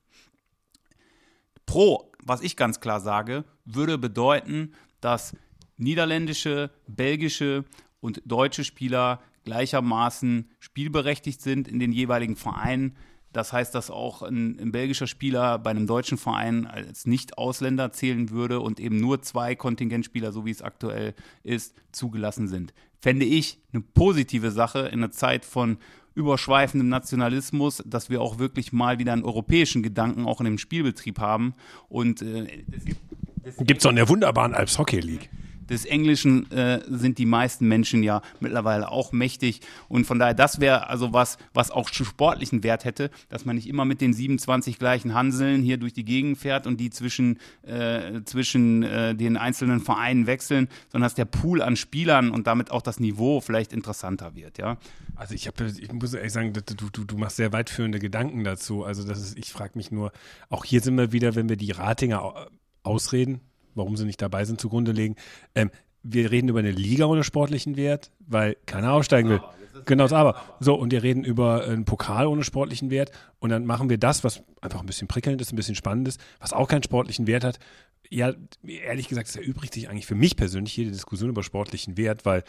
Pro, 1.65 2.11
was 2.23 2.41
ich 2.41 2.55
ganz 2.55 2.79
klar 2.79 2.99
sage, 2.99 3.43
würde 3.65 3.97
bedeuten, 3.97 4.75
dass 5.01 5.35
niederländische, 5.77 6.69
belgische 6.85 7.65
und 8.01 8.21
deutsche 8.23 8.63
Spieler 8.63 9.19
gleichermaßen 9.45 10.51
spielberechtigt 10.59 11.41
sind 11.41 11.67
in 11.67 11.79
den 11.79 11.91
jeweiligen 11.91 12.35
Vereinen. 12.35 12.95
Das 13.37 13.53
heißt, 13.53 13.75
dass 13.75 13.91
auch 13.91 14.23
ein, 14.23 14.59
ein, 14.59 14.71
belgischer 14.71 15.05
Spieler 15.05 15.59
bei 15.59 15.69
einem 15.69 15.85
deutschen 15.85 16.17
Verein 16.17 16.65
als 16.65 17.05
Nicht-Ausländer 17.05 17.91
zählen 17.91 18.31
würde 18.31 18.59
und 18.59 18.79
eben 18.79 18.99
nur 18.99 19.21
zwei 19.21 19.53
Kontingentspieler, 19.53 20.31
so 20.31 20.43
wie 20.47 20.49
es 20.49 20.63
aktuell 20.63 21.13
ist, 21.43 21.75
zugelassen 21.91 22.47
sind. 22.47 22.73
Fände 22.99 23.27
ich 23.27 23.59
eine 23.71 23.83
positive 23.93 24.49
Sache 24.49 24.87
in 24.87 25.03
einer 25.03 25.11
Zeit 25.11 25.45
von 25.45 25.77
überschweifendem 26.15 26.89
Nationalismus, 26.89 27.83
dass 27.85 28.09
wir 28.09 28.21
auch 28.21 28.39
wirklich 28.39 28.73
mal 28.73 28.97
wieder 28.97 29.13
einen 29.13 29.23
europäischen 29.23 29.83
Gedanken 29.83 30.25
auch 30.25 30.41
in 30.41 30.45
dem 30.45 30.57
Spielbetrieb 30.57 31.19
haben. 31.19 31.53
Und 31.89 32.23
äh, 32.23 32.65
gibt 33.59 33.77
es 33.77 33.83
doch 33.83 33.91
in 33.91 33.97
der 33.97 34.09
wunderbaren 34.09 34.55
Alps 34.55 34.79
Hockey 34.79 34.99
League 34.99 35.29
des 35.69 35.85
Englischen 35.85 36.51
äh, 36.51 36.81
sind 36.87 37.17
die 37.17 37.25
meisten 37.25 37.67
Menschen 37.67 38.03
ja 38.03 38.21
mittlerweile 38.39 38.91
auch 38.91 39.11
mächtig. 39.11 39.61
Und 39.87 40.05
von 40.05 40.19
daher, 40.19 40.33
das 40.33 40.59
wäre 40.59 40.89
also 40.89 41.13
was, 41.13 41.37
was 41.53 41.71
auch 41.71 41.89
sportlichen 41.89 42.63
Wert 42.63 42.85
hätte, 42.85 43.09
dass 43.29 43.45
man 43.45 43.55
nicht 43.55 43.67
immer 43.67 43.85
mit 43.85 44.01
den 44.01 44.13
27 44.13 44.79
gleichen 44.79 45.13
Hanseln 45.13 45.61
hier 45.61 45.77
durch 45.77 45.93
die 45.93 46.05
Gegend 46.05 46.37
fährt 46.37 46.67
und 46.67 46.79
die 46.79 46.89
zwischen, 46.89 47.39
äh, 47.63 48.21
zwischen 48.25 48.83
äh, 48.83 49.15
den 49.15 49.37
einzelnen 49.37 49.79
Vereinen 49.79 50.27
wechseln, 50.27 50.67
sondern 50.91 51.05
dass 51.05 51.15
der 51.15 51.25
Pool 51.25 51.61
an 51.61 51.75
Spielern 51.75 52.31
und 52.31 52.47
damit 52.47 52.71
auch 52.71 52.81
das 52.81 52.99
Niveau 52.99 53.41
vielleicht 53.41 53.73
interessanter 53.73 54.35
wird, 54.35 54.57
ja. 54.57 54.77
Also 55.15 55.33
ich 55.33 55.47
habe, 55.47 55.65
ich 55.65 55.91
muss 55.91 56.13
ehrlich 56.13 56.31
sagen, 56.31 56.53
du, 56.53 56.61
du, 56.61 57.03
du 57.03 57.17
machst 57.17 57.37
sehr 57.37 57.51
weitführende 57.51 57.97
Gedanken 57.97 58.43
dazu. 58.43 58.83
Also 58.83 59.03
das 59.03 59.19
ist, 59.19 59.37
ich 59.37 59.51
frage 59.51 59.71
mich 59.75 59.91
nur, 59.91 60.11
auch 60.49 60.63
hier 60.63 60.79
sind 60.81 60.95
wir 60.95 61.11
wieder, 61.11 61.33
wenn 61.33 61.49
wir 61.49 61.55
die 61.55 61.71
Ratinger 61.71 62.47
ausreden, 62.83 63.41
warum 63.77 63.95
sie 63.95 64.05
nicht 64.05 64.21
dabei 64.21 64.45
sind, 64.45 64.59
zugrunde 64.59 64.91
legen. 64.91 65.15
Ähm, 65.55 65.71
wir 66.03 66.31
reden 66.31 66.49
über 66.49 66.59
eine 66.59 66.71
Liga 66.71 67.05
ohne 67.05 67.23
sportlichen 67.23 67.75
Wert, 67.75 68.11
weil 68.19 68.55
keiner 68.65 68.93
aufsteigen 68.93 69.29
will. 69.29 69.41
Genau 69.85 70.03
das 70.03 70.13
aber. 70.13 70.41
So, 70.59 70.75
und 70.75 70.91
wir 70.91 71.03
reden 71.03 71.23
über 71.23 71.63
einen 71.65 71.85
Pokal 71.85 72.27
ohne 72.27 72.43
sportlichen 72.43 72.89
Wert 72.89 73.11
und 73.39 73.49
dann 73.49 73.65
machen 73.65 73.89
wir 73.89 73.97
das, 73.97 74.23
was 74.23 74.43
einfach 74.61 74.79
ein 74.79 74.85
bisschen 74.85 75.07
prickelnd 75.07 75.41
ist, 75.41 75.53
ein 75.53 75.55
bisschen 75.55 75.75
spannend 75.75 76.07
ist, 76.07 76.19
was 76.39 76.53
auch 76.53 76.67
keinen 76.67 76.83
sportlichen 76.83 77.27
Wert 77.27 77.43
hat. 77.43 77.59
Ja, 78.09 78.33
ehrlich 78.63 79.07
gesagt, 79.07 79.27
es 79.27 79.35
erübrigt 79.35 79.73
sich 79.73 79.89
eigentlich 79.89 80.05
für 80.05 80.15
mich 80.15 80.35
persönlich 80.35 80.75
jede 80.75 80.91
Diskussion 80.91 81.29
über 81.29 81.43
sportlichen 81.43 81.97
Wert, 81.97 82.25
weil 82.25 82.43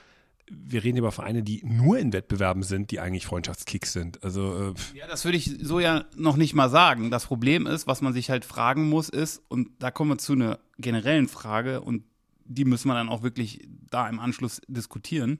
wir 0.50 0.84
reden 0.84 0.98
über 0.98 1.12
Vereine, 1.12 1.42
die 1.42 1.62
nur 1.64 1.98
in 1.98 2.12
Wettbewerben 2.12 2.62
sind, 2.62 2.90
die 2.90 3.00
eigentlich 3.00 3.26
Freundschaftskicks 3.26 3.92
sind. 3.92 4.22
Also 4.22 4.74
äh 4.94 4.98
ja, 4.98 5.06
das 5.06 5.24
würde 5.24 5.38
ich 5.38 5.58
so 5.62 5.80
ja 5.80 6.04
noch 6.16 6.37
nicht 6.37 6.54
mal 6.54 6.70
sagen. 6.70 7.11
Das 7.11 7.26
Problem 7.26 7.66
ist, 7.66 7.87
was 7.87 8.00
man 8.00 8.12
sich 8.12 8.30
halt 8.30 8.44
fragen 8.44 8.88
muss, 8.88 9.08
ist 9.08 9.42
und 9.48 9.70
da 9.78 9.90
kommen 9.90 10.11
wir 10.11 10.18
zu 10.18 10.32
einer 10.32 10.58
generellen 10.78 11.28
Frage 11.28 11.80
und 11.80 12.04
die 12.44 12.64
müssen 12.64 12.88
wir 12.88 12.94
dann 12.94 13.08
auch 13.08 13.22
wirklich 13.22 13.68
da 13.90 14.08
im 14.08 14.20
Anschluss 14.20 14.61
diskutieren. 14.68 15.38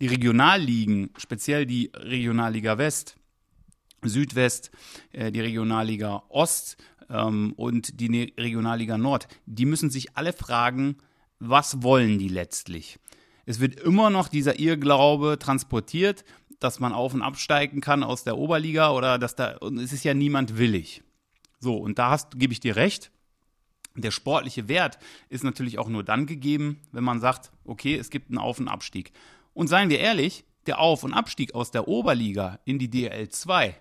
Die 0.00 0.08
Regionalligen, 0.08 1.10
speziell 1.16 1.66
die 1.66 1.90
Regionalliga 1.94 2.78
West, 2.78 3.16
Südwest, 4.02 4.70
äh, 5.12 5.30
die 5.30 5.40
Regionalliga 5.40 6.22
Ost 6.28 6.76
ähm, 7.08 7.52
und 7.56 8.00
die 8.00 8.08
ne-, 8.08 8.32
Regionalliga 8.38 8.98
Nord, 8.98 9.28
die 9.46 9.66
müssen 9.66 9.90
sich 9.90 10.16
alle 10.16 10.32
fragen, 10.32 10.96
was 11.38 11.82
wollen 11.82 12.18
die 12.18 12.28
letztlich? 12.28 12.98
Es 13.46 13.60
wird 13.60 13.80
immer 13.80 14.10
noch 14.10 14.28
dieser 14.28 14.58
Irrglaube 14.58 15.38
transportiert, 15.38 16.24
dass 16.58 16.78
man 16.78 16.92
auf 16.92 17.14
und 17.14 17.22
absteigen 17.22 17.80
kann 17.80 18.02
aus 18.02 18.24
der 18.24 18.38
Oberliga 18.38 18.92
oder 18.92 19.18
dass 19.18 19.34
da, 19.34 19.56
und 19.58 19.78
es 19.78 19.92
ist 19.92 20.04
ja 20.04 20.14
niemand 20.14 20.58
willig. 20.58 21.02
So, 21.58 21.76
und 21.76 21.98
da 21.98 22.10
hast, 22.10 22.38
gebe 22.38 22.52
ich 22.52 22.60
dir 22.60 22.76
recht. 22.76 23.10
Der 23.96 24.10
sportliche 24.10 24.68
Wert 24.68 24.98
ist 25.28 25.42
natürlich 25.42 25.78
auch 25.78 25.88
nur 25.88 26.04
dann 26.04 26.26
gegeben, 26.26 26.80
wenn 26.92 27.04
man 27.04 27.20
sagt, 27.20 27.50
okay, 27.64 27.96
es 27.96 28.10
gibt 28.10 28.30
einen 28.30 28.38
Auf- 28.38 28.60
und 28.60 28.68
Abstieg. 28.68 29.12
Und 29.52 29.68
seien 29.68 29.90
wir 29.90 29.98
ehrlich, 29.98 30.44
der 30.66 30.78
Auf- 30.78 31.02
und 31.02 31.12
Abstieg 31.12 31.54
aus 31.54 31.70
der 31.70 31.88
Oberliga 31.88 32.60
in 32.64 32.78
die 32.78 32.88
DL 32.88 33.28
2 33.28 33.74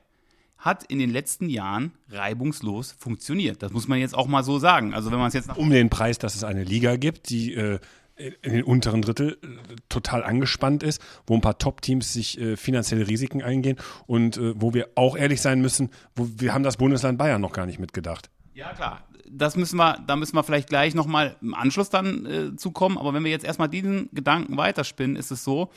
hat 0.57 0.84
in 0.84 0.99
den 0.99 1.10
letzten 1.10 1.47
Jahren 1.47 1.93
reibungslos 2.10 2.91
funktioniert. 2.91 3.64
Das 3.64 3.72
muss 3.72 3.88
man 3.88 3.99
jetzt 3.99 4.14
auch 4.14 4.28
mal 4.28 4.43
so 4.43 4.60
sagen. 4.60 4.93
Also 4.93 5.10
wenn 5.10 5.20
man 5.20 5.30
es 5.30 5.34
jetzt 5.34 5.55
um 5.55 5.70
den 5.70 5.89
Preis, 5.89 6.18
dass 6.18 6.36
es 6.36 6.43
eine 6.43 6.66
Liga 6.66 6.97
gibt, 6.97 7.30
die 7.30 7.53
äh, 7.53 7.80
in 8.20 8.53
den 8.53 8.63
unteren 8.63 9.01
Drittel 9.01 9.38
äh, 9.41 9.76
total 9.88 10.24
angespannt 10.24 10.84
ist, 10.84 11.01
wo 11.26 11.36
ein 11.36 11.41
paar 11.41 11.57
Top-Teams 11.57 12.13
sich 12.13 12.39
äh, 12.39 12.57
finanzielle 12.57 13.07
Risiken 13.07 13.41
eingehen 13.41 13.78
und 14.07 14.38
äh, 14.38 14.53
wo 14.59 14.74
wir 14.74 14.89
auch 14.95 15.17
ehrlich 15.17 15.41
sein 15.41 15.61
müssen, 15.61 15.89
wo 16.15 16.28
wir 16.38 16.53
haben 16.53 16.63
das 16.63 16.78
Bundesland 16.78 17.17
Bayern 17.17 17.41
noch 17.41 17.53
gar 17.53 17.65
nicht 17.65 17.80
mitgedacht. 17.80 18.30
Ja, 18.53 18.74
klar. 18.74 19.03
Das 19.32 19.55
müssen 19.55 19.78
wir, 19.78 20.03
da 20.07 20.15
müssen 20.15 20.36
wir 20.36 20.43
vielleicht 20.43 20.70
gleich 20.70 20.95
nochmal 20.95 21.36
im 21.41 21.53
Anschluss 21.53 21.89
dann 21.89 22.26
äh, 22.26 22.55
zukommen. 22.55 22.97
Aber 22.97 23.13
wenn 23.13 23.24
wir 23.24 23.32
jetzt 23.32 23.45
erstmal 23.45 23.70
diesen 23.70 24.09
Gedanken 24.11 24.57
weiterspinnen, 24.57 25.15
ist 25.15 25.30
es 25.30 25.43
so, 25.43 25.70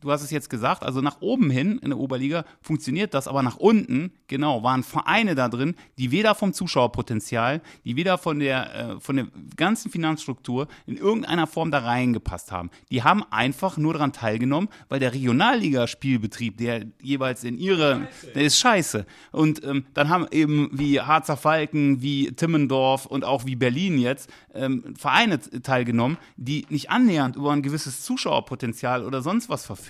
du 0.00 0.10
hast 0.10 0.22
es 0.22 0.30
jetzt 0.30 0.50
gesagt, 0.50 0.82
also 0.82 1.00
nach 1.00 1.20
oben 1.20 1.50
hin 1.50 1.78
in 1.82 1.90
der 1.90 1.98
Oberliga 1.98 2.44
funktioniert 2.60 3.14
das, 3.14 3.28
aber 3.28 3.42
nach 3.42 3.56
unten, 3.56 4.12
genau, 4.26 4.62
waren 4.62 4.82
Vereine 4.82 5.34
da 5.34 5.48
drin, 5.48 5.74
die 5.98 6.10
weder 6.10 6.34
vom 6.34 6.52
Zuschauerpotenzial, 6.52 7.60
die 7.84 7.96
weder 7.96 8.18
von 8.18 8.38
der, 8.38 8.74
äh, 8.74 9.00
von 9.00 9.16
der 9.16 9.26
ganzen 9.56 9.90
Finanzstruktur 9.90 10.68
in 10.86 10.96
irgendeiner 10.96 11.46
Form 11.46 11.70
da 11.70 11.78
reingepasst 11.78 12.52
haben. 12.52 12.70
Die 12.90 13.02
haben 13.02 13.24
einfach 13.30 13.76
nur 13.76 13.94
daran 13.94 14.12
teilgenommen, 14.12 14.68
weil 14.88 15.00
der 15.00 15.12
Regionalligaspielbetrieb, 15.12 16.56
der 16.56 16.86
jeweils 17.02 17.44
in 17.44 17.58
ihre, 17.58 18.08
der 18.34 18.42
ist 18.42 18.58
scheiße. 18.58 19.06
Und 19.32 19.64
ähm, 19.64 19.84
dann 19.94 20.08
haben 20.08 20.26
eben 20.30 20.70
wie 20.72 21.00
Harzer 21.00 21.36
Falken, 21.36 22.02
wie 22.02 22.32
Timmendorf 22.32 23.06
und 23.06 23.24
auch 23.24 23.46
wie 23.46 23.56
Berlin 23.56 23.98
jetzt 23.98 24.30
ähm, 24.54 24.94
Vereine 24.96 25.40
teilgenommen, 25.40 26.18
die 26.36 26.66
nicht 26.68 26.90
annähernd 26.90 27.36
über 27.36 27.52
ein 27.52 27.62
gewisses 27.62 28.02
Zuschauerpotenzial 28.02 29.04
oder 29.04 29.22
sonst 29.22 29.48
was 29.48 29.64
verfügen. 29.64 29.87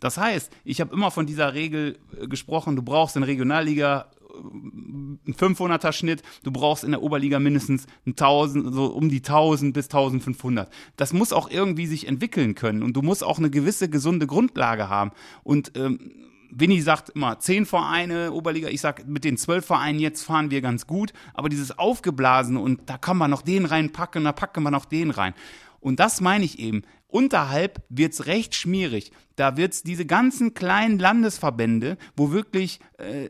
Das 0.00 0.18
heißt, 0.18 0.52
ich 0.64 0.80
habe 0.80 0.94
immer 0.94 1.10
von 1.10 1.26
dieser 1.26 1.54
Regel 1.54 1.98
äh, 2.20 2.26
gesprochen, 2.26 2.76
du 2.76 2.82
brauchst 2.82 3.16
in 3.16 3.22
Regionalliga 3.22 4.06
ein 4.38 5.18
500er 5.26 5.92
Schnitt, 5.92 6.22
du 6.42 6.50
brauchst 6.50 6.84
in 6.84 6.92
der 6.92 7.02
Oberliga 7.02 7.38
mindestens 7.38 7.86
1000, 8.06 8.72
so 8.72 8.86
um 8.86 9.08
die 9.08 9.18
1000 9.18 9.74
bis 9.74 9.86
1500. 9.86 10.70
Das 10.96 11.12
muss 11.12 11.32
auch 11.32 11.50
irgendwie 11.50 11.86
sich 11.86 12.06
entwickeln 12.06 12.54
können 12.54 12.82
und 12.82 12.94
du 12.94 13.02
musst 13.02 13.24
auch 13.24 13.38
eine 13.38 13.50
gewisse 13.50 13.88
gesunde 13.88 14.26
Grundlage 14.26 14.88
haben. 14.88 15.12
Und 15.42 15.72
ähm, 15.76 16.12
Winnie 16.50 16.80
sagt 16.80 17.10
immer 17.10 17.38
zehn 17.40 17.66
Vereine 17.66 18.32
Oberliga. 18.32 18.68
Ich 18.68 18.80
sag 18.80 19.06
mit 19.06 19.24
den 19.24 19.36
zwölf 19.36 19.66
Vereinen 19.66 19.98
jetzt 19.98 20.24
fahren 20.24 20.50
wir 20.50 20.60
ganz 20.60 20.86
gut, 20.86 21.12
aber 21.34 21.48
dieses 21.48 21.78
Aufgeblasen 21.78 22.56
und 22.56 22.80
da 22.86 22.96
kann 22.96 23.16
man 23.16 23.30
noch 23.30 23.42
den 23.42 23.66
reinpacken, 23.66 24.24
da 24.24 24.32
packen 24.32 24.62
wir 24.62 24.70
noch 24.70 24.86
den 24.86 25.10
rein. 25.10 25.34
Und 25.80 26.00
das 26.00 26.20
meine 26.20 26.44
ich 26.44 26.58
eben. 26.58 26.82
Unterhalb 27.08 27.82
wird's 27.88 28.26
recht 28.26 28.54
schmierig. 28.54 29.12
Da 29.34 29.56
wird's 29.56 29.82
diese 29.82 30.04
ganzen 30.04 30.52
kleinen 30.52 30.98
Landesverbände, 30.98 31.96
wo 32.16 32.32
wirklich 32.32 32.80
äh, 32.98 33.28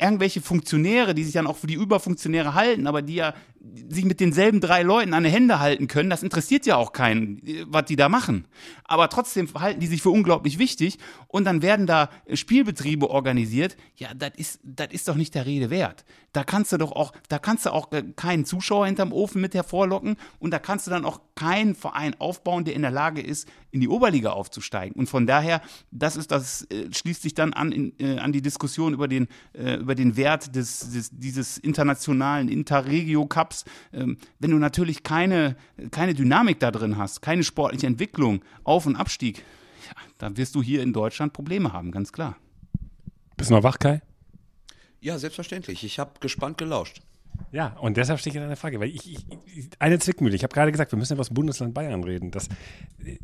irgendwelche 0.00 0.40
Funktionäre, 0.40 1.14
die 1.14 1.22
sich 1.22 1.32
dann 1.34 1.46
auch 1.46 1.56
für 1.56 1.68
die 1.68 1.74
Überfunktionäre 1.74 2.54
halten, 2.54 2.88
aber 2.88 3.00
die 3.00 3.14
ja 3.14 3.32
sich 3.88 4.04
mit 4.04 4.20
denselben 4.20 4.60
drei 4.60 4.82
Leuten 4.82 5.14
an 5.14 5.24
die 5.24 5.30
Hände 5.30 5.60
halten 5.60 5.86
können, 5.86 6.10
das 6.10 6.22
interessiert 6.22 6.66
ja 6.66 6.76
auch 6.76 6.92
keinen, 6.92 7.40
was 7.66 7.84
die 7.84 7.96
da 7.96 8.08
machen. 8.08 8.46
Aber 8.84 9.08
trotzdem 9.08 9.48
halten 9.54 9.80
die 9.80 9.86
sich 9.86 10.02
für 10.02 10.10
unglaublich 10.10 10.58
wichtig 10.58 10.98
und 11.28 11.44
dann 11.44 11.62
werden 11.62 11.86
da 11.86 12.10
Spielbetriebe 12.32 13.08
organisiert. 13.08 13.76
Ja, 13.96 14.14
das 14.14 14.32
ist, 14.36 14.60
ist 14.90 15.08
doch 15.08 15.16
nicht 15.16 15.34
der 15.34 15.46
Rede 15.46 15.70
wert. 15.70 16.04
Da 16.32 16.44
kannst 16.44 16.72
du 16.72 16.76
doch 16.76 16.92
auch, 16.92 17.12
da 17.28 17.38
kannst 17.38 17.66
du 17.66 17.70
auch 17.70 17.90
keinen 18.16 18.44
Zuschauer 18.44 18.86
hinterm 18.86 19.12
Ofen 19.12 19.40
mit 19.40 19.54
hervorlocken 19.54 20.16
und 20.38 20.50
da 20.50 20.58
kannst 20.58 20.86
du 20.86 20.90
dann 20.90 21.04
auch 21.04 21.20
keinen 21.34 21.74
Verein 21.74 22.14
aufbauen, 22.18 22.64
der 22.64 22.74
in 22.74 22.82
der 22.82 22.90
Lage 22.90 23.05
ist, 23.14 23.48
in 23.70 23.80
die 23.80 23.88
Oberliga 23.88 24.30
aufzusteigen. 24.30 24.96
Und 24.96 25.08
von 25.08 25.26
daher, 25.26 25.62
das 25.90 26.16
ist 26.16 26.30
das, 26.30 26.62
äh, 26.70 26.92
schließt 26.92 27.22
sich 27.22 27.34
dann 27.34 27.52
an, 27.52 27.72
in, 27.72 27.92
äh, 27.98 28.18
an 28.18 28.32
die 28.32 28.42
Diskussion 28.42 28.92
über 28.92 29.08
den, 29.08 29.28
äh, 29.52 29.76
über 29.76 29.94
den 29.94 30.16
Wert 30.16 30.54
des, 30.54 30.90
des, 30.90 31.10
dieses 31.12 31.58
internationalen 31.58 32.48
Interregio-Cups. 32.48 33.64
Ähm, 33.92 34.18
wenn 34.38 34.50
du 34.50 34.58
natürlich 34.58 35.02
keine, 35.02 35.56
keine 35.90 36.14
Dynamik 36.14 36.60
da 36.60 36.70
drin 36.70 36.98
hast, 36.98 37.22
keine 37.22 37.44
sportliche 37.44 37.86
Entwicklung, 37.86 38.42
Auf- 38.64 38.86
und 38.86 38.96
Abstieg, 38.96 39.44
ja, 39.86 39.94
dann 40.18 40.36
wirst 40.36 40.54
du 40.54 40.62
hier 40.62 40.82
in 40.82 40.92
Deutschland 40.92 41.32
Probleme 41.32 41.72
haben, 41.72 41.90
ganz 41.90 42.12
klar. 42.12 42.36
Bist 43.36 43.50
du 43.50 43.54
noch 43.54 43.62
wach, 43.62 43.78
Kai? 43.78 44.02
Ja, 45.00 45.18
selbstverständlich. 45.18 45.84
Ich 45.84 45.98
habe 45.98 46.18
gespannt 46.20 46.58
gelauscht. 46.58 47.02
Ja, 47.52 47.76
und 47.80 47.96
deshalb 47.96 48.20
stehe 48.20 48.32
ich 48.32 48.36
in 48.36 48.42
einer 48.42 48.56
Frage, 48.56 48.80
weil 48.80 48.88
ich, 48.88 49.10
ich, 49.10 49.26
ich 49.54 49.70
eine 49.78 49.98
Zwickmühle. 49.98 50.34
Ich 50.34 50.42
habe 50.42 50.54
gerade 50.54 50.72
gesagt, 50.72 50.92
wir 50.92 50.98
müssen 50.98 51.14
über 51.14 51.22
das 51.22 51.32
Bundesland 51.32 51.74
Bayern 51.74 52.04
reden. 52.04 52.30
Das, 52.30 52.48
äh, 53.04 53.18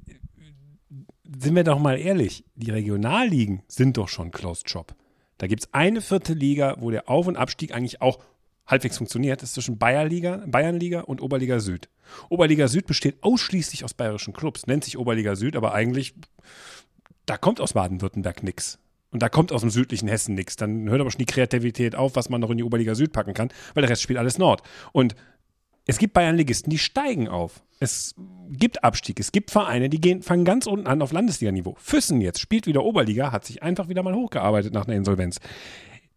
sind 1.40 1.54
wir 1.54 1.64
doch 1.64 1.78
mal 1.78 1.98
ehrlich, 1.98 2.44
die 2.54 2.70
Regionalligen 2.70 3.62
sind 3.68 3.96
doch 3.96 4.08
schon 4.08 4.30
Closed 4.30 4.68
Shop. 4.68 4.94
Da 5.38 5.46
gibt 5.46 5.64
es 5.64 5.74
eine 5.74 6.00
vierte 6.00 6.34
Liga, 6.34 6.76
wo 6.78 6.90
der 6.90 7.08
Auf- 7.08 7.26
und 7.26 7.36
Abstieg 7.36 7.74
eigentlich 7.74 8.00
auch 8.00 8.18
halbwegs 8.66 8.98
funktioniert. 8.98 9.42
Das 9.42 9.50
ist 9.50 9.54
zwischen 9.54 9.78
Bayernliga, 9.78 10.44
Bayernliga 10.46 11.00
und 11.00 11.20
Oberliga 11.20 11.58
Süd. 11.58 11.88
Oberliga 12.28 12.68
Süd 12.68 12.86
besteht 12.86 13.22
ausschließlich 13.22 13.84
aus 13.84 13.94
bayerischen 13.94 14.34
Clubs, 14.34 14.66
nennt 14.66 14.84
sich 14.84 14.98
Oberliga 14.98 15.34
Süd, 15.34 15.56
aber 15.56 15.74
eigentlich, 15.74 16.14
da 17.26 17.36
kommt 17.36 17.60
aus 17.60 17.72
Baden-Württemberg 17.72 18.42
nichts. 18.42 18.78
Und 19.12 19.22
da 19.22 19.28
kommt 19.28 19.52
aus 19.52 19.60
dem 19.60 19.70
südlichen 19.70 20.08
Hessen 20.08 20.34
nichts. 20.34 20.56
Dann 20.56 20.88
hört 20.88 21.00
aber 21.00 21.10
schon 21.10 21.18
die 21.18 21.26
Kreativität 21.26 21.94
auf, 21.94 22.16
was 22.16 22.28
man 22.28 22.40
noch 22.40 22.50
in 22.50 22.56
die 22.56 22.64
Oberliga 22.64 22.94
Süd 22.94 23.12
packen 23.12 23.34
kann, 23.34 23.50
weil 23.74 23.82
der 23.82 23.90
Rest 23.90 24.02
spielt 24.02 24.18
alles 24.18 24.38
Nord. 24.38 24.62
Und 24.92 25.14
es 25.86 25.98
gibt 25.98 26.14
Bayernligisten, 26.14 26.70
die 26.70 26.78
steigen 26.78 27.28
auf. 27.28 27.62
Es 27.78 28.14
gibt 28.50 28.84
Abstieg. 28.84 29.20
Es 29.20 29.32
gibt 29.32 29.50
Vereine, 29.50 29.90
die 29.90 30.00
gehen, 30.00 30.22
fangen 30.22 30.44
ganz 30.44 30.66
unten 30.66 30.86
an 30.86 31.02
auf 31.02 31.12
Landesliganiveau. 31.12 31.76
Füssen 31.78 32.20
jetzt 32.20 32.40
spielt 32.40 32.66
wieder 32.66 32.84
Oberliga, 32.84 33.32
hat 33.32 33.44
sich 33.44 33.62
einfach 33.62 33.88
wieder 33.88 34.02
mal 34.02 34.14
hochgearbeitet 34.14 34.72
nach 34.72 34.86
einer 34.86 34.96
Insolvenz. 34.96 35.40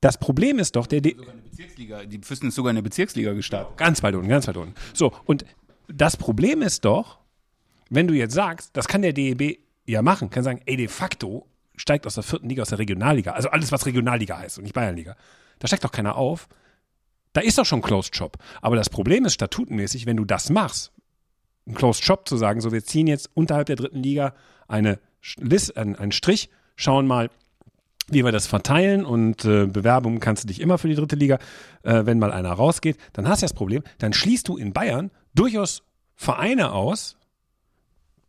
Das 0.01 0.19
Problem 0.19 0.59
ist 0.59 0.75
doch, 0.75 0.85
der. 0.85 1.01
Bezirksliga, 1.01 2.05
die 2.05 2.19
Füssen 2.19 2.49
ist 2.49 2.55
sogar 2.55 2.69
eine 2.69 2.83
Bezirksliga 2.83 3.33
gestartet. 3.33 3.75
Ganz 3.77 4.03
weit 4.03 4.13
unten, 4.13 4.29
ganz 4.29 4.47
weit 4.47 4.57
unten. 4.57 4.75
So, 4.93 5.11
und 5.25 5.45
das 5.87 6.15
Problem 6.15 6.61
ist 6.61 6.85
doch, 6.85 7.19
wenn 7.89 8.07
du 8.07 8.13
jetzt 8.13 8.33
sagst, 8.33 8.69
das 8.73 8.87
kann 8.87 9.01
der 9.01 9.13
DEB 9.13 9.59
ja 9.85 10.01
machen, 10.01 10.29
kann 10.29 10.43
sagen, 10.43 10.61
ey, 10.65 10.77
de 10.77 10.87
facto 10.87 11.47
steigt 11.77 12.05
aus 12.07 12.15
der 12.15 12.23
vierten 12.23 12.49
Liga, 12.49 12.61
aus 12.61 12.69
der 12.69 12.79
Regionalliga, 12.79 13.31
also 13.31 13.49
alles, 13.49 13.71
was 13.71 13.85
Regionalliga 13.85 14.37
heißt 14.37 14.57
und 14.57 14.63
nicht 14.63 14.73
Bayernliga, 14.73 15.15
da 15.59 15.67
steigt 15.67 15.83
doch 15.83 15.91
keiner 15.91 16.15
auf. 16.15 16.47
Da 17.33 17.41
ist 17.41 17.57
doch 17.57 17.65
schon 17.65 17.81
Closed 17.81 18.15
Shop. 18.15 18.37
Aber 18.61 18.75
das 18.75 18.89
Problem 18.89 19.25
ist 19.25 19.33
statutenmäßig, 19.33 20.05
wenn 20.05 20.17
du 20.17 20.23
das 20.23 20.49
machst, 20.49 20.93
einen 21.65 21.75
Closed 21.75 22.03
Shop 22.03 22.27
zu 22.27 22.37
sagen, 22.37 22.61
so 22.61 22.71
wir 22.71 22.83
ziehen 22.83 23.07
jetzt 23.07 23.29
unterhalb 23.33 23.67
der 23.67 23.75
dritten 23.75 24.01
Liga 24.01 24.33
eine 24.67 24.99
List, 25.37 25.75
einen, 25.75 25.95
einen 25.95 26.11
Strich, 26.11 26.49
schauen 26.75 27.07
mal, 27.07 27.29
wie 28.07 28.23
wir 28.23 28.31
das 28.31 28.47
verteilen 28.47 29.03
und 29.03 29.45
äh, 29.45 29.65
Bewerbungen 29.65 30.19
kannst 30.19 30.43
du 30.43 30.47
dich 30.47 30.61
immer 30.61 30.77
für 30.77 30.87
die 30.87 30.95
dritte 30.95 31.15
Liga, 31.15 31.39
äh, 31.83 32.05
wenn 32.05 32.19
mal 32.19 32.31
einer 32.31 32.51
rausgeht, 32.51 32.97
dann 33.13 33.27
hast 33.27 33.41
du 33.41 33.45
das 33.45 33.53
Problem, 33.53 33.83
dann 33.97 34.13
schließt 34.13 34.47
du 34.47 34.57
in 34.57 34.73
Bayern 34.73 35.09
durchaus 35.33 35.81
Vereine 36.15 36.71
aus, 36.71 37.17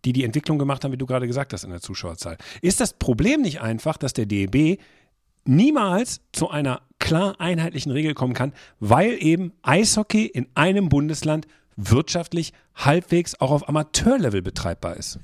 die 0.06 0.12
die 0.12 0.24
Entwicklung 0.24 0.58
gemacht 0.58 0.84
haben, 0.84 0.92
wie 0.92 0.96
du 0.96 1.04
gerade 1.04 1.26
gesagt 1.26 1.52
hast, 1.52 1.64
in 1.64 1.70
der 1.70 1.80
Zuschauerzahl. 1.80 2.38
Ist 2.62 2.80
das 2.80 2.94
Problem 2.94 3.42
nicht 3.42 3.60
einfach, 3.60 3.96
dass 3.96 4.12
der 4.12 4.26
DEB 4.26 4.78
niemals 5.44 6.20
zu 6.32 6.48
einer 6.48 6.82
klar 7.00 7.40
einheitlichen 7.40 7.90
Regel 7.90 8.14
kommen 8.14 8.32
kann, 8.32 8.52
weil 8.78 9.20
eben 9.20 9.52
Eishockey 9.62 10.26
in 10.26 10.46
einem 10.54 10.88
Bundesland 10.88 11.48
wirtschaftlich 11.76 12.52
halbwegs 12.76 13.40
auch 13.40 13.50
auf 13.50 13.68
Amateurlevel 13.68 14.42
betreibbar 14.42 14.96
ist? 14.96 15.18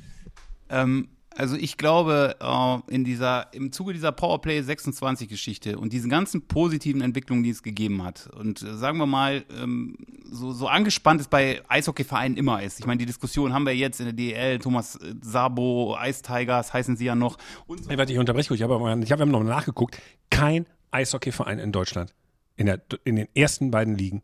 Ähm, 0.68 1.08
also 1.36 1.56
ich 1.56 1.76
glaube, 1.76 2.36
äh, 2.40 2.92
in 2.94 3.04
dieser, 3.04 3.52
im 3.54 3.72
Zuge 3.72 3.92
dieser 3.92 4.12
Powerplay 4.12 4.60
26 4.62 5.28
Geschichte 5.28 5.78
und 5.78 5.92
diesen 5.92 6.10
ganzen 6.10 6.46
positiven 6.46 7.00
Entwicklungen, 7.00 7.42
die 7.42 7.50
es 7.50 7.62
gegeben 7.62 8.02
hat, 8.04 8.28
und 8.36 8.62
äh, 8.62 8.74
sagen 8.76 8.98
wir 8.98 9.06
mal, 9.06 9.44
ähm, 9.60 9.96
so, 10.30 10.52
so 10.52 10.66
angespannt 10.68 11.20
es 11.20 11.28
bei 11.28 11.62
Eishockeyvereinen 11.68 12.36
immer 12.38 12.62
ist. 12.62 12.80
Ich 12.80 12.86
meine, 12.86 12.98
die 12.98 13.06
Diskussion 13.06 13.52
haben 13.52 13.66
wir 13.66 13.76
jetzt 13.76 14.00
in 14.00 14.06
der 14.06 14.14
DL, 14.14 14.58
Thomas 14.58 14.96
äh, 14.96 15.14
Sabo, 15.20 15.96
Ice 16.02 16.22
Tigers 16.22 16.72
heißen 16.72 16.96
sie 16.96 17.04
ja 17.04 17.14
noch. 17.14 17.38
Und 17.66 17.84
so. 17.84 17.90
Hey, 17.90 17.98
warte, 17.98 18.12
ich 18.12 18.18
unterbreche 18.18 18.48
kurz. 18.48 18.58
Ich 18.60 18.64
habe 18.64 18.74
aber- 18.74 18.96
ich 18.98 19.12
habe 19.12 19.26
noch 19.26 19.42
nachgeguckt. 19.44 19.98
Kein 20.30 20.66
Eishockeyverein 20.90 21.58
in 21.58 21.72
Deutschland 21.72 22.14
in, 22.56 22.66
der, 22.66 22.80
in 23.04 23.16
den 23.16 23.28
ersten 23.34 23.70
beiden 23.70 23.94
Ligen 23.96 24.22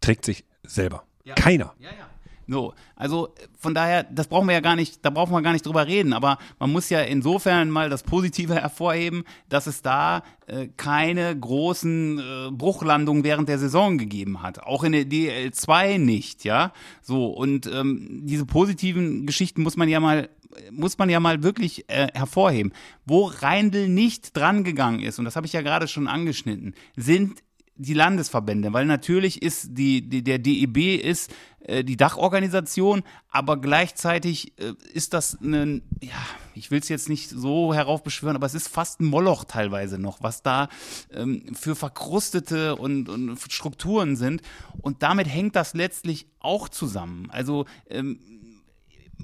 trägt 0.00 0.24
sich 0.24 0.44
selber. 0.62 1.04
Ja. 1.24 1.34
Keiner. 1.34 1.74
Ja, 1.78 1.90
ja. 1.90 2.09
So, 2.50 2.74
also 2.96 3.32
von 3.60 3.74
daher, 3.74 4.02
das 4.02 4.26
brauchen 4.26 4.48
wir 4.48 4.54
ja 4.54 4.60
gar 4.60 4.74
nicht, 4.74 5.04
da 5.04 5.10
brauchen 5.10 5.32
wir 5.32 5.40
gar 5.40 5.52
nicht 5.52 5.64
drüber 5.64 5.86
reden, 5.86 6.12
aber 6.12 6.36
man 6.58 6.72
muss 6.72 6.90
ja 6.90 7.00
insofern 7.00 7.70
mal 7.70 7.88
das 7.88 8.02
Positive 8.02 8.54
hervorheben, 8.60 9.22
dass 9.48 9.68
es 9.68 9.82
da 9.82 10.24
äh, 10.48 10.66
keine 10.76 11.38
großen 11.38 12.18
äh, 12.18 12.50
Bruchlandungen 12.50 13.22
während 13.22 13.48
der 13.48 13.60
Saison 13.60 13.98
gegeben 13.98 14.42
hat. 14.42 14.64
Auch 14.64 14.82
in 14.82 14.90
der 14.90 15.04
DL2 15.04 15.98
nicht, 15.98 16.42
ja. 16.44 16.72
So, 17.02 17.28
und 17.28 17.66
ähm, 17.66 18.22
diese 18.24 18.46
positiven 18.46 19.26
Geschichten 19.26 19.62
muss 19.62 19.76
man 19.76 19.88
ja 19.88 20.00
mal 20.00 20.28
muss 20.72 20.98
man 20.98 21.08
ja 21.08 21.20
mal 21.20 21.44
wirklich 21.44 21.88
äh, 21.88 22.08
hervorheben. 22.12 22.72
Wo 23.06 23.26
Reindl 23.26 23.88
nicht 23.88 24.36
drangegangen 24.36 25.00
ist, 25.00 25.20
und 25.20 25.24
das 25.24 25.36
habe 25.36 25.46
ich 25.46 25.52
ja 25.52 25.62
gerade 25.62 25.86
schon 25.86 26.08
angeschnitten, 26.08 26.74
sind 26.96 27.44
die 27.80 27.94
Landesverbände, 27.94 28.72
weil 28.72 28.84
natürlich 28.84 29.42
ist 29.42 29.70
die, 29.70 30.02
die 30.08 30.22
der 30.22 30.38
DEB 30.38 31.02
ist 31.02 31.32
äh, 31.60 31.82
die 31.82 31.96
Dachorganisation, 31.96 33.02
aber 33.30 33.56
gleichzeitig 33.56 34.52
äh, 34.58 34.74
ist 34.92 35.14
das 35.14 35.38
ein, 35.40 35.82
ja, 36.02 36.12
ich 36.54 36.70
will 36.70 36.80
es 36.80 36.88
jetzt 36.88 37.08
nicht 37.08 37.30
so 37.30 37.72
heraufbeschwören, 37.72 38.36
aber 38.36 38.46
es 38.46 38.54
ist 38.54 38.68
fast 38.68 39.00
ein 39.00 39.06
Moloch 39.06 39.44
teilweise 39.44 39.98
noch, 39.98 40.22
was 40.22 40.42
da 40.42 40.68
ähm, 41.12 41.54
für 41.54 41.74
verkrustete 41.74 42.76
und, 42.76 43.08
und 43.08 43.38
Strukturen 43.50 44.16
sind 44.16 44.42
und 44.82 45.02
damit 45.02 45.26
hängt 45.26 45.56
das 45.56 45.72
letztlich 45.72 46.26
auch 46.38 46.68
zusammen. 46.68 47.30
Also 47.30 47.64
ähm, 47.88 48.20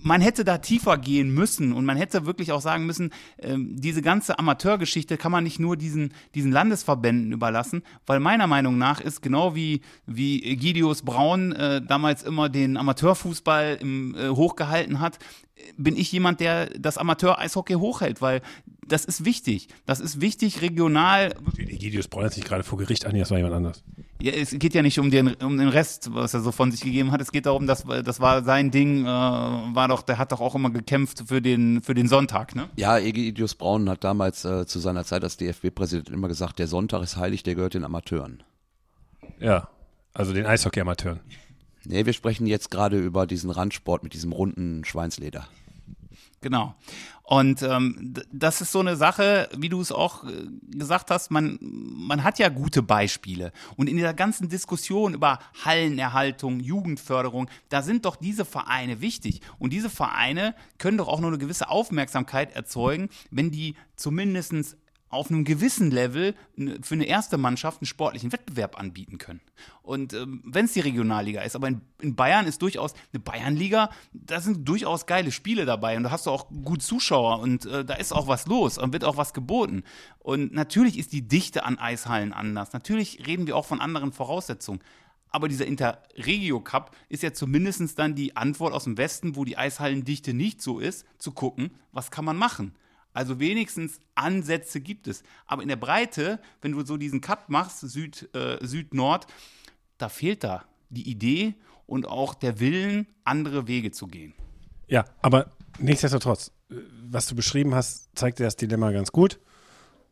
man 0.03 0.20
hätte 0.20 0.44
da 0.44 0.59
tiefer 0.59 0.99
gehen 0.99 1.32
müssen 1.32 1.72
und 1.72 1.84
man 1.84 1.97
hätte 1.97 2.26
wirklich 2.26 2.53
auch 2.53 2.61
sagen 2.61 2.86
müssen, 2.86 3.11
ähm, 3.38 3.76
diese 3.76 4.03
ganze 4.03 4.38
Amateurgeschichte 4.38 5.16
kann 5.16 5.32
man 5.32 5.44
nicht 5.44 5.59
nur 5.59 5.76
diesen, 5.76 6.12
diesen 6.34 6.53
Landesverbänden 6.53 7.32
überlassen, 7.32 7.82
weil 8.07 8.20
meiner 8.20 8.47
Meinung 8.47 8.78
nach 8.78 9.01
ist 9.01 9.22
genau 9.22 9.55
wie, 9.55 9.80
wie 10.07 10.57
Gideus 10.57 11.03
Braun 11.03 11.53
äh, 11.53 11.82
damals 11.82 12.22
immer 12.22 12.49
den 12.49 12.76
Amateurfußball 12.76 13.78
im, 13.80 14.14
äh, 14.14 14.28
hochgehalten 14.28 15.01
hat, 15.01 15.18
bin 15.76 15.96
ich 15.96 16.12
jemand, 16.12 16.40
der 16.40 16.66
das 16.78 16.98
Amateur-Eishockey 16.98 17.74
hochhält, 17.74 18.20
weil 18.20 18.42
das 18.86 19.04
ist 19.04 19.24
wichtig. 19.24 19.68
Das 19.84 20.00
ist 20.00 20.20
wichtig, 20.20 20.62
regional. 20.62 21.34
Egidius 21.57 22.09
Braun 22.09 22.24
hat 22.24 22.34
sich 22.34 22.44
gerade 22.44 22.62
vor 22.62 22.78
Gericht 22.78 23.07
an, 23.07 23.18
das 23.18 23.30
war 23.30 23.38
jemand 23.38 23.54
anders. 23.54 23.82
Ja, 24.20 24.32
es 24.32 24.50
geht 24.50 24.74
ja 24.74 24.82
nicht 24.82 24.98
um 24.98 25.11
den, 25.11 25.34
um 25.34 25.59
den 25.59 25.68
Rest, 25.68 26.14
was 26.14 26.34
er 26.34 26.40
so 26.40 26.52
von 26.52 26.70
sich 26.70 26.80
gegeben 26.80 27.12
hat. 27.12 27.20
Es 27.20 27.32
geht 27.32 27.46
darum, 27.46 27.66
dass 27.66 27.84
das 27.84 28.20
war 28.20 28.44
sein 28.44 28.70
Ding, 28.70 29.04
äh, 29.04 29.07
war 29.07 29.88
doch, 29.88 30.02
der 30.02 30.18
hat 30.18 30.32
doch 30.32 30.40
auch 30.40 30.54
immer 30.54 30.70
gekämpft 30.70 31.24
für 31.26 31.42
den, 31.42 31.82
für 31.82 31.94
den 31.94 32.09
Sonntag, 32.09 32.54
ne? 32.54 32.70
Ja, 32.76 32.98
Egidius 32.98 33.54
Braun 33.54 33.88
hat 33.90 34.04
damals 34.04 34.44
äh, 34.44 34.66
zu 34.66 34.78
seiner 34.78 35.04
Zeit 35.04 35.22
als 35.24 35.36
DFB-Präsident 35.36 36.11
immer 36.11 36.28
gesagt, 36.28 36.59
der 36.59 36.66
Sonntag 36.66 37.02
ist 37.02 37.16
heilig, 37.16 37.42
der 37.42 37.57
gehört 37.57 37.74
den 37.74 37.84
Amateuren. 37.84 38.42
Ja, 39.40 39.68
also 40.14 40.32
den 40.32 40.46
Eishockey-Amateuren. 40.46 41.20
Nee, 41.89 42.05
wir 42.05 42.12
sprechen 42.12 42.47
jetzt 42.47 42.70
gerade 42.70 42.99
über 42.99 43.26
diesen 43.26 43.51
Randsport 43.51 44.03
mit 44.03 44.12
diesem 44.12 44.32
runden 44.32 44.84
Schweinsleder. 44.84 45.49
Genau. 46.41 46.74
Und 47.22 47.62
ähm, 47.62 48.14
das 48.30 48.61
ist 48.61 48.70
so 48.70 48.78
eine 48.78 48.95
Sache, 48.95 49.49
wie 49.57 49.68
du 49.68 49.80
es 49.80 49.91
auch 49.91 50.22
äh, 50.24 50.47
gesagt 50.70 51.11
hast, 51.11 51.32
man, 51.32 51.59
man 51.61 52.22
hat 52.22 52.39
ja 52.39 52.49
gute 52.49 52.82
Beispiele. 52.82 53.53
Und 53.76 53.89
in 53.89 53.97
dieser 53.97 54.14
ganzen 54.14 54.49
Diskussion 54.49 55.14
über 55.14 55.41
Hallenerhaltung, 55.64 56.61
Jugendförderung, 56.61 57.51
da 57.68 57.82
sind 57.82 58.05
doch 58.05 58.14
diese 58.14 58.45
Vereine 58.45 59.01
wichtig. 59.01 59.41
Und 59.59 59.72
diese 59.72 59.91
Vereine 59.91 60.55
können 60.78 60.99
doch 60.99 61.09
auch 61.09 61.18
nur 61.18 61.30
eine 61.30 61.39
gewisse 61.39 61.68
Aufmerksamkeit 61.68 62.55
erzeugen, 62.55 63.09
wenn 63.32 63.51
die 63.51 63.74
zumindestens 63.97 64.76
auf 65.09 65.30
einem 65.30 65.44
gewissen 65.44 65.90
Level 65.90 66.34
für 66.82 66.94
eine 66.94 67.04
erste 67.04 67.38
Mannschaft 67.38 67.80
einen 67.80 67.86
sportlichen 67.86 68.32
Wettbewerb 68.32 68.78
anbieten 68.78 69.18
können. 69.18 69.40
Und 69.82 70.12
ähm, 70.14 70.42
wenn 70.44 70.64
es 70.64 70.72
die 70.72 70.80
Regionalliga 70.80 71.42
ist, 71.42 71.54
aber 71.54 71.68
in, 71.68 71.80
in, 72.00 72.16
Bayern 72.16 72.46
ist 72.46 72.61
durchaus 72.61 72.94
eine 73.12 73.20
Bayernliga, 73.20 73.90
da 74.12 74.40
sind 74.40 74.68
durchaus 74.68 75.07
geile 75.07 75.30
Spiele 75.30 75.64
dabei 75.64 75.96
und 75.96 76.02
da 76.02 76.11
hast 76.11 76.26
du 76.26 76.30
auch 76.30 76.48
gut 76.48 76.82
Zuschauer 76.82 77.38
und 77.38 77.66
äh, 77.66 77.84
da 77.84 77.94
ist 77.94 78.12
auch 78.12 78.26
was 78.26 78.46
los 78.46 78.78
und 78.78 78.92
wird 78.92 79.04
auch 79.04 79.16
was 79.16 79.32
geboten. 79.32 79.84
Und 80.18 80.52
natürlich 80.52 80.98
ist 80.98 81.12
die 81.12 81.22
Dichte 81.22 81.64
an 81.64 81.78
Eishallen 81.78 82.32
anders. 82.32 82.72
Natürlich 82.72 83.26
reden 83.26 83.46
wir 83.46 83.57
auch 83.57 83.66
von 83.66 83.80
anderen 83.80 84.12
Voraussetzungen. 84.12 84.80
Aber 85.30 85.48
dieser 85.48 85.66
Interregio 85.66 86.61
Cup 86.61 86.96
ist 87.09 87.22
ja 87.22 87.32
zumindest 87.32 87.98
dann 87.98 88.14
die 88.14 88.36
Antwort 88.36 88.72
aus 88.72 88.84
dem 88.84 88.96
Westen, 88.96 89.36
wo 89.36 89.44
die 89.44 89.59
Eishallendichte 89.59 90.32
nicht 90.34 90.62
so 90.62 90.78
ist, 90.78 91.04
zu 91.18 91.32
gucken, 91.32 91.70
was 91.92 92.11
kann 92.11 92.24
man 92.24 92.36
machen. 92.36 92.74
Also 93.17 93.41
wenigstens 93.41 93.99
Ansätze 94.14 94.79
gibt 94.79 95.09
es. 95.09 95.23
Aber 95.47 95.62
in 95.62 95.69
der 95.69 95.77
Breite, 95.77 96.39
wenn 96.61 96.73
du 96.73 96.85
so 96.85 96.99
diesen 96.99 97.23
Cut 97.23 97.49
machst, 97.49 97.81
Süd, 97.81 98.29
äh, 98.35 98.59
Süd-Nord, 98.61 99.27
da 99.97 100.11
fehlt 100.11 100.45
da 100.45 100.64
die 100.91 101.09
Idee 101.09 101.55
und 101.87 102.07
auch 102.07 102.35
der 102.35 102.61
Willen, 102.61 103.07
andere 103.25 103.67
Wege 103.69 103.91
zu 103.91 104.07
gehen. 104.07 104.35
Ja, 104.87 105.07
aber 105.23 105.51
nichtsdestotrotz, 105.79 106.53
äh, 106.71 106.75
was 107.09 107.27
du 107.27 107.35
beschrieben 107.35 107.75
hast, 107.75 108.11
zeigt 108.14 108.39
dir 108.39 108.45
das 108.45 108.57
Dilemma 108.57 108.93
ganz 108.93 109.12
gut. 109.12 109.41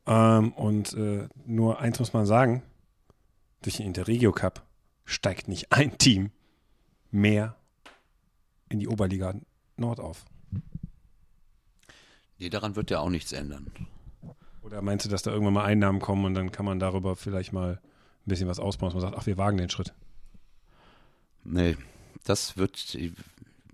Ähm, 0.06 0.54
und 0.54 0.94
äh, 0.94 1.28
nur 1.44 1.80
eins 1.80 1.98
muss 1.98 2.14
man 2.14 2.24
sagen: 2.24 2.62
durch 3.60 3.76
den 3.76 3.86
Interregio 3.86 4.32
Cup 4.32 4.66
steigt 5.04 5.46
nicht 5.46 5.72
ein 5.72 5.98
Team 5.98 6.30
mehr 7.10 7.54
in 8.70 8.78
die 8.78 8.88
Oberliga 8.88 9.34
Nord 9.76 10.00
auf. 10.00 10.24
Nee, 12.38 12.50
daran 12.50 12.76
wird 12.76 12.90
ja 12.90 13.00
auch 13.00 13.10
nichts 13.10 13.32
ändern. 13.32 13.70
Oder 14.62 14.82
meinst 14.82 15.04
du, 15.04 15.10
dass 15.10 15.22
da 15.22 15.30
irgendwann 15.30 15.54
mal 15.54 15.64
Einnahmen 15.64 16.00
kommen 16.00 16.24
und 16.24 16.34
dann 16.34 16.50
kann 16.50 16.64
man 16.64 16.78
darüber 16.78 17.16
vielleicht 17.16 17.52
mal 17.52 17.80
ein 17.82 18.28
bisschen 18.28 18.48
was 18.48 18.58
ausbauen, 18.58 18.88
dass 18.88 18.94
man 18.94 19.12
sagt, 19.12 19.16
ach, 19.16 19.26
wir 19.26 19.36
wagen 19.36 19.58
den 19.58 19.70
Schritt? 19.70 19.92
Nee, 21.44 21.76
das 22.24 22.56
wird, 22.56 22.96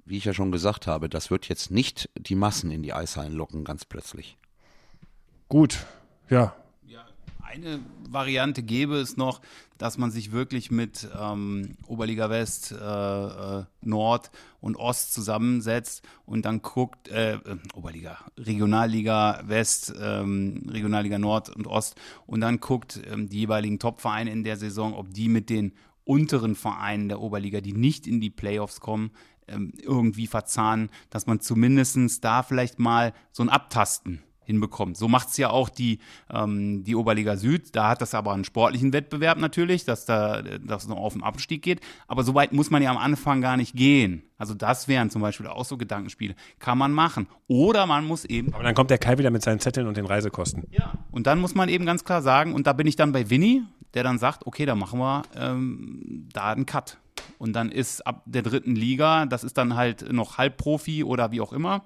wie 0.04 0.16
ich 0.16 0.24
ja 0.24 0.34
schon 0.34 0.50
gesagt 0.50 0.88
habe, 0.88 1.08
das 1.08 1.30
wird 1.30 1.48
jetzt 1.48 1.70
nicht 1.70 2.10
die 2.18 2.34
Massen 2.34 2.72
in 2.72 2.82
die 2.82 2.92
Eishallen 2.92 3.32
locken, 3.32 3.64
ganz 3.64 3.84
plötzlich. 3.84 4.36
Gut, 5.48 5.86
ja, 6.28 6.54
eine 7.50 7.80
Variante 8.08 8.62
gäbe 8.62 8.96
es 8.96 9.16
noch, 9.16 9.40
dass 9.78 9.98
man 9.98 10.10
sich 10.10 10.32
wirklich 10.32 10.70
mit 10.70 11.08
ähm, 11.18 11.76
Oberliga 11.86 12.30
West, 12.30 12.72
äh, 12.72 12.76
äh, 12.76 13.64
Nord 13.82 14.30
und 14.60 14.76
Ost 14.76 15.12
zusammensetzt 15.12 16.02
und 16.26 16.44
dann 16.44 16.62
guckt, 16.62 17.08
äh, 17.08 17.34
äh 17.34 17.56
Oberliga, 17.74 18.18
Regionalliga 18.38 19.42
West, 19.46 19.92
ähm, 20.00 20.66
Regionalliga 20.68 21.18
Nord 21.18 21.54
und 21.54 21.66
Ost 21.66 21.96
und 22.26 22.40
dann 22.40 22.60
guckt 22.60 23.00
ähm, 23.10 23.28
die 23.28 23.40
jeweiligen 23.40 23.78
Top-Vereine 23.78 24.30
in 24.30 24.44
der 24.44 24.56
Saison, 24.56 24.94
ob 24.94 25.12
die 25.12 25.28
mit 25.28 25.50
den 25.50 25.72
unteren 26.04 26.54
Vereinen 26.54 27.08
der 27.08 27.20
Oberliga, 27.20 27.60
die 27.60 27.72
nicht 27.72 28.06
in 28.06 28.20
die 28.20 28.30
Playoffs 28.30 28.80
kommen, 28.80 29.10
ähm, 29.48 29.72
irgendwie 29.82 30.26
verzahnen, 30.26 30.90
dass 31.10 31.26
man 31.26 31.40
zumindest 31.40 32.24
da 32.24 32.42
vielleicht 32.42 32.78
mal 32.78 33.12
so 33.32 33.42
ein 33.42 33.48
Abtasten 33.48 34.22
hinbekommt. 34.50 34.96
So 34.96 35.08
macht 35.08 35.28
es 35.28 35.36
ja 35.36 35.50
auch 35.50 35.68
die, 35.68 36.00
ähm, 36.32 36.84
die 36.84 36.96
Oberliga 36.96 37.36
Süd. 37.36 37.74
Da 37.74 37.88
hat 37.88 38.02
das 38.02 38.14
aber 38.14 38.32
einen 38.32 38.44
sportlichen 38.44 38.92
Wettbewerb 38.92 39.38
natürlich, 39.38 39.84
dass 39.84 40.04
da 40.04 40.42
das 40.42 40.88
noch 40.88 40.96
auf 40.96 41.12
den 41.12 41.22
Abstieg 41.22 41.62
geht. 41.62 41.80
Aber 42.08 42.24
so 42.24 42.34
weit 42.34 42.52
muss 42.52 42.70
man 42.70 42.82
ja 42.82 42.90
am 42.90 42.98
Anfang 42.98 43.40
gar 43.40 43.56
nicht 43.56 43.74
gehen. 43.74 44.22
Also 44.36 44.54
das 44.54 44.88
wären 44.88 45.10
zum 45.10 45.22
Beispiel 45.22 45.46
auch 45.46 45.64
so 45.64 45.76
Gedankenspiele. 45.76 46.34
Kann 46.58 46.78
man 46.78 46.92
machen. 46.92 47.26
Oder 47.46 47.86
man 47.86 48.04
muss 48.04 48.24
eben. 48.24 48.52
Aber 48.54 48.64
dann 48.64 48.74
kommt 48.74 48.90
der 48.90 48.98
Kai 48.98 49.18
wieder 49.18 49.30
mit 49.30 49.42
seinen 49.42 49.60
Zetteln 49.60 49.86
und 49.86 49.96
den 49.96 50.06
Reisekosten. 50.06 50.66
Ja. 50.70 50.92
Und 51.10 51.26
dann 51.26 51.40
muss 51.40 51.54
man 51.54 51.68
eben 51.68 51.86
ganz 51.86 52.04
klar 52.04 52.22
sagen, 52.22 52.54
und 52.54 52.66
da 52.66 52.72
bin 52.72 52.86
ich 52.86 52.96
dann 52.96 53.12
bei 53.12 53.30
Winnie, 53.30 53.62
der 53.94 54.02
dann 54.02 54.18
sagt, 54.18 54.46
okay, 54.46 54.66
dann 54.66 54.78
machen 54.78 54.98
wir 54.98 55.22
ähm, 55.36 56.28
da 56.32 56.52
einen 56.52 56.66
Cut. 56.66 56.98
Und 57.38 57.54
dann 57.54 57.70
ist 57.70 58.06
ab 58.06 58.22
der 58.26 58.42
dritten 58.42 58.74
Liga, 58.74 59.26
das 59.26 59.44
ist 59.44 59.58
dann 59.58 59.76
halt 59.76 60.10
noch 60.12 60.38
Halbprofi 60.38 61.04
oder 61.04 61.32
wie 61.32 61.40
auch 61.40 61.52
immer, 61.52 61.84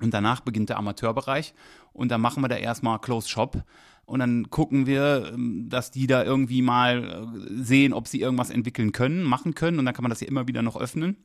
und 0.00 0.12
danach 0.12 0.40
beginnt 0.40 0.68
der 0.68 0.78
Amateurbereich 0.78 1.54
und 1.92 2.10
dann 2.10 2.20
machen 2.20 2.42
wir 2.42 2.48
da 2.48 2.56
erstmal 2.56 2.98
Close 3.00 3.28
Shop 3.28 3.64
und 4.06 4.20
dann 4.20 4.50
gucken 4.50 4.86
wir, 4.86 5.32
ähm, 5.34 5.68
dass 5.68 5.90
die 5.90 6.06
da 6.06 6.24
irgendwie 6.24 6.62
mal 6.62 7.04
äh, 7.04 7.62
sehen, 7.62 7.92
ob 7.92 8.06
sie 8.08 8.20
irgendwas 8.20 8.50
entwickeln 8.50 8.92
können, 8.92 9.24
machen 9.24 9.54
können 9.54 9.78
und 9.78 9.84
dann 9.84 9.94
kann 9.94 10.04
man 10.04 10.10
das 10.10 10.20
ja 10.20 10.28
immer 10.28 10.48
wieder 10.48 10.62
noch 10.62 10.76
öffnen. 10.76 11.16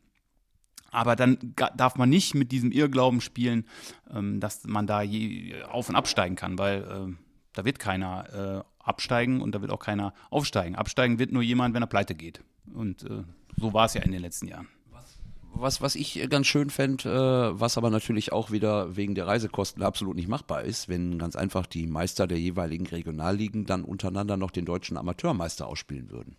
Aber 0.93 1.15
dann 1.15 1.37
darf 1.55 1.95
man 1.95 2.09
nicht 2.09 2.35
mit 2.35 2.51
diesem 2.51 2.73
Irrglauben 2.73 3.21
spielen, 3.21 3.65
ähm, 4.13 4.41
dass 4.41 4.65
man 4.65 4.87
da 4.87 5.03
auf 5.69 5.87
und 5.87 5.95
absteigen 5.95 6.35
kann, 6.35 6.57
weil 6.57 6.81
äh, 6.81 7.13
da 7.53 7.63
wird 7.63 7.79
keiner 7.79 8.65
äh, 8.65 8.83
absteigen 8.83 9.41
und 9.41 9.53
da 9.53 9.61
wird 9.61 9.71
auch 9.71 9.79
keiner 9.79 10.13
aufsteigen. 10.31 10.75
Absteigen 10.75 11.19
wird 11.19 11.31
nur 11.31 11.43
jemand, 11.43 11.75
wenn 11.75 11.83
er 11.83 11.87
pleite 11.87 12.15
geht. 12.15 12.43
Und 12.73 13.05
so 13.57 13.73
war 13.73 13.85
es 13.85 13.93
ja 13.93 14.01
in 14.01 14.11
den 14.11 14.21
letzten 14.21 14.47
Jahren 14.47 14.67
was, 15.53 15.81
was 15.81 15.95
ich 15.95 16.27
ganz 16.29 16.47
schön 16.47 16.69
fände, 16.69 17.09
äh, 17.09 17.59
was 17.59 17.77
aber 17.77 17.89
natürlich 17.89 18.31
auch 18.31 18.51
wieder 18.51 18.95
wegen 18.95 19.15
der 19.15 19.27
Reisekosten 19.27 19.83
absolut 19.83 20.15
nicht 20.15 20.27
machbar 20.27 20.63
ist, 20.63 20.89
wenn 20.89 21.19
ganz 21.19 21.35
einfach 21.35 21.65
die 21.65 21.87
Meister 21.87 22.27
der 22.27 22.39
jeweiligen 22.39 22.87
Regionalligen 22.87 23.65
dann 23.65 23.83
untereinander 23.83 24.37
noch 24.37 24.51
den 24.51 24.65
deutschen 24.65 24.97
Amateurmeister 24.97 25.67
ausspielen 25.67 26.09
würden. 26.09 26.35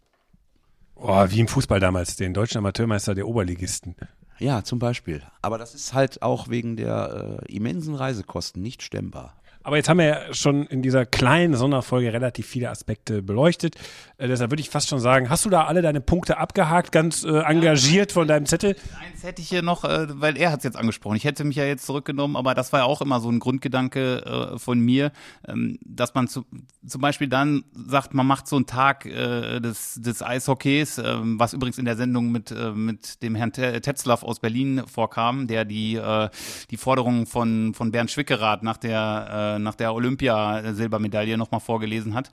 Oh, 0.97 1.27
wie 1.29 1.41
im 1.41 1.49
Fußball 1.49 1.81
damals, 1.81 2.17
den 2.17 2.35
deutschen 2.35 2.59
Amateurmeister 2.59 3.15
der 3.15 3.27
Oberligisten. 3.27 3.97
Ja, 4.39 4.65
zum 4.65 4.79
Beispiel. 4.79 5.23
Aber 5.41 5.59
das 5.59 5.75
ist 5.75 5.95
halt 5.95 6.23
auch 6.23 6.49
wegen 6.49 6.77
der 6.77 7.41
äh, 7.49 7.53
immensen 7.53 7.95
Reisekosten 7.95 8.63
nicht 8.63 8.83
stemmbar. 8.83 9.35
Aber 9.63 9.77
jetzt 9.77 9.89
haben 9.89 9.99
wir 9.99 10.07
ja 10.07 10.35
schon 10.35 10.67
in 10.67 10.83
dieser 10.83 11.07
kleinen 11.07 11.55
Sonderfolge 11.55 12.13
relativ 12.13 12.47
viele 12.47 12.71
Aspekte 12.71 13.23
beleuchtet. 13.23 13.77
Äh, 14.19 14.29
deshalb 14.29 14.51
würde 14.51 14.61
ich 14.61 14.71
fast 14.71 14.89
schon 14.89 15.01
sagen, 15.01 15.31
hast 15.31 15.45
du 15.45 15.51
da 15.51 15.65
alle 15.65 15.83
deine 15.83 16.01
Punkte 16.01 16.39
abgehakt, 16.39 16.93
ganz 16.93 17.25
äh, 17.25 17.41
engagiert 17.41 18.13
von 18.13 18.29
deinem 18.29 18.47
Zettel? 18.47 18.77
Eins 19.01 19.23
hätte 19.23 19.43
ich 19.43 19.49
hier 19.49 19.63
noch, 19.63 19.85
äh, 19.85 20.07
weil 20.21 20.37
er 20.37 20.53
hat 20.53 20.59
es 20.59 20.65
jetzt 20.65 20.77
angesprochen. 20.77 21.17
Ich 21.17 21.25
hätte 21.25 21.45
mich 21.45 21.57
ja 21.57 21.65
jetzt 21.65 21.87
zurückgenommen, 21.87 22.37
aber 22.37 22.55
das 22.55 22.73
war 22.73 22.81
ja 22.81 22.87
auch 22.87 23.01
immer 23.01 23.21
so 23.21 23.31
ein 23.31 23.39
Grundgedanke 23.39 24.53
äh, 24.55 24.59
von 24.59 24.79
mir, 24.81 25.13
ähm, 25.47 25.79
dass 25.85 26.15
man 26.15 26.29
zu, 26.29 26.45
zum 26.87 27.01
Beispiel 27.01 27.29
dann 27.29 27.65
sagt, 27.75 28.15
man 28.15 28.27
macht 28.27 28.47
so 28.47 28.57
einen 28.57 28.67
Tag 28.67 29.07
äh, 29.07 29.61
des, 29.61 29.95
des 30.01 30.23
Eishockeys, 30.23 30.99
äh, 30.99 31.17
was 31.21 31.53
übrigens 31.53 31.79
in 31.79 31.85
der 31.85 31.97
Sendung 31.97 32.31
mit, 32.31 32.51
äh, 32.51 32.71
mit 32.71 33.23
dem 33.23 33.35
Herrn 33.35 33.53
Tetzlaff 33.53 34.23
aus 34.23 34.41
Berlin 34.41 34.83
vorkam, 34.87 35.47
der 35.47 35.65
die, 35.65 36.01
die 36.71 36.77
Forderungen 36.77 37.27
von, 37.27 37.75
von 37.75 37.93
Bernd 37.93 38.11
Schwickerath 38.11 38.63
nach 38.63 38.77
der 38.77 39.52
äh, 39.57 39.59
nach 39.59 39.75
der 39.75 39.95
Olympia-Silbermedaille 39.95 41.37
nochmal 41.37 41.61
vorgelesen 41.61 42.15
hat. 42.15 42.31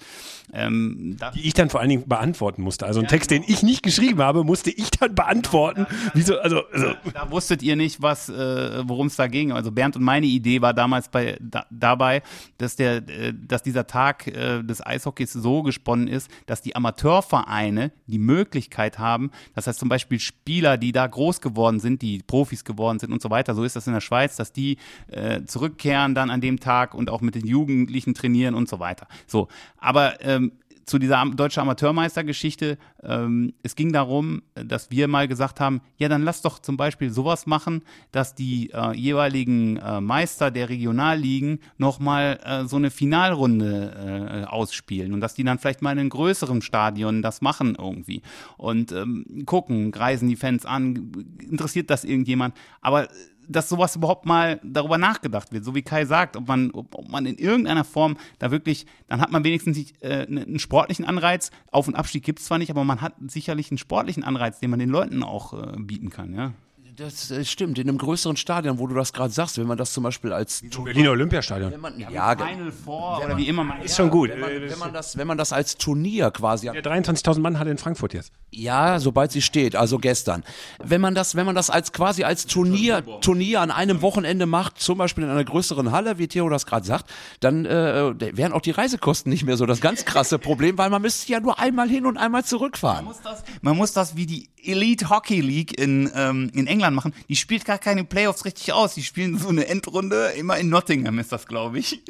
Ähm, 0.54 1.16
da, 1.20 1.32
Die 1.32 1.48
ich 1.48 1.54
dann 1.54 1.70
vor 1.70 1.80
allen 1.80 1.90
Dingen 1.90 2.08
beantworten 2.08 2.62
musste. 2.62 2.86
Also 2.86 3.00
einen 3.00 3.08
Text, 3.08 3.32
den 3.32 3.44
ich 3.46 3.64
nicht 3.64 3.84
geschrieben 3.84 4.22
habe, 4.22 4.44
musste 4.44 4.72
ich 4.72 4.90
dann 4.92 5.16
beantworten. 5.16 5.86
Wieso, 6.14 6.40
also, 6.40 6.62
also 6.72 6.94
da 7.14 7.30
wusstet 7.32 7.62
ihr 7.62 7.76
nicht, 7.76 8.02
was, 8.02 8.30
äh, 8.30 8.88
worum 8.88 9.08
es 9.08 9.16
da 9.16 9.28
ging. 9.28 9.52
Also 9.52 9.72
Bernd 9.72 9.96
und 9.96 10.04
meine 10.04 10.26
Idee 10.26 10.62
war 10.62 10.74
damals 10.74 11.10
bei, 11.10 11.38
da, 11.40 11.66
dabei, 11.70 12.22
dass 12.58 12.76
der, 12.76 13.08
äh, 13.08 13.34
dass 13.34 13.64
dieser 13.64 13.88
Tag 13.88 14.28
äh, 14.28 14.64
des 14.64 14.86
Eishockeys 14.86 15.34
so 15.34 15.64
gesponnen 15.64 16.08
ist, 16.08 16.30
dass 16.46 16.62
die 16.62 16.76
Amateurvereine 16.76 17.92
die 18.08 18.20
Möglichkeit 18.20 19.00
haben, 19.00 19.32
das 19.56 19.68
heißt 19.68 19.80
zum 19.80 19.90
Beispiel 19.90 20.20
Spieler, 20.20 20.78
die 20.78 20.92
da 20.92 21.06
groß 21.06 21.42
geworden 21.42 21.80
sind, 21.80 22.02
die 22.02 22.22
Profis 22.26 22.64
geworden 22.64 23.00
sind 23.00 23.12
und 23.12 23.22
so 23.22 23.30
weiter, 23.30 23.56
so 23.56 23.64
ist 23.64 23.76
das 23.76 23.88
in 23.88 23.94
der 23.94 24.02
Schweiz, 24.02 24.36
dass 24.36 24.52
die 24.52 24.78
äh, 25.08 25.44
zurückkehren 25.44 26.16
dann 26.16 26.30
an 26.30 26.42
dem 26.42 26.60
Tag 26.60 26.94
und 26.94 27.09
auch 27.10 27.22
mit 27.22 27.36
den 27.36 27.46
Jugendlichen 27.46 28.14
trainieren 28.14 28.56
und 28.56 28.70
so 28.70 28.80
weiter. 28.80 29.08
So, 29.28 29.48
aber 29.78 30.24
ähm, 30.24 30.52
zu 30.90 30.98
dieser 30.98 31.20
am- 31.20 31.36
deutsche 31.38 31.62
Amateurmeistergeschichte. 31.62 32.78
Ähm, 33.04 33.54
es 33.62 33.76
ging 33.76 33.94
darum, 33.94 34.42
dass 34.56 34.90
wir 34.92 35.08
mal 35.08 35.28
gesagt 35.28 35.60
haben, 35.60 35.82
ja, 35.98 36.10
dann 36.10 36.24
lass 36.24 36.42
doch 36.42 36.60
zum 36.60 36.78
Beispiel 36.78 37.12
sowas 37.12 37.46
machen, 37.46 37.84
dass 38.12 38.34
die 38.34 38.72
äh, 38.74 38.94
jeweiligen 38.96 39.78
äh, 39.78 40.02
Meister 40.02 40.50
der 40.52 40.68
Regionalligen 40.68 41.60
nochmal 41.78 42.40
äh, 42.44 42.66
so 42.66 42.78
eine 42.78 42.90
Finalrunde 42.90 44.42
äh, 44.46 44.50
ausspielen 44.50 45.14
und 45.14 45.22
dass 45.22 45.36
die 45.36 45.44
dann 45.44 45.60
vielleicht 45.60 45.84
mal 45.84 45.92
in 45.92 46.00
einem 46.00 46.10
größeren 46.10 46.62
Stadion 46.62 47.22
das 47.22 47.42
machen 47.42 47.76
irgendwie 47.78 48.24
und 48.58 48.92
ähm, 48.92 49.44
gucken, 49.46 49.92
greisen 49.92 50.28
die 50.28 50.36
Fans 50.36 50.66
an, 50.66 51.12
interessiert 51.40 51.92
das 51.92 52.04
irgendjemand, 52.04 52.56
aber 52.82 53.08
dass 53.50 53.68
sowas 53.68 53.96
überhaupt 53.96 54.26
mal 54.26 54.60
darüber 54.64 54.98
nachgedacht 54.98 55.52
wird, 55.52 55.66
so 55.66 55.76
wie 55.76 55.82
Kai 55.82 56.06
sagt, 56.06 56.38
ob 56.38 56.48
man, 56.48 56.72
ob, 56.72 57.10
man 57.10 57.26
in 57.26 57.38
irgendeiner 57.38 57.84
Form 57.84 58.18
da 58.38 58.52
wirklich, 58.52 58.86
dann 59.08 59.20
hat 59.20 59.32
man 59.32 59.44
wenigstens 59.44 59.92
äh, 60.02 60.26
einen 60.28 60.60
sportlichen 60.60 61.04
Anreiz. 61.04 61.52
Auf- 61.72 61.88
und 61.88 61.96
Abstieg 61.96 62.24
gibt 62.24 62.40
es 62.40 62.46
zwar 62.46 62.60
nicht, 62.60 62.70
aber 62.70 62.84
man 62.84 63.02
hat 63.02 63.16
sicherlich 63.28 63.72
einen 63.72 63.80
sportlichen 63.80 64.24
Anreiz, 64.24 64.60
den 64.60 64.70
man 64.70 64.80
den 64.80 64.90
Leuten 64.90 65.24
auch 65.24 65.54
äh, 65.54 65.78
bieten 65.80 66.10
kann, 66.10 66.34
ja. 66.34 66.54
Das 67.00 67.32
äh, 67.32 67.46
stimmt, 67.46 67.80
in 67.80 67.88
einem 67.88 67.98
größeren 67.98 68.36
Stadion, 68.36 68.78
wo 68.78 68.86
du 68.86 68.94
das 68.94 69.14
gerade 69.14 69.32
sagst, 69.32 69.58
wenn 69.58 69.68
man 69.68 69.78
das 69.78 69.94
zum 69.94 70.04
Beispiel 70.04 70.34
als 70.34 70.62
Berliner 70.84 71.12
Olympiastadion. 71.12 71.72
wenn 71.72 71.80
man, 71.80 71.98
ja, 72.00 72.34
ge- 72.34 72.46
Final 72.46 72.72
Four 72.72 73.22
oder 73.24 73.38
wie 73.38 73.48
immer 73.48 73.64
man 73.64 73.82
Ist 73.82 73.96
schon 73.96 74.10
gut. 74.10 74.30
wenn 74.32 74.40
man, 74.40 74.50
wenn 74.70 74.80
man 74.80 74.94
das, 74.94 75.18
wenn 75.18 75.28
man 75.28 75.38
das 75.38 75.54
als 75.54 75.78
Turnier 75.78 76.30
quasi 76.32 76.70
Der 76.70 76.84
23.000 76.84 77.40
Mann 77.40 77.58
hat 77.58 77.68
in 77.68 77.78
Frankfurt 77.78 78.14
jetzt. 78.14 78.34
Ja, 78.52 79.00
sobald 79.00 79.32
sie 79.32 79.42
steht, 79.42 79.76
also 79.76 79.98
gestern. 80.00 80.44
Wenn 80.84 81.00
man 81.00 81.16
das, 81.16 81.36
wenn 81.36 81.46
man 81.46 81.56
das 81.56 81.70
als 81.70 81.94
quasi 81.94 82.24
als 82.24 82.48
Turnier, 82.48 83.04
Turnier 83.22 83.62
an 83.62 83.72
einem 83.72 84.02
Wochenende 84.02 84.46
macht, 84.46 84.80
zum 84.82 84.98
Beispiel 84.98 85.24
in 85.24 85.30
einer 85.30 85.44
größeren 85.46 85.92
Halle, 85.92 86.18
wie 86.18 86.28
Theo 86.28 86.50
das 86.50 86.66
gerade 86.66 86.86
sagt, 86.86 87.10
dann 87.40 87.66
äh, 87.66 88.14
wären 88.36 88.52
auch 88.52 88.62
die 88.62 88.72
Reisekosten 88.72 89.30
nicht 89.32 89.46
mehr 89.46 89.56
so 89.56 89.66
das 89.66 89.80
ganz 89.80 90.04
krasse 90.04 90.38
Problem, 90.40 90.78
weil 90.78 90.90
man 90.90 91.02
müsste 91.02 91.32
ja 91.32 91.40
nur 91.40 91.60
einmal 91.60 91.88
hin 91.88 92.06
und 92.06 92.18
einmal 92.18 92.44
zurückfahren. 92.44 93.06
muss 93.06 93.22
das, 93.22 93.44
man 93.62 93.78
muss 93.78 93.94
das 93.94 94.16
wie 94.18 94.26
die 94.26 94.50
Elite 94.62 95.10
Hockey 95.10 95.40
League 95.40 95.80
in, 95.80 96.12
ähm, 96.16 96.52
in 96.54 96.68
England 96.68 96.89
machen. 96.94 97.14
Die 97.28 97.36
spielt 97.36 97.66
gar 97.66 97.78
keine 97.78 98.04
Playoffs 98.04 98.46
richtig 98.46 98.74
aus. 98.74 98.96
Die 98.96 99.04
spielen 99.04 99.38
so 99.38 99.50
eine 99.50 99.68
Endrunde. 99.68 100.34
Immer 100.38 100.58
in 100.58 100.70
Nottingham 100.70 101.20
ist 101.20 101.32
das, 101.32 101.48
glaube 101.48 101.80
ich. 101.80 102.02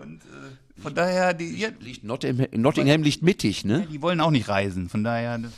Und 0.00 0.20
äh, 0.22 0.82
von 0.82 0.94
daher, 0.94 1.34
die, 1.34 1.56
ja, 1.56 1.68
Liegt 1.80 2.04
Nottingham, 2.04 2.46
Nottingham 2.52 3.02
liegt 3.02 3.22
mittig, 3.22 3.64
ne? 3.64 3.86
die 3.90 4.00
wollen 4.02 4.20
auch 4.20 4.30
nicht 4.30 4.48
reisen. 4.48 4.88
Von 4.88 5.04
daher, 5.04 5.38
das 5.38 5.52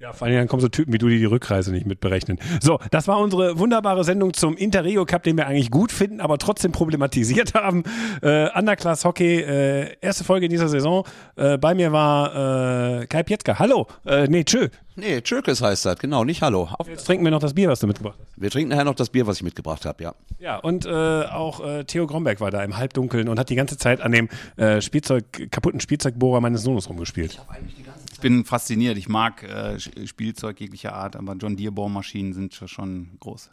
Ja, 0.00 0.12
vor 0.12 0.26
allen 0.26 0.32
Dingen 0.32 0.42
dann 0.42 0.48
kommen 0.48 0.60
so 0.60 0.68
Typen 0.68 0.92
wie 0.92 0.98
du, 0.98 1.08
die 1.08 1.18
die 1.18 1.24
Rückreise 1.24 1.72
nicht 1.72 1.84
mit 1.84 1.98
berechnen. 1.98 2.38
So, 2.60 2.78
das 2.92 3.08
war 3.08 3.18
unsere 3.18 3.58
wunderbare 3.58 4.04
Sendung 4.04 4.32
zum 4.32 4.56
Interregio 4.56 5.04
Cup, 5.04 5.24
den 5.24 5.36
wir 5.36 5.48
eigentlich 5.48 5.72
gut 5.72 5.90
finden, 5.90 6.20
aber 6.20 6.38
trotzdem 6.38 6.70
problematisiert 6.70 7.54
haben. 7.54 7.82
Äh, 8.22 8.48
Underclass 8.56 9.04
Hockey, 9.04 9.40
äh, 9.40 9.96
erste 10.00 10.22
Folge 10.22 10.46
in 10.46 10.50
dieser 10.50 10.68
Saison. 10.68 11.04
Äh, 11.34 11.58
bei 11.58 11.74
mir 11.74 11.90
war 11.90 13.00
äh, 13.02 13.06
Kai 13.08 13.24
Pietzka. 13.24 13.58
Hallo. 13.58 13.88
Äh, 14.06 14.28
nee, 14.28 14.44
tschö. 14.44 14.68
Nee, 14.94 15.20
Türkis 15.20 15.62
heißt 15.62 15.84
das, 15.86 15.98
genau, 15.98 16.24
nicht 16.24 16.42
Hallo. 16.42 16.68
Auf, 16.76 16.88
Jetzt 16.88 17.04
trinken 17.04 17.24
wir 17.24 17.30
noch 17.30 17.38
das 17.40 17.54
Bier, 17.54 17.68
was 17.68 17.78
du 17.80 17.86
mitgebracht 17.86 18.16
hast. 18.20 18.40
wir 18.40 18.50
trinken 18.50 18.70
nachher 18.70 18.84
noch 18.84 18.96
das 18.96 19.10
Bier, 19.10 19.26
was 19.28 19.36
ich 19.36 19.42
mitgebracht 19.44 19.84
habe, 19.84 20.02
ja. 20.02 20.14
Ja, 20.40 20.56
und 20.56 20.86
äh, 20.86 20.90
auch 20.90 21.64
äh, 21.64 21.84
Theo 21.84 22.06
Gromberg 22.08 22.40
war 22.40 22.50
da 22.50 22.62
im 22.64 22.76
Halbdunkeln 22.76 23.28
und 23.28 23.38
hat 23.38 23.48
die 23.48 23.54
ganze 23.54 23.76
Zeit 23.76 24.00
an 24.00 24.10
dem 24.10 24.28
äh, 24.56 24.80
Spielzeug, 24.80 25.50
kaputten 25.52 25.80
Spielzeugbohrer 25.80 26.40
meines 26.40 26.62
Sohnes 26.62 26.88
rumgespielt. 26.88 27.32
Ich 27.32 27.84
bin 28.20 28.44
fasziniert. 28.44 28.96
Ich 28.98 29.08
mag 29.08 29.42
äh, 29.42 29.78
Spielzeug 29.78 30.60
jeglicher 30.60 30.92
Art, 30.94 31.16
aber 31.16 31.34
John 31.34 31.56
Deere 31.56 31.72
Bohrmaschinen 31.72 32.32
sind 32.32 32.54
schon- 32.54 32.68
schon 32.68 33.08
groß. 33.20 33.50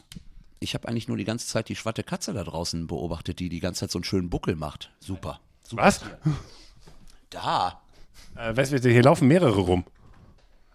Ich 0.59 0.73
habe 0.73 0.87
eigentlich 0.87 1.07
nur 1.07 1.17
die 1.17 1.25
ganze 1.25 1.47
Zeit 1.47 1.69
die 1.69 1.75
schwatte 1.75 2.03
Katze 2.03 2.33
da 2.33 2.43
draußen 2.43 2.87
beobachtet, 2.87 3.39
die 3.39 3.49
die 3.49 3.59
ganze 3.59 3.81
Zeit 3.81 3.91
so 3.91 3.99
einen 3.99 4.03
schönen 4.05 4.29
Buckel 4.29 4.55
macht. 4.55 4.89
Super. 4.99 5.39
Was? 5.71 6.01
Da. 7.29 7.81
Äh, 8.35 8.55
weißt 8.55 8.71
du, 8.83 8.89
hier 8.89 9.03
laufen 9.03 9.27
mehrere 9.27 9.59
rum. 9.61 9.85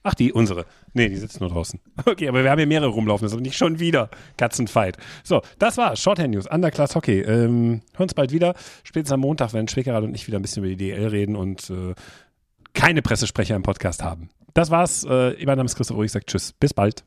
Ach, 0.03 0.14
die, 0.14 0.32
unsere. 0.32 0.64
Nee, 0.95 1.09
die 1.11 1.16
sitzen 1.16 1.41
nur 1.41 1.51
draußen. 1.51 1.78
Okay, 2.07 2.28
aber 2.28 2.43
wir 2.43 2.51
haben 2.51 2.59
hier 2.59 2.66
mehrere 2.66 2.88
rumlaufen, 2.88 3.24
das 3.26 3.32
ist 3.32 3.34
aber 3.36 3.43
nicht 3.43 3.57
schon 3.59 3.78
wieder 3.80 4.09
Katzenfight. 4.38 4.97
So, 5.22 5.43
das 5.59 5.76
war 5.76 5.95
Shorthand 5.97 6.30
News, 6.34 6.47
Underclass 6.47 6.95
Hockey. 6.95 7.20
Ähm, 7.20 7.82
hören 7.93 8.05
uns 8.05 8.14
bald 8.14 8.32
wieder. 8.32 8.55
Spätestens 8.82 9.12
am 9.12 9.20
Montag, 9.20 9.53
wenn 9.53 9.68
Schwickerrad 9.68 10.03
und 10.03 10.14
ich 10.14 10.26
wieder 10.26 10.38
ein 10.38 10.43
bisschen 10.43 10.64
über 10.64 10.70
die 10.74 10.76
DL 10.78 11.07
reden 11.09 11.36
und 11.36 11.68
äh, 11.68 11.95
keine 12.75 13.03
Pressesprecher 13.03 13.57
im 13.57 13.62
Podcast 13.62 14.03
haben. 14.03 14.31
Das 14.55 14.71
war's. 14.71 15.05
Äh, 15.05 15.37
mein 15.45 15.57
Name 15.57 15.64
ist 15.64 15.77
Christoph 15.77 15.97
Ulrich, 15.97 16.12
sagt 16.12 16.29
Tschüss. 16.29 16.53
Bis 16.53 16.75
bald. 16.75 17.05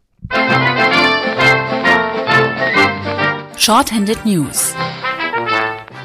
Shorthanded 3.57 4.25
News. 4.25 4.73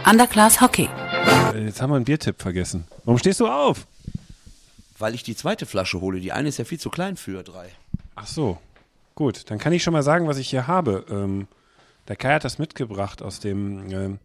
Underclass 0.08 0.60
Hockey. 0.60 0.88
Äh, 1.54 1.64
jetzt 1.64 1.80
haben 1.80 1.90
wir 1.90 1.96
einen 1.96 2.04
Biertipp 2.04 2.40
vergessen. 2.40 2.84
Warum 3.04 3.18
stehst 3.18 3.40
du 3.40 3.46
auf? 3.46 3.86
Weil 4.98 5.14
ich 5.14 5.22
die 5.22 5.36
zweite 5.36 5.66
Flasche 5.66 6.00
hole. 6.00 6.20
Die 6.20 6.32
eine 6.32 6.48
ist 6.48 6.58
ja 6.58 6.64
viel 6.64 6.80
zu 6.80 6.90
klein 6.90 7.16
für 7.16 7.42
drei. 7.42 7.70
Ach 8.16 8.26
so. 8.26 8.58
Gut, 9.14 9.50
dann 9.50 9.58
kann 9.58 9.72
ich 9.72 9.82
schon 9.82 9.92
mal 9.92 10.02
sagen, 10.02 10.28
was 10.28 10.38
ich 10.38 10.48
hier 10.48 10.66
habe. 10.66 11.04
Ähm, 11.10 11.48
der 12.08 12.16
Kai 12.16 12.34
hat 12.34 12.44
das 12.44 12.58
mitgebracht 12.58 13.22
aus 13.22 13.40
dem 13.40 13.90
ähm, 13.90 14.18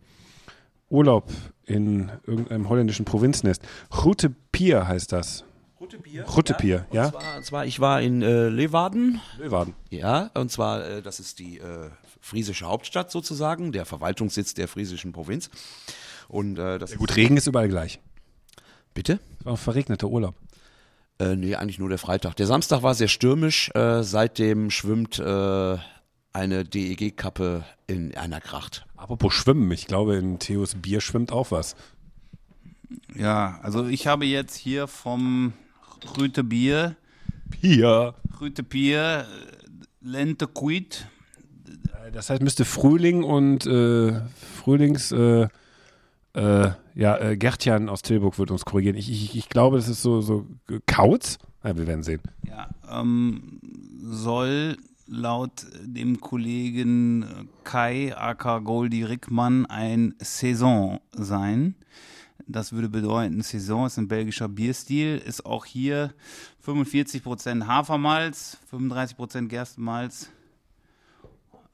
Urlaub 0.94 1.32
in 1.66 2.12
irgendeinem 2.26 2.70
holländischen 2.70 3.04
Provinznest. 3.04 3.64
Rute 4.04 4.30
Pier 4.52 4.88
heißt 4.88 5.12
das. 5.12 5.44
Ruttebier. 5.80 6.24
Ruttebier, 6.24 6.86
ja? 6.94 7.06
Und 7.06 7.12
zwar, 7.12 7.38
und 7.38 7.46
zwar, 7.46 7.66
ich 7.66 7.80
war 7.82 8.02
in 8.02 8.22
äh, 8.22 8.48
Leeuwarden. 8.48 9.20
Leeuwarden. 9.38 9.74
Ja, 9.90 10.32
und 10.34 10.50
zwar, 10.50 10.86
äh, 10.86 11.02
das 11.02 11.20
ist 11.20 11.40
die 11.40 11.58
äh, 11.58 11.90
friesische 12.22 12.66
Hauptstadt 12.66 13.12
sozusagen, 13.12 13.74
der 13.74 13.86
Verwaltungssitz 13.86 14.54
der 14.54 14.70
friesischen 14.70 15.12
Provinz. 15.12 15.50
Und 16.30 16.58
äh, 16.58 16.80
das 16.80 16.96
Gut, 16.96 17.16
Regen 17.18 17.36
ist 17.36 17.48
überall 17.48 17.68
gleich. 17.68 18.00
Bitte? 18.94 19.20
Das 19.40 19.46
war 19.46 19.54
ein 19.54 19.58
verregneter 19.58 20.08
Urlaub. 20.08 20.36
Äh, 21.20 21.36
nee, 21.36 21.56
eigentlich 21.56 21.80
nur 21.80 21.90
der 21.90 21.98
Freitag. 21.98 22.36
Der 22.36 22.48
Samstag 22.48 22.82
war 22.82 22.96
sehr 22.96 23.08
stürmisch. 23.08 23.70
Äh, 23.76 24.04
seitdem 24.04 24.72
schwimmt 24.72 25.20
äh, 25.20 25.78
eine 26.34 26.66
DEG-Kappe 26.66 27.64
in 27.88 28.16
einer 28.18 28.42
Kracht. 28.42 28.86
Apropos 28.98 29.34
Schwimmen, 29.34 29.72
ich 29.72 29.86
glaube, 29.86 30.16
in 30.16 30.40
Theos 30.40 30.76
Bier 30.76 31.00
schwimmt 31.00 31.32
auch 31.32 31.52
was. 31.52 31.76
Ja, 33.16 33.60
also 33.62 33.86
ich 33.88 34.08
habe 34.08 34.26
jetzt 34.26 34.56
hier 34.56 34.88
vom 34.88 35.54
Rüte 36.18 36.44
Bier, 36.44 36.96
Bier. 37.62 38.16
Rüte 38.42 38.64
Bier, 38.64 39.26
Lente 40.02 40.48
Quid. 40.48 41.08
Das 42.12 42.30
heißt, 42.30 42.42
müsste 42.42 42.66
Frühling 42.66 43.24
und 43.24 43.66
äh, 43.66 44.22
Frühlings, 44.64 45.12
äh, 45.12 45.48
äh, 46.34 46.72
ja, 46.96 47.18
äh, 47.18 47.38
Gertjan 47.38 47.90
aus 47.90 48.02
Tilburg 48.02 48.38
wird 48.38 48.52
uns 48.52 48.66
korrigieren. 48.66 48.98
Ich, 48.98 49.10
ich, 49.10 49.36
ich 49.36 49.50
glaube, 49.50 49.78
das 49.78 49.88
ist 49.88 50.02
so, 50.02 50.22
so 50.22 50.48
Kauz. 50.86 51.38
Ja, 51.64 51.78
wir 51.78 51.88
werden 51.88 52.04
sehen. 52.04 52.22
Ja, 52.46 52.70
ähm, 52.92 53.60
soll 54.02 54.78
laut 55.08 55.66
dem 55.82 56.20
Kollegen 56.22 57.50
Kai 57.64 58.16
aka 58.16 58.60
Goldi 58.60 59.04
Rickmann 59.04 59.66
ein 59.66 60.16
Saison 60.20 61.00
sein. 61.12 61.76
Das 62.48 62.74
würde 62.74 62.90
bedeuten, 62.90 63.42
Saison 63.42 63.86
ist 63.86 63.98
ein 63.98 64.08
belgischer 64.08 64.50
Bierstil, 64.50 65.18
ist 65.18 65.46
auch 65.46 65.66
hier 65.66 66.14
45% 66.66 67.68
Hafermalz, 67.68 68.58
35% 68.72 69.48
Gerstenmalz 69.48 70.30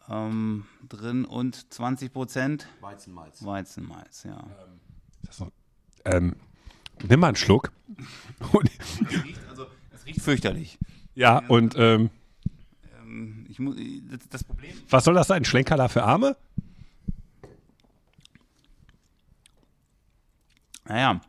ähm, 0.09 0.65
drin 0.87 1.25
und 1.25 1.55
20% 1.71 2.61
Weizenmalz. 2.81 3.43
Weizenmalz, 3.43 4.23
ja. 4.23 4.43
Ist 5.27 5.39
noch, 5.39 5.51
ähm, 6.05 6.35
nimm 7.07 7.19
mal 7.19 7.27
einen 7.27 7.35
Schluck. 7.35 7.71
Und, 8.51 8.69
Also, 9.49 9.65
es 9.91 10.05
riecht 10.05 10.21
fürchterlich. 10.21 10.77
ja, 11.15 11.39
und 11.47 11.75
ähm, 11.77 11.81
Ähm, 11.81 12.09
Ich 13.59 13.65
muss, 13.65 13.75
das, 14.09 14.29
das 14.29 14.43
Problem 14.43 14.71
was 14.89 15.03
soll 15.03 15.13
das 15.13 15.27
sein? 15.27 15.43
Schlenkerla 15.43 15.89
für 15.89 16.03
Arme? 16.03 16.37
Naja, 20.85 21.21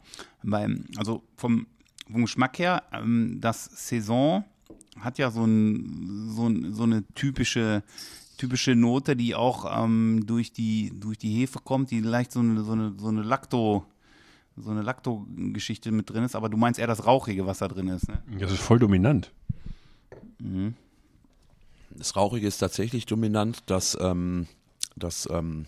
beim, 0.43 0.87
also 0.97 1.25
vom, 1.37 1.67
vom 2.11 2.23
Geschmack 2.23 2.59
her, 2.61 2.85
ähm, 2.93 3.39
das 3.41 3.65
Saison 3.65 4.45
hat 5.01 5.19
ja 5.19 5.31
so, 5.31 5.45
ein, 5.45 6.31
so, 6.31 6.49
ein, 6.49 6.73
so 6.73 6.85
eine 6.85 7.05
typische, 7.15 7.83
typische 8.39 8.75
Note, 8.77 9.17
die 9.17 9.35
auch 9.35 9.85
ähm, 9.85 10.23
durch, 10.25 10.53
die, 10.53 10.93
durch 10.95 11.19
die 11.19 11.35
Hefe 11.35 11.59
kommt, 11.59 11.91
die 11.91 12.01
leicht 12.01 12.33
so 12.33 12.41
eine, 12.41 12.63
so 12.63 12.73
eine, 12.73 12.95
so 12.97 13.09
eine 13.09 13.23
Lacto, 13.23 13.85
so 14.57 14.71
eine 14.71 14.83
Lacto-Geschichte 14.83 15.91
mit 15.91 16.09
drin 16.09 16.25
ist, 16.25 16.37
aber 16.37 16.49
du 16.49 16.57
meinst 16.57 16.79
eher 16.79 16.87
das 16.87 17.05
Rauchige, 17.05 17.45
was 17.45 17.59
da 17.59 17.69
drin 17.69 17.89
ist, 17.89 18.09
ne? 18.09 18.23
Das 18.39 18.53
ist 18.53 18.61
voll 18.61 18.79
dominant. 18.79 19.33
Das 21.91 22.17
Rauchige 22.17 22.47
ist 22.47 22.59
tatsächlich 22.59 23.07
dominant, 23.07 23.59
dass, 23.67 23.97
ähm, 24.01 24.47
dass 24.97 25.29
ähm, 25.31 25.67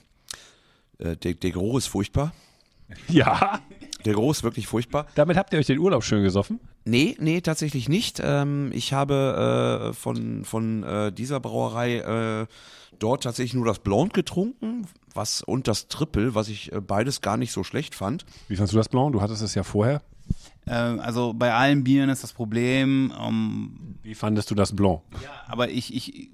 äh, 0.99 1.17
der, 1.17 1.35
der 1.35 1.51
Geruch 1.51 1.79
ist 1.79 1.87
furchtbar. 1.87 2.33
Ja. 3.09 3.61
Der 4.05 4.15
Geruch 4.15 4.33
ist 4.33 4.43
wirklich 4.43 4.67
furchtbar. 4.67 5.07
Damit 5.15 5.37
habt 5.37 5.53
ihr 5.53 5.59
euch 5.59 5.67
den 5.67 5.79
Urlaub 5.79 6.03
schön 6.05 6.23
gesoffen? 6.23 6.61
Nee, 6.85 7.17
nee, 7.21 7.41
tatsächlich 7.41 7.89
nicht. 7.89 8.21
Ähm, 8.23 8.71
ich 8.75 8.93
habe 8.93 9.91
äh, 9.91 9.93
von, 9.93 10.45
von 10.45 10.83
äh, 10.83 11.13
dieser 11.13 11.39
Brauerei 11.39 11.99
äh, 11.99 12.47
dort 12.99 13.23
tatsächlich 13.23 13.55
nur 13.55 13.67
das 13.67 13.79
Blond 13.79 14.13
getrunken, 14.13 14.87
was 15.15 15.43
und 15.43 15.69
das 15.69 15.87
Triple, 15.89 16.35
was 16.35 16.49
ich 16.49 16.73
äh, 16.73 16.81
beides 16.81 17.21
gar 17.21 17.37
nicht 17.37 17.53
so 17.53 17.63
schlecht 17.63 17.95
fand. 17.95 18.25
Wie 18.49 18.57
fandst 18.57 18.73
du 18.73 18.79
das 18.79 18.89
Blanc? 18.89 19.13
Du 19.13 19.21
hattest 19.21 19.43
es 19.43 19.55
ja 19.55 19.63
vorher. 19.63 20.03
Ähm, 20.67 21.01
also 21.01 21.33
bei 21.33 21.53
allen 21.53 21.83
Bieren 21.85 22.09
ist 22.11 22.23
das 22.23 22.33
Problem, 22.33 23.13
ähm, 23.21 23.97
Wie 24.03 24.15
fandest 24.15 24.51
du 24.51 24.55
das 24.55 24.75
Blanc? 24.75 25.01
aber 25.49 25.71
ich, 25.71 25.95
ich 25.95 26.31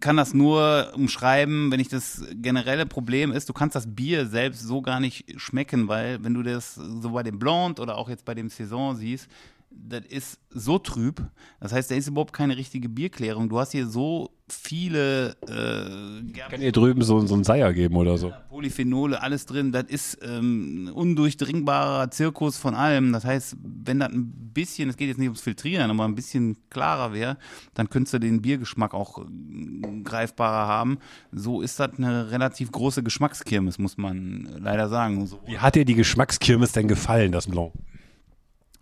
kann 0.00 0.16
das 0.16 0.32
nur 0.34 0.92
umschreiben, 0.94 1.70
wenn 1.70 1.80
ich 1.80 1.88
das 1.88 2.24
generelle 2.34 2.86
Problem 2.86 3.32
ist, 3.32 3.48
du 3.48 3.52
kannst 3.52 3.76
das 3.76 3.94
Bier 3.94 4.26
selbst 4.26 4.62
so 4.62 4.80
gar 4.80 5.00
nicht 5.00 5.40
schmecken, 5.40 5.88
weil 5.88 6.22
wenn 6.24 6.34
du 6.34 6.42
das 6.42 6.74
so 6.74 7.10
bei 7.10 7.22
dem 7.22 7.38
Blond 7.38 7.78
oder 7.80 7.96
auch 7.98 8.08
jetzt 8.08 8.24
bei 8.24 8.34
dem 8.34 8.48
Saison 8.48 8.96
siehst, 8.96 9.28
das 9.70 10.06
ist 10.06 10.40
so 10.50 10.78
trüb. 10.78 11.22
Das 11.60 11.72
heißt, 11.72 11.90
da 11.90 11.94
ist 11.94 12.08
überhaupt 12.08 12.32
keine 12.32 12.56
richtige 12.56 12.88
Bierklärung. 12.88 13.48
Du 13.50 13.58
hast 13.58 13.72
hier 13.72 13.86
so 13.86 14.30
viele 14.48 15.30
äh, 15.48 16.32
Kann 16.50 16.60
ihr 16.60 16.72
drüben 16.72 17.02
so, 17.02 17.20
so 17.26 17.34
einen 17.34 17.44
Seier 17.44 17.72
geben 17.72 17.96
oder 17.96 18.16
so? 18.16 18.32
Polyphenole, 18.48 19.20
alles 19.20 19.46
drin. 19.46 19.72
Das 19.72 19.84
ist 19.84 20.18
ähm, 20.22 20.84
ein 20.84 20.88
undurchdringbarer 20.90 22.10
Zirkus 22.10 22.56
von 22.56 22.74
allem. 22.74 23.12
Das 23.12 23.24
heißt, 23.24 23.56
wenn 23.62 23.98
das 23.98 24.12
ein 24.12 24.50
bisschen, 24.54 24.88
es 24.88 24.96
geht 24.96 25.08
jetzt 25.08 25.18
nicht 25.18 25.28
ums 25.28 25.40
Filtrieren, 25.40 25.90
aber 25.90 26.04
ein 26.04 26.14
bisschen 26.14 26.56
klarer 26.70 27.12
wäre, 27.12 27.38
dann 27.74 27.90
könntest 27.90 28.14
du 28.14 28.18
den 28.20 28.40
Biergeschmack 28.40 28.94
auch 28.94 29.18
äh, 29.18 30.02
greifbarer 30.04 30.68
haben. 30.68 30.98
So 31.32 31.60
ist 31.60 31.80
das 31.80 31.98
eine 31.98 32.30
relativ 32.30 32.70
große 32.70 33.02
Geschmackskirmes, 33.02 33.78
muss 33.78 33.96
man 33.96 34.48
leider 34.60 34.88
sagen. 34.88 35.26
So, 35.26 35.40
Wie 35.46 35.58
hat 35.58 35.74
dir 35.74 35.84
die 35.84 35.94
Geschmackskirmes 35.94 36.72
denn 36.72 36.86
gefallen, 36.86 37.32
das 37.32 37.48
Blanc? 37.48 37.72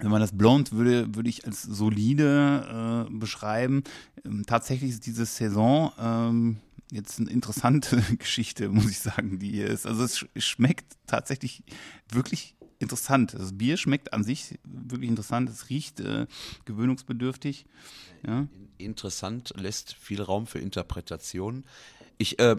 Wenn 0.04 0.10
man 0.10 0.20
das 0.20 0.36
Blond 0.36 0.72
würde, 0.72 1.14
würde 1.14 1.30
ich 1.30 1.46
als 1.46 1.62
solide 1.62 3.06
äh, 3.08 3.18
beschreiben. 3.18 3.82
Ähm, 4.24 4.44
tatsächlich 4.46 4.90
ist 4.90 5.06
diese 5.06 5.24
Saison 5.24 5.92
ähm, 5.98 6.58
jetzt 6.92 7.18
eine 7.18 7.30
interessante 7.30 7.96
Geschichte, 8.18 8.68
muss 8.68 8.90
ich 8.90 9.00
sagen, 9.00 9.38
die 9.38 9.50
hier 9.50 9.66
ist. 9.66 9.86
Also 9.86 10.04
es 10.04 10.18
sch 10.18 10.26
schmeckt 10.36 10.96
tatsächlich 11.06 11.62
wirklich 12.12 12.54
interessant. 12.78 13.34
Das 13.34 13.56
Bier 13.56 13.78
schmeckt 13.78 14.12
an 14.12 14.24
sich 14.24 14.58
wirklich 14.62 15.08
interessant. 15.08 15.48
Es 15.48 15.70
riecht 15.70 16.00
äh, 16.00 16.26
gewöhnungsbedürftig. 16.66 17.64
Ja. 18.26 18.46
Interessant, 18.76 19.54
lässt 19.56 19.94
viel 19.94 20.20
Raum 20.20 20.46
für 20.46 20.58
Interpretation. 20.58 21.64
Ich 22.18 22.38
äh, 22.38 22.56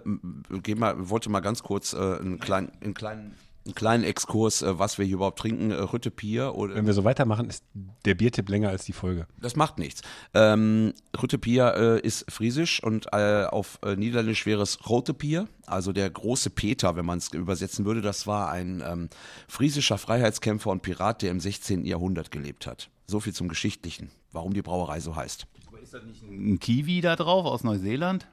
mal, 0.75 1.09
wollte 1.09 1.29
mal 1.29 1.41
ganz 1.41 1.61
kurz 1.61 1.93
äh, 1.93 1.97
einen, 1.97 2.39
kleinen, 2.39 2.71
einen, 2.81 2.93
kleinen, 2.93 3.35
einen 3.65 3.75
kleinen 3.75 4.03
Exkurs, 4.03 4.61
äh, 4.61 4.77
was 4.77 4.97
wir 4.97 5.05
hier 5.05 5.15
überhaupt 5.15 5.39
trinken. 5.39 5.71
Äh, 5.71 5.75
Rütte 5.75 6.11
Pier 6.11 6.55
oder 6.55 6.75
Wenn 6.75 6.85
wir 6.85 6.93
so 6.93 7.03
weitermachen, 7.03 7.49
ist 7.49 7.63
der 8.05 8.15
Biertipp 8.15 8.49
länger 8.49 8.69
als 8.69 8.85
die 8.85 8.93
Folge. 8.93 9.27
Das 9.41 9.55
macht 9.55 9.79
nichts. 9.79 10.01
Ähm, 10.33 10.93
Rütte 11.19 11.37
Pier 11.37 11.73
äh, 11.75 11.99
ist 11.99 12.31
friesisch 12.31 12.81
und 12.83 13.07
äh, 13.11 13.45
auf 13.45 13.79
äh, 13.83 13.95
Niederländisch 13.95 14.45
wäre 14.45 14.61
es 14.61 14.87
Rote 14.89 15.13
Pier, 15.13 15.47
also 15.65 15.91
der 15.91 16.09
große 16.09 16.49
Peter, 16.51 16.95
wenn 16.95 17.05
man 17.05 17.17
es 17.17 17.33
übersetzen 17.33 17.85
würde. 17.85 18.01
Das 18.01 18.27
war 18.27 18.51
ein 18.51 18.83
ähm, 18.85 19.09
friesischer 19.47 19.97
Freiheitskämpfer 19.97 20.69
und 20.69 20.81
Pirat, 20.81 21.21
der 21.21 21.31
im 21.31 21.39
16. 21.39 21.85
Jahrhundert 21.85 22.31
gelebt 22.31 22.67
hat. 22.67 22.89
So 23.07 23.19
viel 23.19 23.33
zum 23.33 23.47
Geschichtlichen, 23.47 24.11
warum 24.31 24.53
die 24.53 24.61
Brauerei 24.61 24.99
so 24.99 25.15
heißt. 25.15 25.47
Ist 25.81 25.93
das 25.93 26.03
nicht 26.03 26.23
ein 26.23 26.59
Kiwi 26.59 27.01
da 27.01 27.15
drauf 27.15 27.45
aus 27.45 27.63
Neuseeland? 27.63 28.27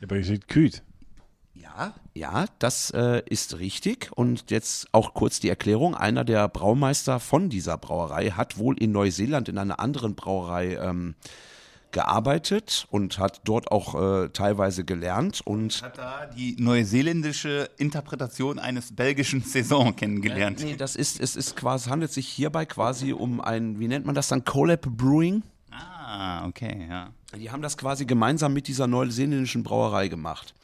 Aber 0.00 0.16
ich 0.16 0.26
steht 0.26 0.46
Küht. 0.46 0.84
Ja, 1.62 1.94
ja, 2.14 2.46
das 2.58 2.90
äh, 2.90 3.22
ist 3.26 3.58
richtig. 3.58 4.10
Und 4.14 4.50
jetzt 4.50 4.88
auch 4.92 5.14
kurz 5.14 5.40
die 5.40 5.48
Erklärung. 5.48 5.94
Einer 5.94 6.24
der 6.24 6.48
Braumeister 6.48 7.20
von 7.20 7.48
dieser 7.50 7.76
Brauerei 7.76 8.30
hat 8.30 8.58
wohl 8.58 8.76
in 8.78 8.92
Neuseeland 8.92 9.48
in 9.48 9.58
einer 9.58 9.80
anderen 9.80 10.14
Brauerei 10.14 10.76
ähm, 10.76 11.14
gearbeitet 11.92 12.86
und 12.90 13.18
hat 13.18 13.40
dort 13.44 13.70
auch 13.72 13.94
äh, 13.94 14.28
teilweise 14.28 14.84
gelernt 14.84 15.40
und 15.44 15.82
Hat 15.82 15.98
da 15.98 16.26
die 16.26 16.56
neuseeländische 16.58 17.70
Interpretation 17.78 18.58
eines 18.58 18.94
belgischen 18.94 19.40
Saison 19.44 19.96
kennengelernt. 19.96 20.60
Nee, 20.62 20.76
das 20.76 20.96
ist, 20.96 21.20
es 21.20 21.36
ist 21.36 21.56
quasi, 21.56 21.88
handelt 21.88 22.12
sich 22.12 22.28
hierbei 22.28 22.66
quasi 22.66 23.12
um 23.12 23.40
ein, 23.40 23.80
wie 23.80 23.88
nennt 23.88 24.04
man 24.04 24.14
das 24.14 24.28
dann, 24.28 24.44
Collab 24.44 24.82
Brewing. 24.82 25.42
Ah, 25.70 26.46
okay, 26.46 26.86
ja. 26.88 27.10
Die 27.36 27.50
haben 27.50 27.62
das 27.62 27.76
quasi 27.76 28.04
gemeinsam 28.04 28.52
mit 28.52 28.68
dieser 28.68 28.86
neuseeländischen 28.86 29.62
Brauerei 29.62 30.08
gemacht. 30.08 30.54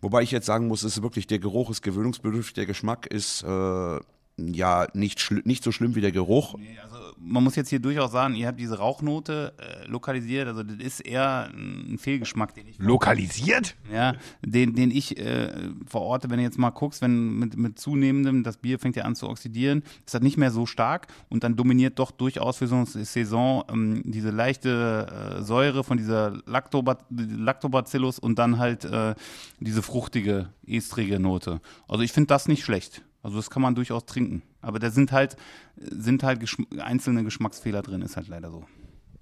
Wobei 0.00 0.22
ich 0.22 0.30
jetzt 0.30 0.46
sagen 0.46 0.68
muss, 0.68 0.84
ist 0.84 1.02
wirklich, 1.02 1.26
der 1.26 1.38
Geruch 1.38 1.70
ist 1.70 1.82
gewöhnungsbedürftig, 1.82 2.54
der 2.54 2.66
Geschmack 2.66 3.06
ist 3.06 3.42
äh, 3.42 4.00
ja 4.36 4.88
nicht, 4.94 5.30
nicht 5.44 5.62
so 5.62 5.70
schlimm 5.70 5.94
wie 5.94 6.00
der 6.00 6.12
Geruch. 6.12 6.56
Nee, 6.58 6.78
Also 6.82 6.96
man 7.18 7.44
muss 7.44 7.56
jetzt 7.56 7.70
hier 7.70 7.78
durchaus 7.78 8.12
sagen, 8.12 8.34
ihr 8.34 8.48
habt 8.48 8.58
diese 8.58 8.78
Rauchnote 8.78 9.54
äh, 9.58 9.86
lokalisiert, 9.86 10.48
also 10.48 10.62
das 10.62 10.76
ist 10.78 11.00
eher 11.00 11.50
ein 11.52 11.98
Fehlgeschmack, 11.98 12.54
den 12.54 12.66
ich 12.66 12.78
Lokalisiert? 12.78 13.76
ja, 13.92 14.14
den, 14.44 14.74
den 14.74 14.90
ich 14.90 15.18
äh, 15.18 15.52
verorte, 15.86 16.30
wenn 16.30 16.38
du 16.38 16.42
jetzt 16.42 16.58
mal 16.58 16.70
guckst, 16.70 17.00
wenn 17.00 17.38
mit, 17.38 17.56
mit 17.56 17.78
zunehmendem, 17.78 18.42
das 18.42 18.56
Bier 18.56 18.78
fängt 18.78 18.96
ja 18.96 19.04
an 19.04 19.14
zu 19.14 19.28
oxidieren, 19.28 19.82
ist 20.04 20.14
das 20.14 20.22
nicht 20.22 20.36
mehr 20.36 20.50
so 20.50 20.66
stark 20.66 21.06
und 21.28 21.44
dann 21.44 21.56
dominiert 21.56 21.98
doch 21.98 22.10
durchaus 22.10 22.58
für 22.58 22.66
so 22.66 22.76
eine 22.76 22.86
Saison 22.86 23.64
ähm, 23.68 24.02
diese 24.04 24.30
leichte 24.30 25.38
äh, 25.38 25.42
Säure 25.42 25.84
von 25.84 25.96
dieser 25.96 26.42
Lactoba 26.46 26.98
Lactobacillus 27.10 28.18
und 28.18 28.38
dann 28.38 28.58
halt 28.58 28.84
äh, 28.84 29.14
diese 29.60 29.82
fruchtige, 29.82 30.48
estrige 30.66 31.20
Note. 31.20 31.60
Also 31.88 32.02
ich 32.02 32.12
finde 32.12 32.28
das 32.28 32.48
nicht 32.48 32.64
schlecht. 32.64 33.02
Also 33.24 33.36
das 33.38 33.48
kann 33.48 33.62
man 33.62 33.74
durchaus 33.74 34.04
trinken. 34.04 34.42
Aber 34.60 34.78
da 34.78 34.90
sind 34.90 35.10
halt, 35.10 35.36
sind 35.76 36.22
halt 36.22 36.40
Geschm 36.40 36.64
einzelne 36.78 37.24
Geschmacksfehler 37.24 37.82
drin, 37.82 38.02
ist 38.02 38.16
halt 38.16 38.28
leider 38.28 38.50
so. 38.50 38.66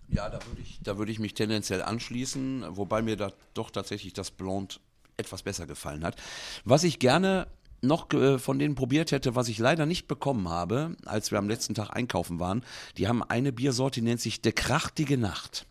Ja, 0.09 0.29
da 0.29 0.45
würde 0.47 0.61
ich, 0.61 0.81
da 0.83 0.99
würde 0.99 1.13
ich 1.13 1.21
mich 1.21 1.35
tendenziell 1.35 1.81
anschließen, 1.83 2.65
wobei 2.71 3.01
mir 3.01 3.17
da 3.17 3.33
doch 3.55 3.71
tatsächlich 3.71 4.13
das 4.13 4.33
Blond 4.33 4.81
etwas 5.17 5.45
besser 5.45 5.67
gefallen 5.67 6.05
hat. 6.05 6.17
Was 6.65 6.83
ich 6.83 6.99
gerne 6.99 7.47
noch 7.81 8.13
äh, 8.13 8.41
von 8.41 8.59
denen 8.59 8.75
probiert 8.75 9.13
hätte, 9.13 9.37
was 9.37 9.49
ich 9.49 9.59
leider 9.59 9.87
nicht 9.87 10.09
bekommen 10.09 10.49
habe, 10.49 10.97
als 11.07 11.31
wir 11.31 11.39
am 11.39 11.49
letzten 11.49 11.75
Tag 11.75 11.91
einkaufen 11.91 12.41
waren, 12.41 12.65
die 12.99 13.07
haben 13.07 13.23
eine 13.23 13.53
Biersorte, 13.53 14.01
die 14.01 14.07
nennt 14.07 14.21
sich 14.21 14.43
De 14.43 14.53
Krachtige 14.53 15.17
Nacht. 15.17 15.67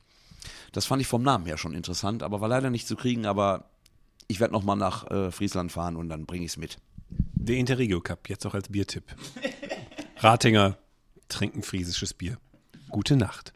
Das 0.72 0.86
fand 0.86 1.02
ich 1.02 1.08
vom 1.08 1.22
Namen 1.22 1.46
her 1.46 1.58
schon 1.58 1.74
interessant, 1.74 2.24
aber 2.24 2.40
war 2.40 2.48
leider 2.48 2.70
nicht 2.70 2.88
zu 2.88 2.96
kriegen, 2.96 3.26
aber 3.26 3.66
ich 4.28 4.40
werde 4.40 4.54
nochmal 4.54 4.78
nach 4.78 5.12
äh, 5.12 5.32
Friesland 5.32 5.74
fahren 5.74 5.98
und 5.98 6.08
dann 6.08 6.26
bringe 6.26 6.46
ich 6.46 6.52
es 6.52 6.58
mit. 6.58 6.78
Der 7.34 7.58
Interregio 7.58 8.02
Cup, 8.02 8.30
jetzt 8.30 8.46
auch 8.46 8.54
als 8.54 8.70
Biertipp. 8.70 9.04
Ratinger 10.18 10.78
trinken 11.28 11.64
friesisches 11.64 12.14
Bier. 12.14 12.38
Gute 12.90 13.16
Nacht. 13.16 13.54